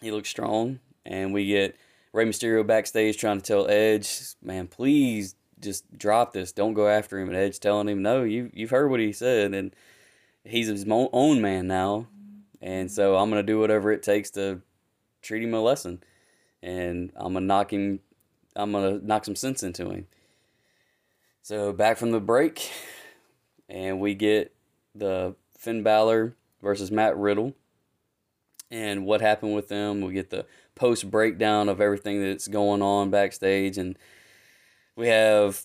he 0.00 0.10
looks 0.10 0.30
strong, 0.30 0.78
and 1.04 1.34
we 1.34 1.46
get 1.46 1.76
Rey 2.12 2.24
Mysterio 2.24 2.66
backstage 2.66 3.18
trying 3.18 3.38
to 3.38 3.44
tell 3.44 3.68
Edge, 3.68 4.08
"Man, 4.40 4.66
please 4.66 5.34
just 5.60 5.98
drop 5.98 6.32
this. 6.32 6.52
Don't 6.52 6.72
go 6.72 6.88
after 6.88 7.18
him." 7.18 7.28
And 7.28 7.36
Edge 7.36 7.60
telling 7.60 7.88
him, 7.88 8.00
"No, 8.00 8.22
you 8.22 8.50
you've 8.54 8.70
heard 8.70 8.90
what 8.90 9.00
he 9.00 9.12
said, 9.12 9.52
and 9.52 9.76
he's 10.44 10.68
his 10.68 10.86
own 10.88 11.42
man 11.42 11.66
now, 11.66 12.08
and 12.62 12.90
so 12.90 13.16
I'm 13.16 13.28
gonna 13.28 13.42
do 13.42 13.60
whatever 13.60 13.92
it 13.92 14.02
takes 14.02 14.30
to 14.30 14.62
treat 15.20 15.42
him 15.42 15.52
a 15.52 15.60
lesson, 15.60 16.02
and 16.62 17.12
I'm 17.14 17.34
gonna 17.34 17.44
knock 17.44 17.74
him. 17.74 18.00
I'm 18.56 18.72
gonna 18.72 19.00
knock 19.00 19.26
some 19.26 19.36
sense 19.36 19.62
into 19.62 19.90
him." 19.90 20.06
So 21.48 21.72
back 21.72 21.96
from 21.96 22.10
the 22.10 22.20
break, 22.20 22.70
and 23.70 24.00
we 24.00 24.14
get 24.14 24.54
the 24.94 25.34
Finn 25.56 25.82
Balor 25.82 26.36
versus 26.60 26.90
Matt 26.90 27.16
Riddle, 27.16 27.54
and 28.70 29.06
what 29.06 29.22
happened 29.22 29.54
with 29.54 29.68
them. 29.68 30.02
We 30.02 30.12
get 30.12 30.28
the 30.28 30.44
post 30.74 31.10
breakdown 31.10 31.70
of 31.70 31.80
everything 31.80 32.20
that's 32.20 32.48
going 32.48 32.82
on 32.82 33.08
backstage, 33.08 33.78
and 33.78 33.96
we 34.94 35.08
have 35.08 35.64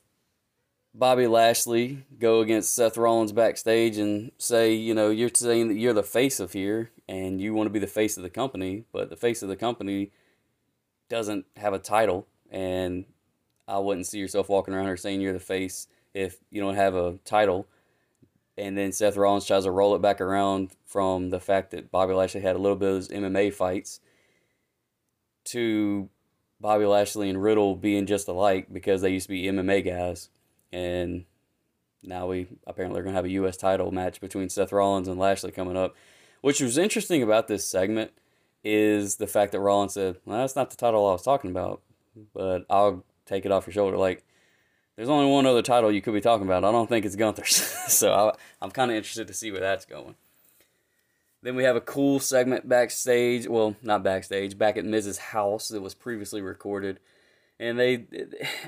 Bobby 0.93 1.27
Lashley 1.27 2.05
go 2.17 2.39
against 2.39 2.73
Seth 2.73 2.95
Rollins 2.95 3.33
backstage 3.33 3.97
and 3.97 4.31
say, 4.37 4.73
you 4.73 4.93
know, 4.93 5.09
you're 5.09 5.31
saying 5.33 5.67
that 5.67 5.75
you're 5.75 5.91
the 5.91 6.01
face 6.01 6.39
of 6.39 6.53
here 6.53 6.91
and 7.09 7.41
you 7.41 7.53
want 7.53 7.67
to 7.67 7.73
be 7.73 7.79
the 7.79 7.87
face 7.87 8.15
of 8.15 8.23
the 8.23 8.29
company, 8.29 8.85
but 8.93 9.09
the 9.09 9.17
face 9.17 9.43
of 9.43 9.49
the 9.49 9.57
company 9.57 10.11
doesn't 11.09 11.45
have 11.57 11.73
a 11.73 11.77
title 11.77 12.25
and 12.49 13.03
I 13.67 13.79
wouldn't 13.79 14.07
see 14.07 14.19
yourself 14.19 14.49
walking 14.49 14.73
around 14.73 14.85
here 14.85 14.97
saying 14.97 15.21
you're 15.21 15.33
the 15.33 15.39
face 15.39 15.87
if 16.13 16.37
you 16.49 16.61
don't 16.61 16.75
have 16.75 16.95
a 16.95 17.17
title. 17.25 17.67
And 18.57 18.77
then 18.77 18.91
Seth 18.91 19.17
Rollins 19.17 19.45
tries 19.45 19.63
to 19.63 19.71
roll 19.71 19.95
it 19.95 20.01
back 20.01 20.21
around 20.21 20.71
from 20.85 21.29
the 21.29 21.39
fact 21.39 21.71
that 21.71 21.91
Bobby 21.91 22.13
Lashley 22.13 22.41
had 22.41 22.55
a 22.55 22.59
little 22.59 22.77
bit 22.77 22.89
of 22.89 22.95
his 22.97 23.09
MMA 23.09 23.53
fights 23.53 23.99
to 25.45 26.09
Bobby 26.59 26.85
Lashley 26.85 27.29
and 27.29 27.41
Riddle 27.41 27.75
being 27.75 28.05
just 28.05 28.27
alike 28.27 28.67
because 28.71 29.01
they 29.01 29.09
used 29.09 29.25
to 29.25 29.33
be 29.33 29.43
MMA 29.43 29.83
guys. 29.85 30.29
And 30.71 31.25
now 32.03 32.27
we 32.27 32.47
apparently 32.67 32.99
are 32.99 33.03
going 33.03 33.13
to 33.13 33.17
have 33.17 33.25
a 33.25 33.31
U.S. 33.31 33.57
title 33.57 33.91
match 33.91 34.21
between 34.21 34.49
Seth 34.49 34.71
Rollins 34.71 35.07
and 35.07 35.19
Lashley 35.19 35.51
coming 35.51 35.77
up. 35.77 35.95
Which 36.41 36.61
was 36.61 36.77
interesting 36.77 37.23
about 37.23 37.47
this 37.47 37.65
segment 37.65 38.11
is 38.63 39.15
the 39.15 39.27
fact 39.27 39.51
that 39.53 39.61
Rollins 39.61 39.93
said, 39.93 40.17
well, 40.25 40.39
that's 40.39 40.55
not 40.55 40.69
the 40.69 40.75
title 40.75 41.07
I 41.07 41.13
was 41.13 41.23
talking 41.23 41.51
about, 41.51 41.81
but 42.33 42.65
I'll 42.69 43.03
take 43.25 43.45
it 43.45 43.51
off 43.51 43.67
your 43.67 43.73
shoulder. 43.73 43.97
Like, 43.97 44.23
there's 44.95 45.09
only 45.09 45.31
one 45.31 45.45
other 45.45 45.61
title 45.61 45.91
you 45.91 46.01
could 46.01 46.13
be 46.13 46.21
talking 46.21 46.45
about. 46.45 46.63
I 46.63 46.71
don't 46.71 46.87
think 46.87 47.05
it's 47.05 47.15
Gunther's. 47.15 47.55
so 47.87 48.13
I, 48.13 48.33
I'm 48.61 48.71
kind 48.71 48.91
of 48.91 48.97
interested 48.97 49.27
to 49.27 49.33
see 49.33 49.51
where 49.51 49.61
that's 49.61 49.85
going. 49.85 50.15
Then 51.41 51.55
we 51.55 51.63
have 51.63 51.75
a 51.75 51.81
cool 51.81 52.19
segment 52.19 52.69
backstage. 52.69 53.47
Well, 53.47 53.75
not 53.81 54.03
backstage, 54.03 54.57
back 54.57 54.77
at 54.77 54.85
Miz's 54.85 55.17
house 55.17 55.67
that 55.69 55.81
was 55.81 55.93
previously 55.93 56.41
recorded. 56.41 56.99
And 57.59 57.79
they, 57.79 58.05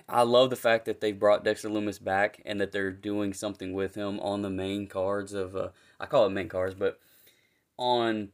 I 0.09 0.23
love 0.23 0.49
the 0.49 0.55
fact 0.55 0.85
that 0.85 1.01
they've 1.01 1.17
brought 1.17 1.43
Dexter 1.43 1.69
Lumis 1.69 2.03
back 2.03 2.41
and 2.45 2.59
that 2.61 2.71
they're 2.71 2.91
doing 2.91 3.33
something 3.33 3.73
with 3.73 3.95
him 3.95 4.19
on 4.19 4.41
the 4.41 4.49
main 4.49 4.87
cards 4.87 5.33
of, 5.33 5.55
uh, 5.55 5.69
I 5.99 6.05
call 6.05 6.25
it 6.25 6.31
main 6.31 6.49
cards, 6.49 6.75
but 6.75 6.99
on 7.77 8.29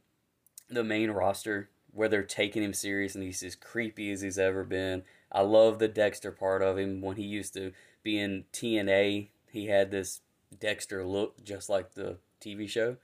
the 0.68 0.84
main 0.84 1.10
roster 1.10 1.70
where 1.92 2.08
they're 2.08 2.22
taking 2.22 2.62
him 2.62 2.74
serious 2.74 3.14
and 3.14 3.24
he's 3.24 3.42
as 3.42 3.54
creepy 3.54 4.10
as 4.10 4.22
he's 4.22 4.38
ever 4.38 4.64
been. 4.64 5.02
I 5.32 5.40
love 5.42 5.78
the 5.78 5.88
Dexter 5.88 6.30
part 6.30 6.62
of 6.62 6.78
him 6.78 7.00
when 7.00 7.16
he 7.16 7.22
used 7.24 7.54
to 7.54 7.72
be 8.02 8.18
in 8.18 8.44
TNA. 8.52 9.28
He 9.50 9.66
had 9.66 9.90
this 9.90 10.20
Dexter 10.58 11.04
look 11.04 11.42
just 11.42 11.68
like 11.70 11.94
the 11.94 12.18
TV 12.40 12.68
show. 12.68 12.96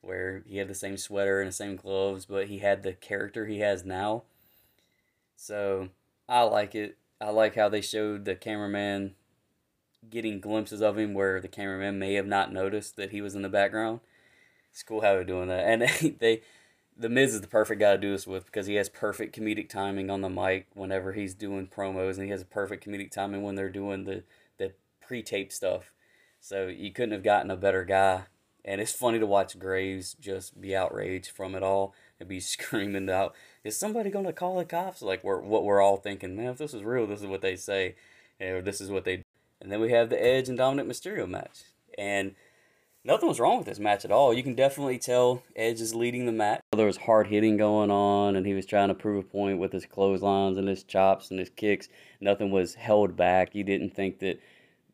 where 0.00 0.42
he 0.46 0.58
had 0.58 0.68
the 0.68 0.74
same 0.74 0.96
sweater 0.96 1.40
and 1.40 1.48
the 1.48 1.52
same 1.52 1.76
gloves, 1.76 2.26
but 2.26 2.48
he 2.48 2.58
had 2.58 2.82
the 2.82 2.92
character 2.92 3.46
he 3.46 3.60
has 3.60 3.84
now. 3.84 4.24
So 5.36 5.88
I 6.28 6.42
like 6.42 6.74
it. 6.74 6.98
I 7.20 7.30
like 7.30 7.54
how 7.54 7.68
they 7.68 7.80
showed 7.80 8.24
the 8.24 8.34
cameraman 8.34 9.14
getting 10.10 10.40
glimpses 10.40 10.82
of 10.82 10.98
him 10.98 11.14
where 11.14 11.40
the 11.40 11.48
cameraman 11.48 11.98
may 11.98 12.14
have 12.14 12.26
not 12.26 12.52
noticed 12.52 12.96
that 12.96 13.12
he 13.12 13.20
was 13.20 13.34
in 13.36 13.42
the 13.42 13.48
background. 13.48 14.00
It's 14.72 14.82
cool 14.82 15.02
how 15.02 15.12
they're 15.12 15.24
doing 15.24 15.48
that. 15.48 15.64
And 15.66 15.82
they, 16.00 16.10
they 16.10 16.42
the 17.02 17.08
Miz 17.08 17.34
is 17.34 17.40
the 17.40 17.48
perfect 17.48 17.80
guy 17.80 17.92
to 17.92 17.98
do 17.98 18.12
this 18.12 18.28
with 18.28 18.46
because 18.46 18.66
he 18.66 18.76
has 18.76 18.88
perfect 18.88 19.36
comedic 19.36 19.68
timing 19.68 20.08
on 20.08 20.20
the 20.20 20.30
mic 20.30 20.68
whenever 20.72 21.12
he's 21.12 21.34
doing 21.34 21.66
promos, 21.66 22.14
and 22.14 22.22
he 22.22 22.30
has 22.30 22.44
perfect 22.44 22.86
comedic 22.86 23.10
timing 23.10 23.42
when 23.42 23.56
they're 23.56 23.68
doing 23.68 24.04
the 24.04 24.22
the 24.56 24.72
pre-tape 25.00 25.52
stuff. 25.52 25.92
So 26.40 26.68
you 26.68 26.92
couldn't 26.92 27.12
have 27.12 27.24
gotten 27.24 27.50
a 27.50 27.56
better 27.56 27.84
guy. 27.84 28.22
And 28.64 28.80
it's 28.80 28.92
funny 28.92 29.18
to 29.18 29.26
watch 29.26 29.58
Graves 29.58 30.14
just 30.20 30.60
be 30.60 30.76
outraged 30.76 31.30
from 31.30 31.56
it 31.56 31.64
all 31.64 31.94
and 32.20 32.28
be 32.28 32.38
screaming 32.54 33.10
out, 33.10 33.34
"Is 33.64 33.76
somebody 33.76 34.08
gonna 34.08 34.32
call 34.32 34.56
the 34.56 34.64
cops?" 34.64 35.02
Like 35.02 35.24
we're 35.24 35.40
what 35.40 35.64
we're 35.64 35.82
all 35.82 35.96
thinking, 35.96 36.36
man. 36.36 36.52
If 36.52 36.58
this 36.58 36.72
is 36.72 36.84
real, 36.84 37.08
this 37.08 37.20
is 37.20 37.26
what 37.26 37.42
they 37.42 37.56
say, 37.56 37.96
or 38.40 38.62
this 38.62 38.80
is 38.80 38.90
what 38.90 39.04
they. 39.04 39.24
And 39.60 39.72
then 39.72 39.80
we 39.80 39.90
have 39.90 40.08
the 40.08 40.24
Edge 40.24 40.48
and 40.48 40.58
Dominik 40.58 40.86
Mysterio 40.86 41.28
match, 41.28 41.62
and 41.98 42.36
nothing 43.04 43.28
was 43.28 43.40
wrong 43.40 43.58
with 43.58 43.66
this 43.66 43.78
match 43.78 44.04
at 44.04 44.12
all. 44.12 44.32
You 44.32 44.42
can 44.42 44.54
definitely 44.54 44.98
tell 44.98 45.42
Edge 45.56 45.80
is 45.80 45.94
leading 45.94 46.26
the 46.26 46.32
match. 46.32 46.60
There 46.72 46.86
was 46.86 46.96
hard 46.96 47.26
hitting 47.26 47.56
going 47.56 47.90
on, 47.90 48.36
and 48.36 48.46
he 48.46 48.54
was 48.54 48.66
trying 48.66 48.88
to 48.88 48.94
prove 48.94 49.24
a 49.24 49.28
point 49.28 49.58
with 49.58 49.72
his 49.72 49.86
clotheslines 49.86 50.58
and 50.58 50.68
his 50.68 50.84
chops 50.84 51.30
and 51.30 51.38
his 51.38 51.50
kicks. 51.50 51.88
Nothing 52.20 52.50
was 52.50 52.74
held 52.74 53.16
back. 53.16 53.54
You 53.54 53.64
didn't 53.64 53.94
think 53.94 54.20
that 54.20 54.40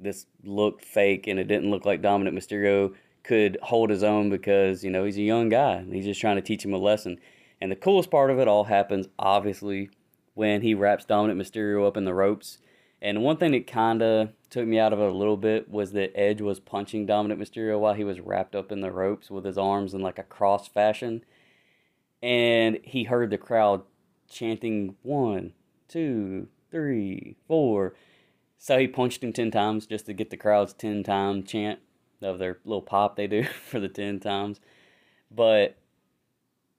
this 0.01 0.27
looked 0.45 0.85
fake, 0.85 1.27
and 1.27 1.39
it 1.39 1.49
didn't 1.49 1.71
look 1.71 1.85
like 1.85 2.03
Dominik 2.03 2.35
Mysterio 2.35 2.95
could 3.29 3.59
hold 3.63 3.91
his 3.91 4.03
own 4.03 4.31
because 4.31 4.83
you 4.83 4.91
know 4.91 5.05
he's 5.05 5.19
a 5.19 5.23
young 5.23 5.51
guy 5.51 5.75
and 5.75 5.93
he's 5.93 6.07
just 6.07 6.21
trying 6.21 6.37
to 6.37 6.43
teach 6.43 6.65
him 6.65 6.73
a 6.73 6.79
lesson. 6.79 7.19
And 7.61 7.71
the 7.71 7.77
coolest 7.77 8.11
part 8.11 8.31
of 8.31 8.39
it 8.39 8.49
all 8.49 8.65
happens 8.65 9.07
obviously 9.19 9.91
when 10.35 10.63
he 10.63 10.73
wraps 10.73 11.05
Dominik 11.05 11.37
Mysterio 11.37 11.87
up 11.87 11.97
in 11.97 12.05
the 12.05 12.15
ropes. 12.15 12.59
And 13.03 13.23
one 13.23 13.37
thing 13.37 13.53
that 13.53 13.67
kind 13.67 14.03
of 14.03 14.31
took 14.51 14.67
me 14.67 14.79
out 14.79 14.93
of 14.93 15.01
it 15.01 15.09
a 15.09 15.13
little 15.13 15.37
bit 15.37 15.71
was 15.71 15.93
that 15.93 16.17
Edge 16.19 16.41
was 16.41 16.61
punching 16.61 17.07
Dominik 17.07 17.39
Mysterio 17.39 17.79
while 17.79 17.95
he 17.95 18.05
was 18.05 18.21
wrapped 18.21 18.55
up 18.55 18.73
in 18.73 18.81
the 18.81 18.93
ropes 18.93 19.31
with 19.31 19.45
his 19.45 19.59
arms 19.59 19.95
in 19.95 20.01
like 20.01 20.19
a 20.19 20.23
cross 20.23 20.69
fashion. 20.69 21.25
And 22.23 22.79
he 22.83 23.05
heard 23.05 23.31
the 23.31 23.39
crowd 23.39 23.83
chanting 24.29 24.97
one, 25.03 25.53
two, 25.89 26.49
three, 26.71 27.37
four. 27.47 27.95
So 28.59 28.79
he 28.79 28.89
punched 28.89 29.23
him 29.23 29.33
10 29.33 29.51
times 29.51 29.87
just 29.87 30.07
to 30.07 30.13
get 30.13 30.31
the 30.31 30.37
crowd's 30.37 30.73
10 30.73 31.03
time 31.05 31.45
chant 31.45 31.81
of 32.23 32.39
their 32.39 32.59
little 32.65 32.83
pop 32.83 33.17
they 33.17 33.27
do 33.27 33.45
for 33.69 33.79
the 33.79 33.89
10 33.89 34.21
times. 34.21 34.61
But 35.31 35.77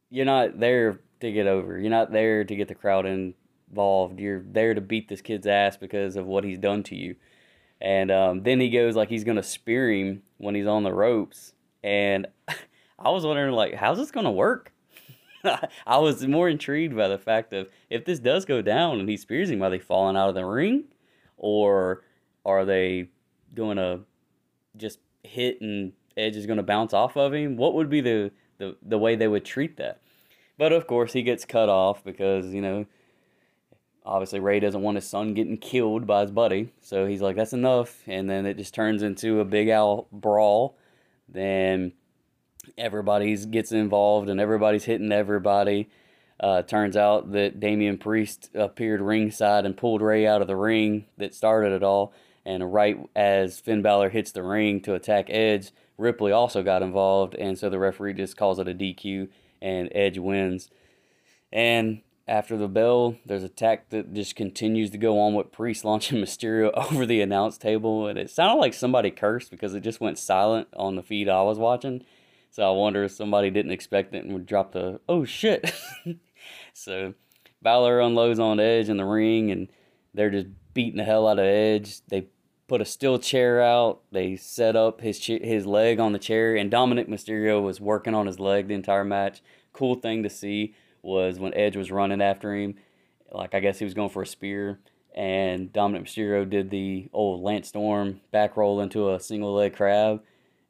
you're 0.09 0.25
not 0.25 0.59
there 0.59 0.99
to 1.21 1.31
get 1.31 1.47
over. 1.47 1.79
You're 1.79 1.89
not 1.89 2.11
there 2.11 2.43
to 2.43 2.55
get 2.55 2.67
the 2.67 2.75
crowd 2.75 3.05
involved. 3.05 4.19
You're 4.19 4.43
there 4.43 4.73
to 4.73 4.81
beat 4.81 5.07
this 5.07 5.21
kid's 5.21 5.47
ass 5.47 5.77
because 5.77 6.15
of 6.15 6.25
what 6.25 6.43
he's 6.43 6.57
done 6.57 6.83
to 6.83 6.95
you. 6.95 7.15
And 7.81 8.11
um, 8.11 8.43
then 8.43 8.59
he 8.59 8.69
goes 8.69 8.95
like 8.95 9.09
he's 9.09 9.23
gonna 9.23 9.43
spear 9.43 9.91
him 9.91 10.23
when 10.37 10.55
he's 10.55 10.67
on 10.67 10.83
the 10.83 10.93
ropes. 10.93 11.53
And 11.83 12.27
I 12.99 13.09
was 13.09 13.25
wondering 13.25 13.53
like, 13.53 13.75
how's 13.75 13.97
this 13.97 14.11
gonna 14.11 14.31
work? 14.31 14.73
I 15.43 15.97
was 15.97 16.25
more 16.27 16.49
intrigued 16.49 16.95
by 16.95 17.07
the 17.07 17.17
fact 17.17 17.53
of 17.53 17.67
if 17.89 18.05
this 18.05 18.19
does 18.19 18.45
go 18.45 18.61
down 18.61 18.99
and 18.99 19.09
he 19.09 19.17
spears 19.17 19.49
him, 19.49 19.61
are 19.61 19.69
they 19.69 19.79
falling 19.79 20.17
out 20.17 20.29
of 20.29 20.35
the 20.35 20.45
ring, 20.45 20.85
or 21.37 22.03
are 22.45 22.65
they 22.65 23.09
going 23.53 23.77
to 23.77 24.01
just 24.77 24.99
hit 25.23 25.61
and 25.61 25.93
Edge 26.17 26.35
is 26.35 26.45
going 26.45 26.57
to 26.57 26.63
bounce 26.63 26.93
off 26.93 27.15
of 27.17 27.33
him? 27.33 27.57
What 27.57 27.73
would 27.73 27.89
be 27.89 28.01
the, 28.01 28.31
the 28.57 28.75
the 28.81 28.97
way 28.97 29.15
they 29.15 29.27
would 29.27 29.45
treat 29.45 29.77
that? 29.77 30.01
But 30.57 30.73
of 30.73 30.87
course, 30.87 31.13
he 31.13 31.23
gets 31.23 31.45
cut 31.45 31.69
off 31.69 32.03
because 32.03 32.53
you 32.53 32.61
know 32.61 32.85
obviously 34.05 34.39
Rey 34.39 34.59
doesn't 34.59 34.81
want 34.81 34.95
his 34.95 35.07
son 35.07 35.33
getting 35.33 35.57
killed 35.57 36.07
by 36.07 36.21
his 36.21 36.31
buddy, 36.31 36.71
so 36.81 37.05
he's 37.05 37.21
like, 37.21 37.35
"That's 37.35 37.53
enough," 37.53 38.01
and 38.07 38.29
then 38.29 38.45
it 38.45 38.57
just 38.57 38.73
turns 38.73 39.03
into 39.03 39.39
a 39.39 39.45
big 39.45 39.69
owl 39.69 40.07
brawl. 40.11 40.77
Then 41.27 41.93
everybody 42.77 43.35
gets 43.45 43.71
involved 43.71 44.29
and 44.29 44.39
everybody's 44.39 44.85
hitting 44.85 45.11
everybody. 45.11 45.89
Uh, 46.39 46.61
turns 46.61 46.95
out 46.95 47.33
that 47.33 47.59
Damian 47.59 47.97
Priest 47.97 48.49
appeared 48.55 49.01
ringside 49.01 49.65
and 49.65 49.75
pulled 49.75 50.01
Rey 50.01 50.25
out 50.25 50.41
of 50.41 50.47
the 50.47 50.55
ring 50.55 51.05
that 51.17 51.35
started 51.35 51.73
it 51.73 51.83
all. 51.83 52.13
And 52.45 52.73
right 52.73 52.97
as 53.15 53.59
Finn 53.59 53.81
Balor 53.81 54.09
hits 54.09 54.31
the 54.31 54.43
ring 54.43 54.79
to 54.81 54.95
attack 54.95 55.29
Edge, 55.29 55.71
Ripley 55.97 56.31
also 56.31 56.63
got 56.63 56.81
involved, 56.81 57.35
and 57.35 57.57
so 57.57 57.69
the 57.69 57.77
referee 57.77 58.13
just 58.13 58.37
calls 58.37 58.57
it 58.57 58.69
a 58.69 58.73
DQ, 58.73 59.27
and 59.61 59.89
Edge 59.93 60.17
wins. 60.17 60.69
And 61.51 62.01
after 62.29 62.55
the 62.55 62.67
bell, 62.67 63.15
there's 63.25 63.41
a 63.41 63.47
attack 63.47 63.89
that 63.89 64.13
just 64.13 64.35
continues 64.35 64.91
to 64.91 64.97
go 64.99 65.19
on 65.19 65.33
with 65.33 65.51
Priest 65.51 65.83
launching 65.85 66.19
Mysterio 66.19 66.71
over 66.91 67.05
the 67.05 67.21
announce 67.21 67.57
table, 67.57 68.07
and 68.07 68.17
it 68.17 68.29
sounded 68.29 68.61
like 68.61 68.73
somebody 68.73 69.11
cursed 69.11 69.51
because 69.51 69.73
it 69.73 69.81
just 69.81 69.99
went 69.99 70.19
silent 70.19 70.67
on 70.75 70.95
the 70.95 71.03
feed 71.03 71.27
I 71.27 71.41
was 71.41 71.57
watching. 71.57 72.05
So 72.51 72.67
I 72.67 72.75
wonder 72.75 73.03
if 73.03 73.11
somebody 73.11 73.49
didn't 73.49 73.71
expect 73.71 74.13
it 74.15 74.23
and 74.23 74.33
would 74.33 74.45
drop 74.45 74.71
the 74.71 74.99
oh 75.09 75.25
shit. 75.25 75.73
so 76.73 77.13
Balor 77.61 77.99
unloads 77.99 78.39
on 78.39 78.59
Edge 78.59 78.89
in 78.89 78.97
the 78.97 79.05
ring, 79.05 79.51
and 79.51 79.67
they're 80.13 80.29
just 80.29 80.47
beating 80.73 80.97
the 80.97 81.03
hell 81.03 81.27
out 81.27 81.39
of 81.39 81.45
Edge. 81.45 82.01
They 82.07 82.27
put 82.67 82.81
a 82.81 82.85
steel 82.85 83.19
chair 83.19 83.61
out. 83.61 84.01
They 84.11 84.35
set 84.35 84.75
up 84.75 85.01
his 85.01 85.23
his 85.25 85.65
leg 85.65 85.99
on 85.99 86.13
the 86.13 86.19
chair, 86.19 86.55
and 86.55 86.71
Dominik 86.71 87.07
Mysterio 87.07 87.61
was 87.61 87.81
working 87.81 88.13
on 88.13 88.27
his 88.27 88.39
leg 88.39 88.67
the 88.67 88.75
entire 88.75 89.05
match. 89.05 89.41
Cool 89.73 89.95
thing 89.95 90.23
to 90.23 90.29
see 90.29 90.73
was 91.01 91.39
when 91.39 91.53
Edge 91.53 91.75
was 91.75 91.91
running 91.91 92.21
after 92.21 92.55
him, 92.55 92.75
like 93.31 93.53
I 93.53 93.59
guess 93.59 93.79
he 93.79 93.85
was 93.85 93.93
going 93.93 94.09
for 94.09 94.21
a 94.21 94.27
spear, 94.27 94.79
and 95.15 95.71
Dominik 95.71 96.03
Mysterio 96.03 96.49
did 96.49 96.69
the 96.69 97.09
old 97.13 97.41
Lance 97.41 97.69
Storm 97.69 98.21
back 98.31 98.57
roll 98.57 98.81
into 98.81 99.13
a 99.13 99.19
single 99.19 99.53
leg 99.53 99.75
crab, 99.75 100.21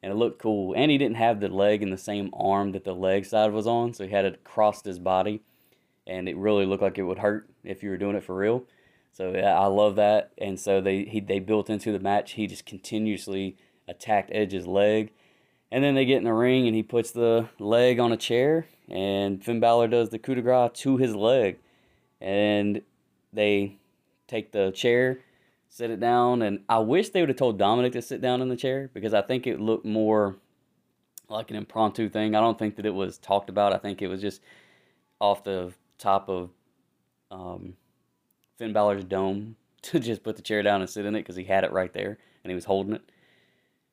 and 0.02 0.12
it 0.12 0.16
looked 0.16 0.40
cool. 0.40 0.74
And 0.76 0.90
he 0.90 0.98
didn't 0.98 1.16
have 1.16 1.40
the 1.40 1.48
leg 1.48 1.82
in 1.82 1.90
the 1.90 1.98
same 1.98 2.30
arm 2.32 2.72
that 2.72 2.84
the 2.84 2.94
leg 2.94 3.24
side 3.24 3.52
was 3.52 3.66
on, 3.66 3.94
so 3.94 4.04
he 4.04 4.10
had 4.10 4.24
it 4.24 4.34
across 4.34 4.82
his 4.82 4.98
body, 4.98 5.42
and 6.06 6.28
it 6.28 6.36
really 6.36 6.66
looked 6.66 6.82
like 6.82 6.98
it 6.98 7.04
would 7.04 7.18
hurt 7.18 7.48
if 7.64 7.82
you 7.82 7.90
were 7.90 7.98
doing 7.98 8.16
it 8.16 8.24
for 8.24 8.36
real. 8.36 8.64
So 9.12 9.32
yeah, 9.32 9.58
I 9.58 9.66
love 9.66 9.96
that. 9.96 10.32
And 10.38 10.58
so 10.58 10.80
they 10.80 11.04
he, 11.04 11.20
they 11.20 11.40
built 11.40 11.68
into 11.68 11.92
the 11.92 11.98
match. 11.98 12.32
He 12.32 12.46
just 12.46 12.64
continuously 12.64 13.56
attacked 13.88 14.30
Edge's 14.32 14.66
leg, 14.66 15.12
and 15.70 15.84
then 15.84 15.94
they 15.94 16.04
get 16.04 16.18
in 16.18 16.24
the 16.24 16.32
ring 16.32 16.66
and 16.66 16.74
he 16.74 16.82
puts 16.82 17.10
the 17.10 17.48
leg 17.58 17.98
on 17.98 18.12
a 18.12 18.16
chair, 18.16 18.66
and 18.88 19.44
Finn 19.44 19.60
Balor 19.60 19.88
does 19.88 20.10
the 20.10 20.18
coup 20.18 20.34
de 20.34 20.42
grace 20.42 20.70
to 20.74 20.96
his 20.96 21.14
leg, 21.14 21.58
and 22.20 22.82
they 23.32 23.76
take 24.26 24.52
the 24.52 24.70
chair, 24.72 25.18
sit 25.68 25.90
it 25.90 26.00
down, 26.00 26.42
and 26.42 26.60
I 26.68 26.78
wish 26.78 27.10
they 27.10 27.20
would 27.20 27.28
have 27.28 27.38
told 27.38 27.58
Dominik 27.58 27.92
to 27.92 28.02
sit 28.02 28.20
down 28.20 28.42
in 28.42 28.48
the 28.48 28.56
chair 28.56 28.90
because 28.92 29.14
I 29.14 29.22
think 29.22 29.46
it 29.46 29.60
looked 29.60 29.84
more 29.84 30.36
like 31.28 31.50
an 31.50 31.56
impromptu 31.56 32.08
thing. 32.08 32.34
I 32.34 32.40
don't 32.40 32.58
think 32.58 32.76
that 32.76 32.86
it 32.86 32.94
was 32.94 33.18
talked 33.18 33.48
about. 33.48 33.72
I 33.72 33.78
think 33.78 34.02
it 34.02 34.08
was 34.08 34.20
just 34.20 34.42
off 35.20 35.44
the 35.44 35.72
top 35.98 36.28
of 36.28 36.50
um, 37.30 37.74
Finn 38.58 38.72
Balor's 38.72 39.04
dome 39.04 39.56
to 39.82 40.00
just 40.00 40.22
put 40.22 40.36
the 40.36 40.42
chair 40.42 40.62
down 40.62 40.80
and 40.80 40.90
sit 40.90 41.06
in 41.06 41.14
it 41.14 41.20
because 41.20 41.36
he 41.36 41.44
had 41.44 41.64
it 41.64 41.72
right 41.72 41.92
there 41.92 42.18
and 42.42 42.50
he 42.50 42.54
was 42.54 42.64
holding 42.64 42.94
it. 42.94 43.02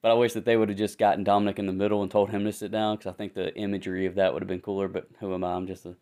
But 0.02 0.12
I 0.12 0.14
wish 0.14 0.34
that 0.34 0.46
they 0.46 0.56
would 0.56 0.70
have 0.70 0.78
just 0.78 1.00
gotten 1.00 1.26
Dominik 1.26 1.60
in 1.60 1.66
the 1.66 1.74
middle 1.74 2.02
and 2.02 2.12
told 2.12 2.30
him 2.30 2.46
to 2.46 2.52
sit 2.52 2.72
down 2.72 2.98
because 2.98 3.12
I 3.12 3.16
think 3.16 3.34
the 3.34 3.54
imagery 3.56 4.06
of 4.06 4.16
that 4.16 4.34
would 4.34 4.44
have 4.44 4.48
been 4.48 4.62
cooler. 4.62 4.88
But 4.88 5.08
who 5.20 5.34
am 5.34 5.44
I? 5.44 5.54
I'm 5.54 5.68
just 5.68 5.86
a 5.86 5.96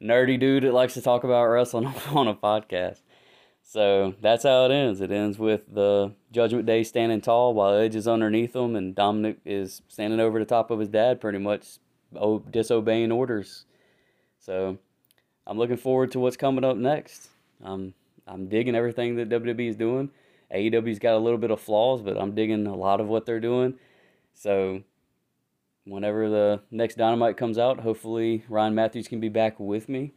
nerdy 0.00 0.38
dude 0.38 0.62
that 0.64 0.72
likes 0.72 0.94
to 0.94 1.02
talk 1.02 1.24
about 1.24 1.46
wrestling 1.46 1.86
on 2.10 2.28
a 2.28 2.34
podcast. 2.34 3.00
So 3.62 4.14
that's 4.20 4.42
how 4.44 4.66
it 4.66 4.72
ends. 4.72 5.00
It 5.00 5.10
ends 5.10 5.38
with 5.38 5.72
the 5.72 6.14
Judgment 6.30 6.66
Day 6.66 6.82
standing 6.82 7.20
tall 7.20 7.54
while 7.54 7.74
Edge 7.74 7.94
is 7.94 8.08
underneath 8.08 8.52
them 8.52 8.76
and 8.76 8.94
Dominik 8.94 9.38
is 9.44 9.82
standing 9.88 10.20
over 10.20 10.38
the 10.38 10.44
top 10.44 10.70
of 10.70 10.80
his 10.80 10.88
dad, 10.88 11.20
pretty 11.20 11.38
much 11.38 11.78
disobeying 12.50 13.12
orders. 13.12 13.64
So 14.38 14.78
I'm 15.46 15.58
looking 15.58 15.76
forward 15.76 16.12
to 16.12 16.20
what's 16.20 16.36
coming 16.36 16.64
up 16.64 16.76
next. 16.76 17.28
Um, 17.62 17.94
I'm 18.26 18.48
digging 18.48 18.74
everything 18.74 19.16
that 19.16 19.28
WWE 19.28 19.68
is 19.68 19.76
doing. 19.76 20.10
AEW's 20.54 20.98
got 20.98 21.14
a 21.14 21.18
little 21.18 21.38
bit 21.38 21.50
of 21.50 21.60
flaws, 21.60 22.02
but 22.02 22.16
I'm 22.16 22.34
digging 22.34 22.66
a 22.66 22.76
lot 22.76 23.00
of 23.00 23.08
what 23.08 23.26
they're 23.26 23.40
doing. 23.40 23.74
So 24.34 24.82
whenever 25.84 26.28
the 26.28 26.62
next 26.70 26.96
Dynamite 26.96 27.36
comes 27.36 27.58
out, 27.58 27.80
hopefully 27.80 28.44
Ryan 28.48 28.74
Matthews 28.74 29.08
can 29.08 29.20
be 29.20 29.28
back 29.28 29.58
with 29.58 29.88
me. 29.88 30.12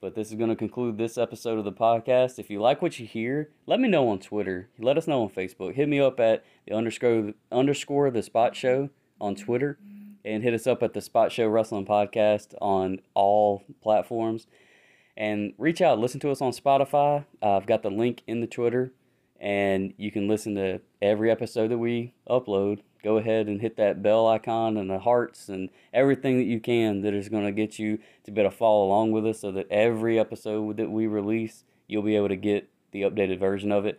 But 0.00 0.14
this 0.14 0.28
is 0.28 0.34
going 0.34 0.48
to 0.48 0.56
conclude 0.56 0.96
this 0.96 1.18
episode 1.18 1.58
of 1.58 1.64
the 1.66 1.72
podcast. 1.72 2.38
If 2.38 2.48
you 2.48 2.60
like 2.60 2.80
what 2.80 2.98
you 2.98 3.06
hear, 3.06 3.50
let 3.66 3.80
me 3.80 3.88
know 3.88 4.08
on 4.08 4.18
Twitter. 4.18 4.70
Let 4.78 4.96
us 4.96 5.06
know 5.06 5.22
on 5.22 5.28
Facebook. 5.28 5.74
Hit 5.74 5.90
me 5.90 6.00
up 6.00 6.18
at 6.18 6.42
the 6.66 6.74
underscore 6.74 7.34
underscore 7.52 8.10
the 8.10 8.22
Spot 8.22 8.56
Show 8.56 8.88
on 9.20 9.34
Twitter, 9.34 9.78
and 10.24 10.42
hit 10.42 10.54
us 10.54 10.66
up 10.66 10.82
at 10.82 10.94
the 10.94 11.02
Spot 11.02 11.30
Show 11.30 11.48
Wrestling 11.48 11.84
Podcast 11.84 12.54
on 12.62 13.00
all 13.12 13.64
platforms 13.82 14.46
and 15.20 15.52
reach 15.58 15.82
out. 15.82 15.98
Listen 15.98 16.18
to 16.20 16.30
us 16.30 16.40
on 16.40 16.52
Spotify. 16.52 17.26
Uh, 17.42 17.56
I've 17.56 17.66
got 17.66 17.82
the 17.82 17.90
link 17.90 18.22
in 18.26 18.40
the 18.40 18.46
Twitter, 18.46 18.92
and 19.40 19.94
you 19.96 20.12
can 20.12 20.28
listen 20.28 20.54
to 20.56 20.80
every 21.00 21.30
episode 21.30 21.68
that 21.68 21.78
we 21.78 22.12
upload. 22.28 22.80
Go 23.02 23.16
ahead 23.16 23.46
and 23.46 23.62
hit 23.62 23.76
that 23.78 24.02
bell 24.02 24.28
icon 24.28 24.76
and 24.76 24.90
the 24.90 24.98
hearts 24.98 25.48
and 25.48 25.70
everything 25.94 26.36
that 26.36 26.44
you 26.44 26.60
can 26.60 27.00
that 27.00 27.14
is 27.14 27.30
going 27.30 27.46
to 27.46 27.52
get 27.52 27.78
you 27.78 27.98
to 28.24 28.30
be 28.30 28.42
able 28.42 28.50
to 28.50 28.56
follow 28.56 28.84
along 28.84 29.12
with 29.12 29.26
us 29.26 29.40
so 29.40 29.50
that 29.52 29.70
every 29.70 30.18
episode 30.18 30.76
that 30.76 30.90
we 30.90 31.06
release, 31.06 31.64
you'll 31.88 32.02
be 32.02 32.16
able 32.16 32.28
to 32.28 32.36
get 32.36 32.68
the 32.92 33.02
updated 33.02 33.38
version 33.40 33.72
of 33.72 33.86
it. 33.86 33.98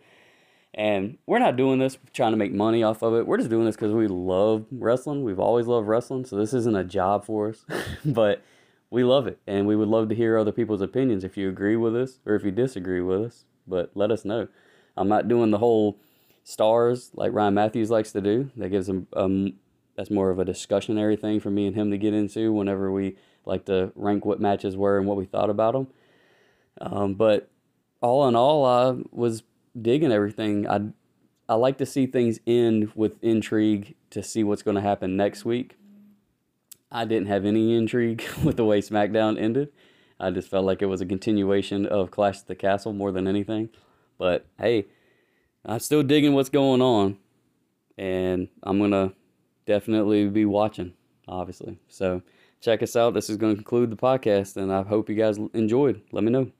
And 0.74 1.18
we're 1.26 1.40
not 1.40 1.56
doing 1.56 1.80
this 1.80 1.98
trying 2.14 2.32
to 2.32 2.38
make 2.38 2.52
money 2.52 2.84
off 2.84 3.02
of 3.02 3.14
it. 3.14 3.26
We're 3.26 3.36
just 3.36 3.50
doing 3.50 3.66
this 3.66 3.76
because 3.76 3.92
we 3.92 4.06
love 4.06 4.64
wrestling. 4.70 5.24
We've 5.24 5.40
always 5.40 5.66
loved 5.66 5.88
wrestling. 5.88 6.24
So 6.24 6.36
this 6.36 6.54
isn't 6.54 6.76
a 6.76 6.84
job 6.84 7.26
for 7.26 7.48
us, 7.48 7.66
but 8.04 8.42
we 8.90 9.02
love 9.02 9.26
it. 9.26 9.40
And 9.46 9.66
we 9.66 9.74
would 9.74 9.88
love 9.88 10.08
to 10.10 10.14
hear 10.14 10.38
other 10.38 10.52
people's 10.52 10.80
opinions 10.80 11.24
if 11.24 11.36
you 11.36 11.48
agree 11.48 11.76
with 11.76 11.96
us 11.96 12.20
or 12.24 12.36
if 12.36 12.44
you 12.44 12.52
disagree 12.52 13.00
with 13.00 13.22
us. 13.22 13.44
But 13.66 13.90
let 13.94 14.10
us 14.12 14.24
know. 14.24 14.48
I'm 14.96 15.08
not 15.08 15.28
doing 15.28 15.50
the 15.50 15.58
whole 15.58 15.98
stars 16.44 17.10
like 17.14 17.32
Ryan 17.32 17.54
Matthews 17.54 17.90
likes 17.90 18.12
to 18.12 18.20
do. 18.20 18.50
That 18.56 18.70
gives 18.70 18.88
him 18.88 19.06
um 19.14 19.54
that's 19.96 20.10
more 20.10 20.30
of 20.30 20.38
a 20.38 20.44
discussionary 20.44 21.18
thing 21.18 21.40
for 21.40 21.50
me 21.50 21.66
and 21.66 21.76
him 21.76 21.90
to 21.90 21.98
get 21.98 22.14
into 22.14 22.52
whenever 22.52 22.90
we 22.90 23.16
like 23.44 23.66
to 23.66 23.92
rank 23.94 24.24
what 24.24 24.40
matches 24.40 24.76
were 24.76 24.98
and 24.98 25.06
what 25.06 25.16
we 25.16 25.26
thought 25.26 25.50
about 25.50 25.74
them. 25.74 25.86
Um, 26.80 27.14
but 27.14 27.50
all 28.00 28.26
in 28.26 28.34
all, 28.34 28.64
I 28.64 28.96
was 29.10 29.42
digging 29.80 30.12
everything. 30.12 30.68
I 30.68 30.92
I 31.48 31.54
like 31.54 31.78
to 31.78 31.86
see 31.86 32.06
things 32.06 32.40
end 32.46 32.92
with 32.94 33.22
intrigue 33.22 33.94
to 34.10 34.22
see 34.22 34.44
what's 34.44 34.62
going 34.62 34.76
to 34.76 34.80
happen 34.80 35.16
next 35.16 35.44
week. 35.44 35.76
I 36.90 37.04
didn't 37.04 37.26
have 37.26 37.44
any 37.44 37.74
intrigue 37.74 38.24
with 38.44 38.56
the 38.56 38.64
way 38.64 38.80
SmackDown 38.80 39.38
ended. 39.38 39.70
I 40.20 40.30
just 40.30 40.48
felt 40.48 40.64
like 40.64 40.82
it 40.82 40.86
was 40.86 41.00
a 41.00 41.06
continuation 41.06 41.84
of 41.84 42.10
Clash 42.10 42.40
at 42.40 42.46
the 42.46 42.54
Castle 42.54 42.92
more 42.92 43.10
than 43.10 43.26
anything. 43.26 43.70
But 44.22 44.46
hey, 44.56 44.86
I'm 45.66 45.80
still 45.80 46.04
digging 46.04 46.32
what's 46.32 46.48
going 46.48 46.80
on, 46.80 47.18
and 47.98 48.46
I'm 48.62 48.78
gonna 48.78 49.12
definitely 49.66 50.28
be 50.28 50.44
watching, 50.44 50.92
obviously. 51.26 51.76
So 51.88 52.22
check 52.60 52.84
us 52.84 52.94
out. 52.94 53.14
This 53.14 53.28
is 53.28 53.36
to 53.56 53.56
conclude 53.56 53.90
the 53.90 53.96
podcast, 53.96 54.58
and 54.58 54.72
I 54.72 54.82
hope 54.84 55.08
you 55.08 55.16
guys 55.16 55.38
enjoyed. 55.54 56.02
Let 56.12 56.22
me 56.22 56.30
know. 56.30 56.52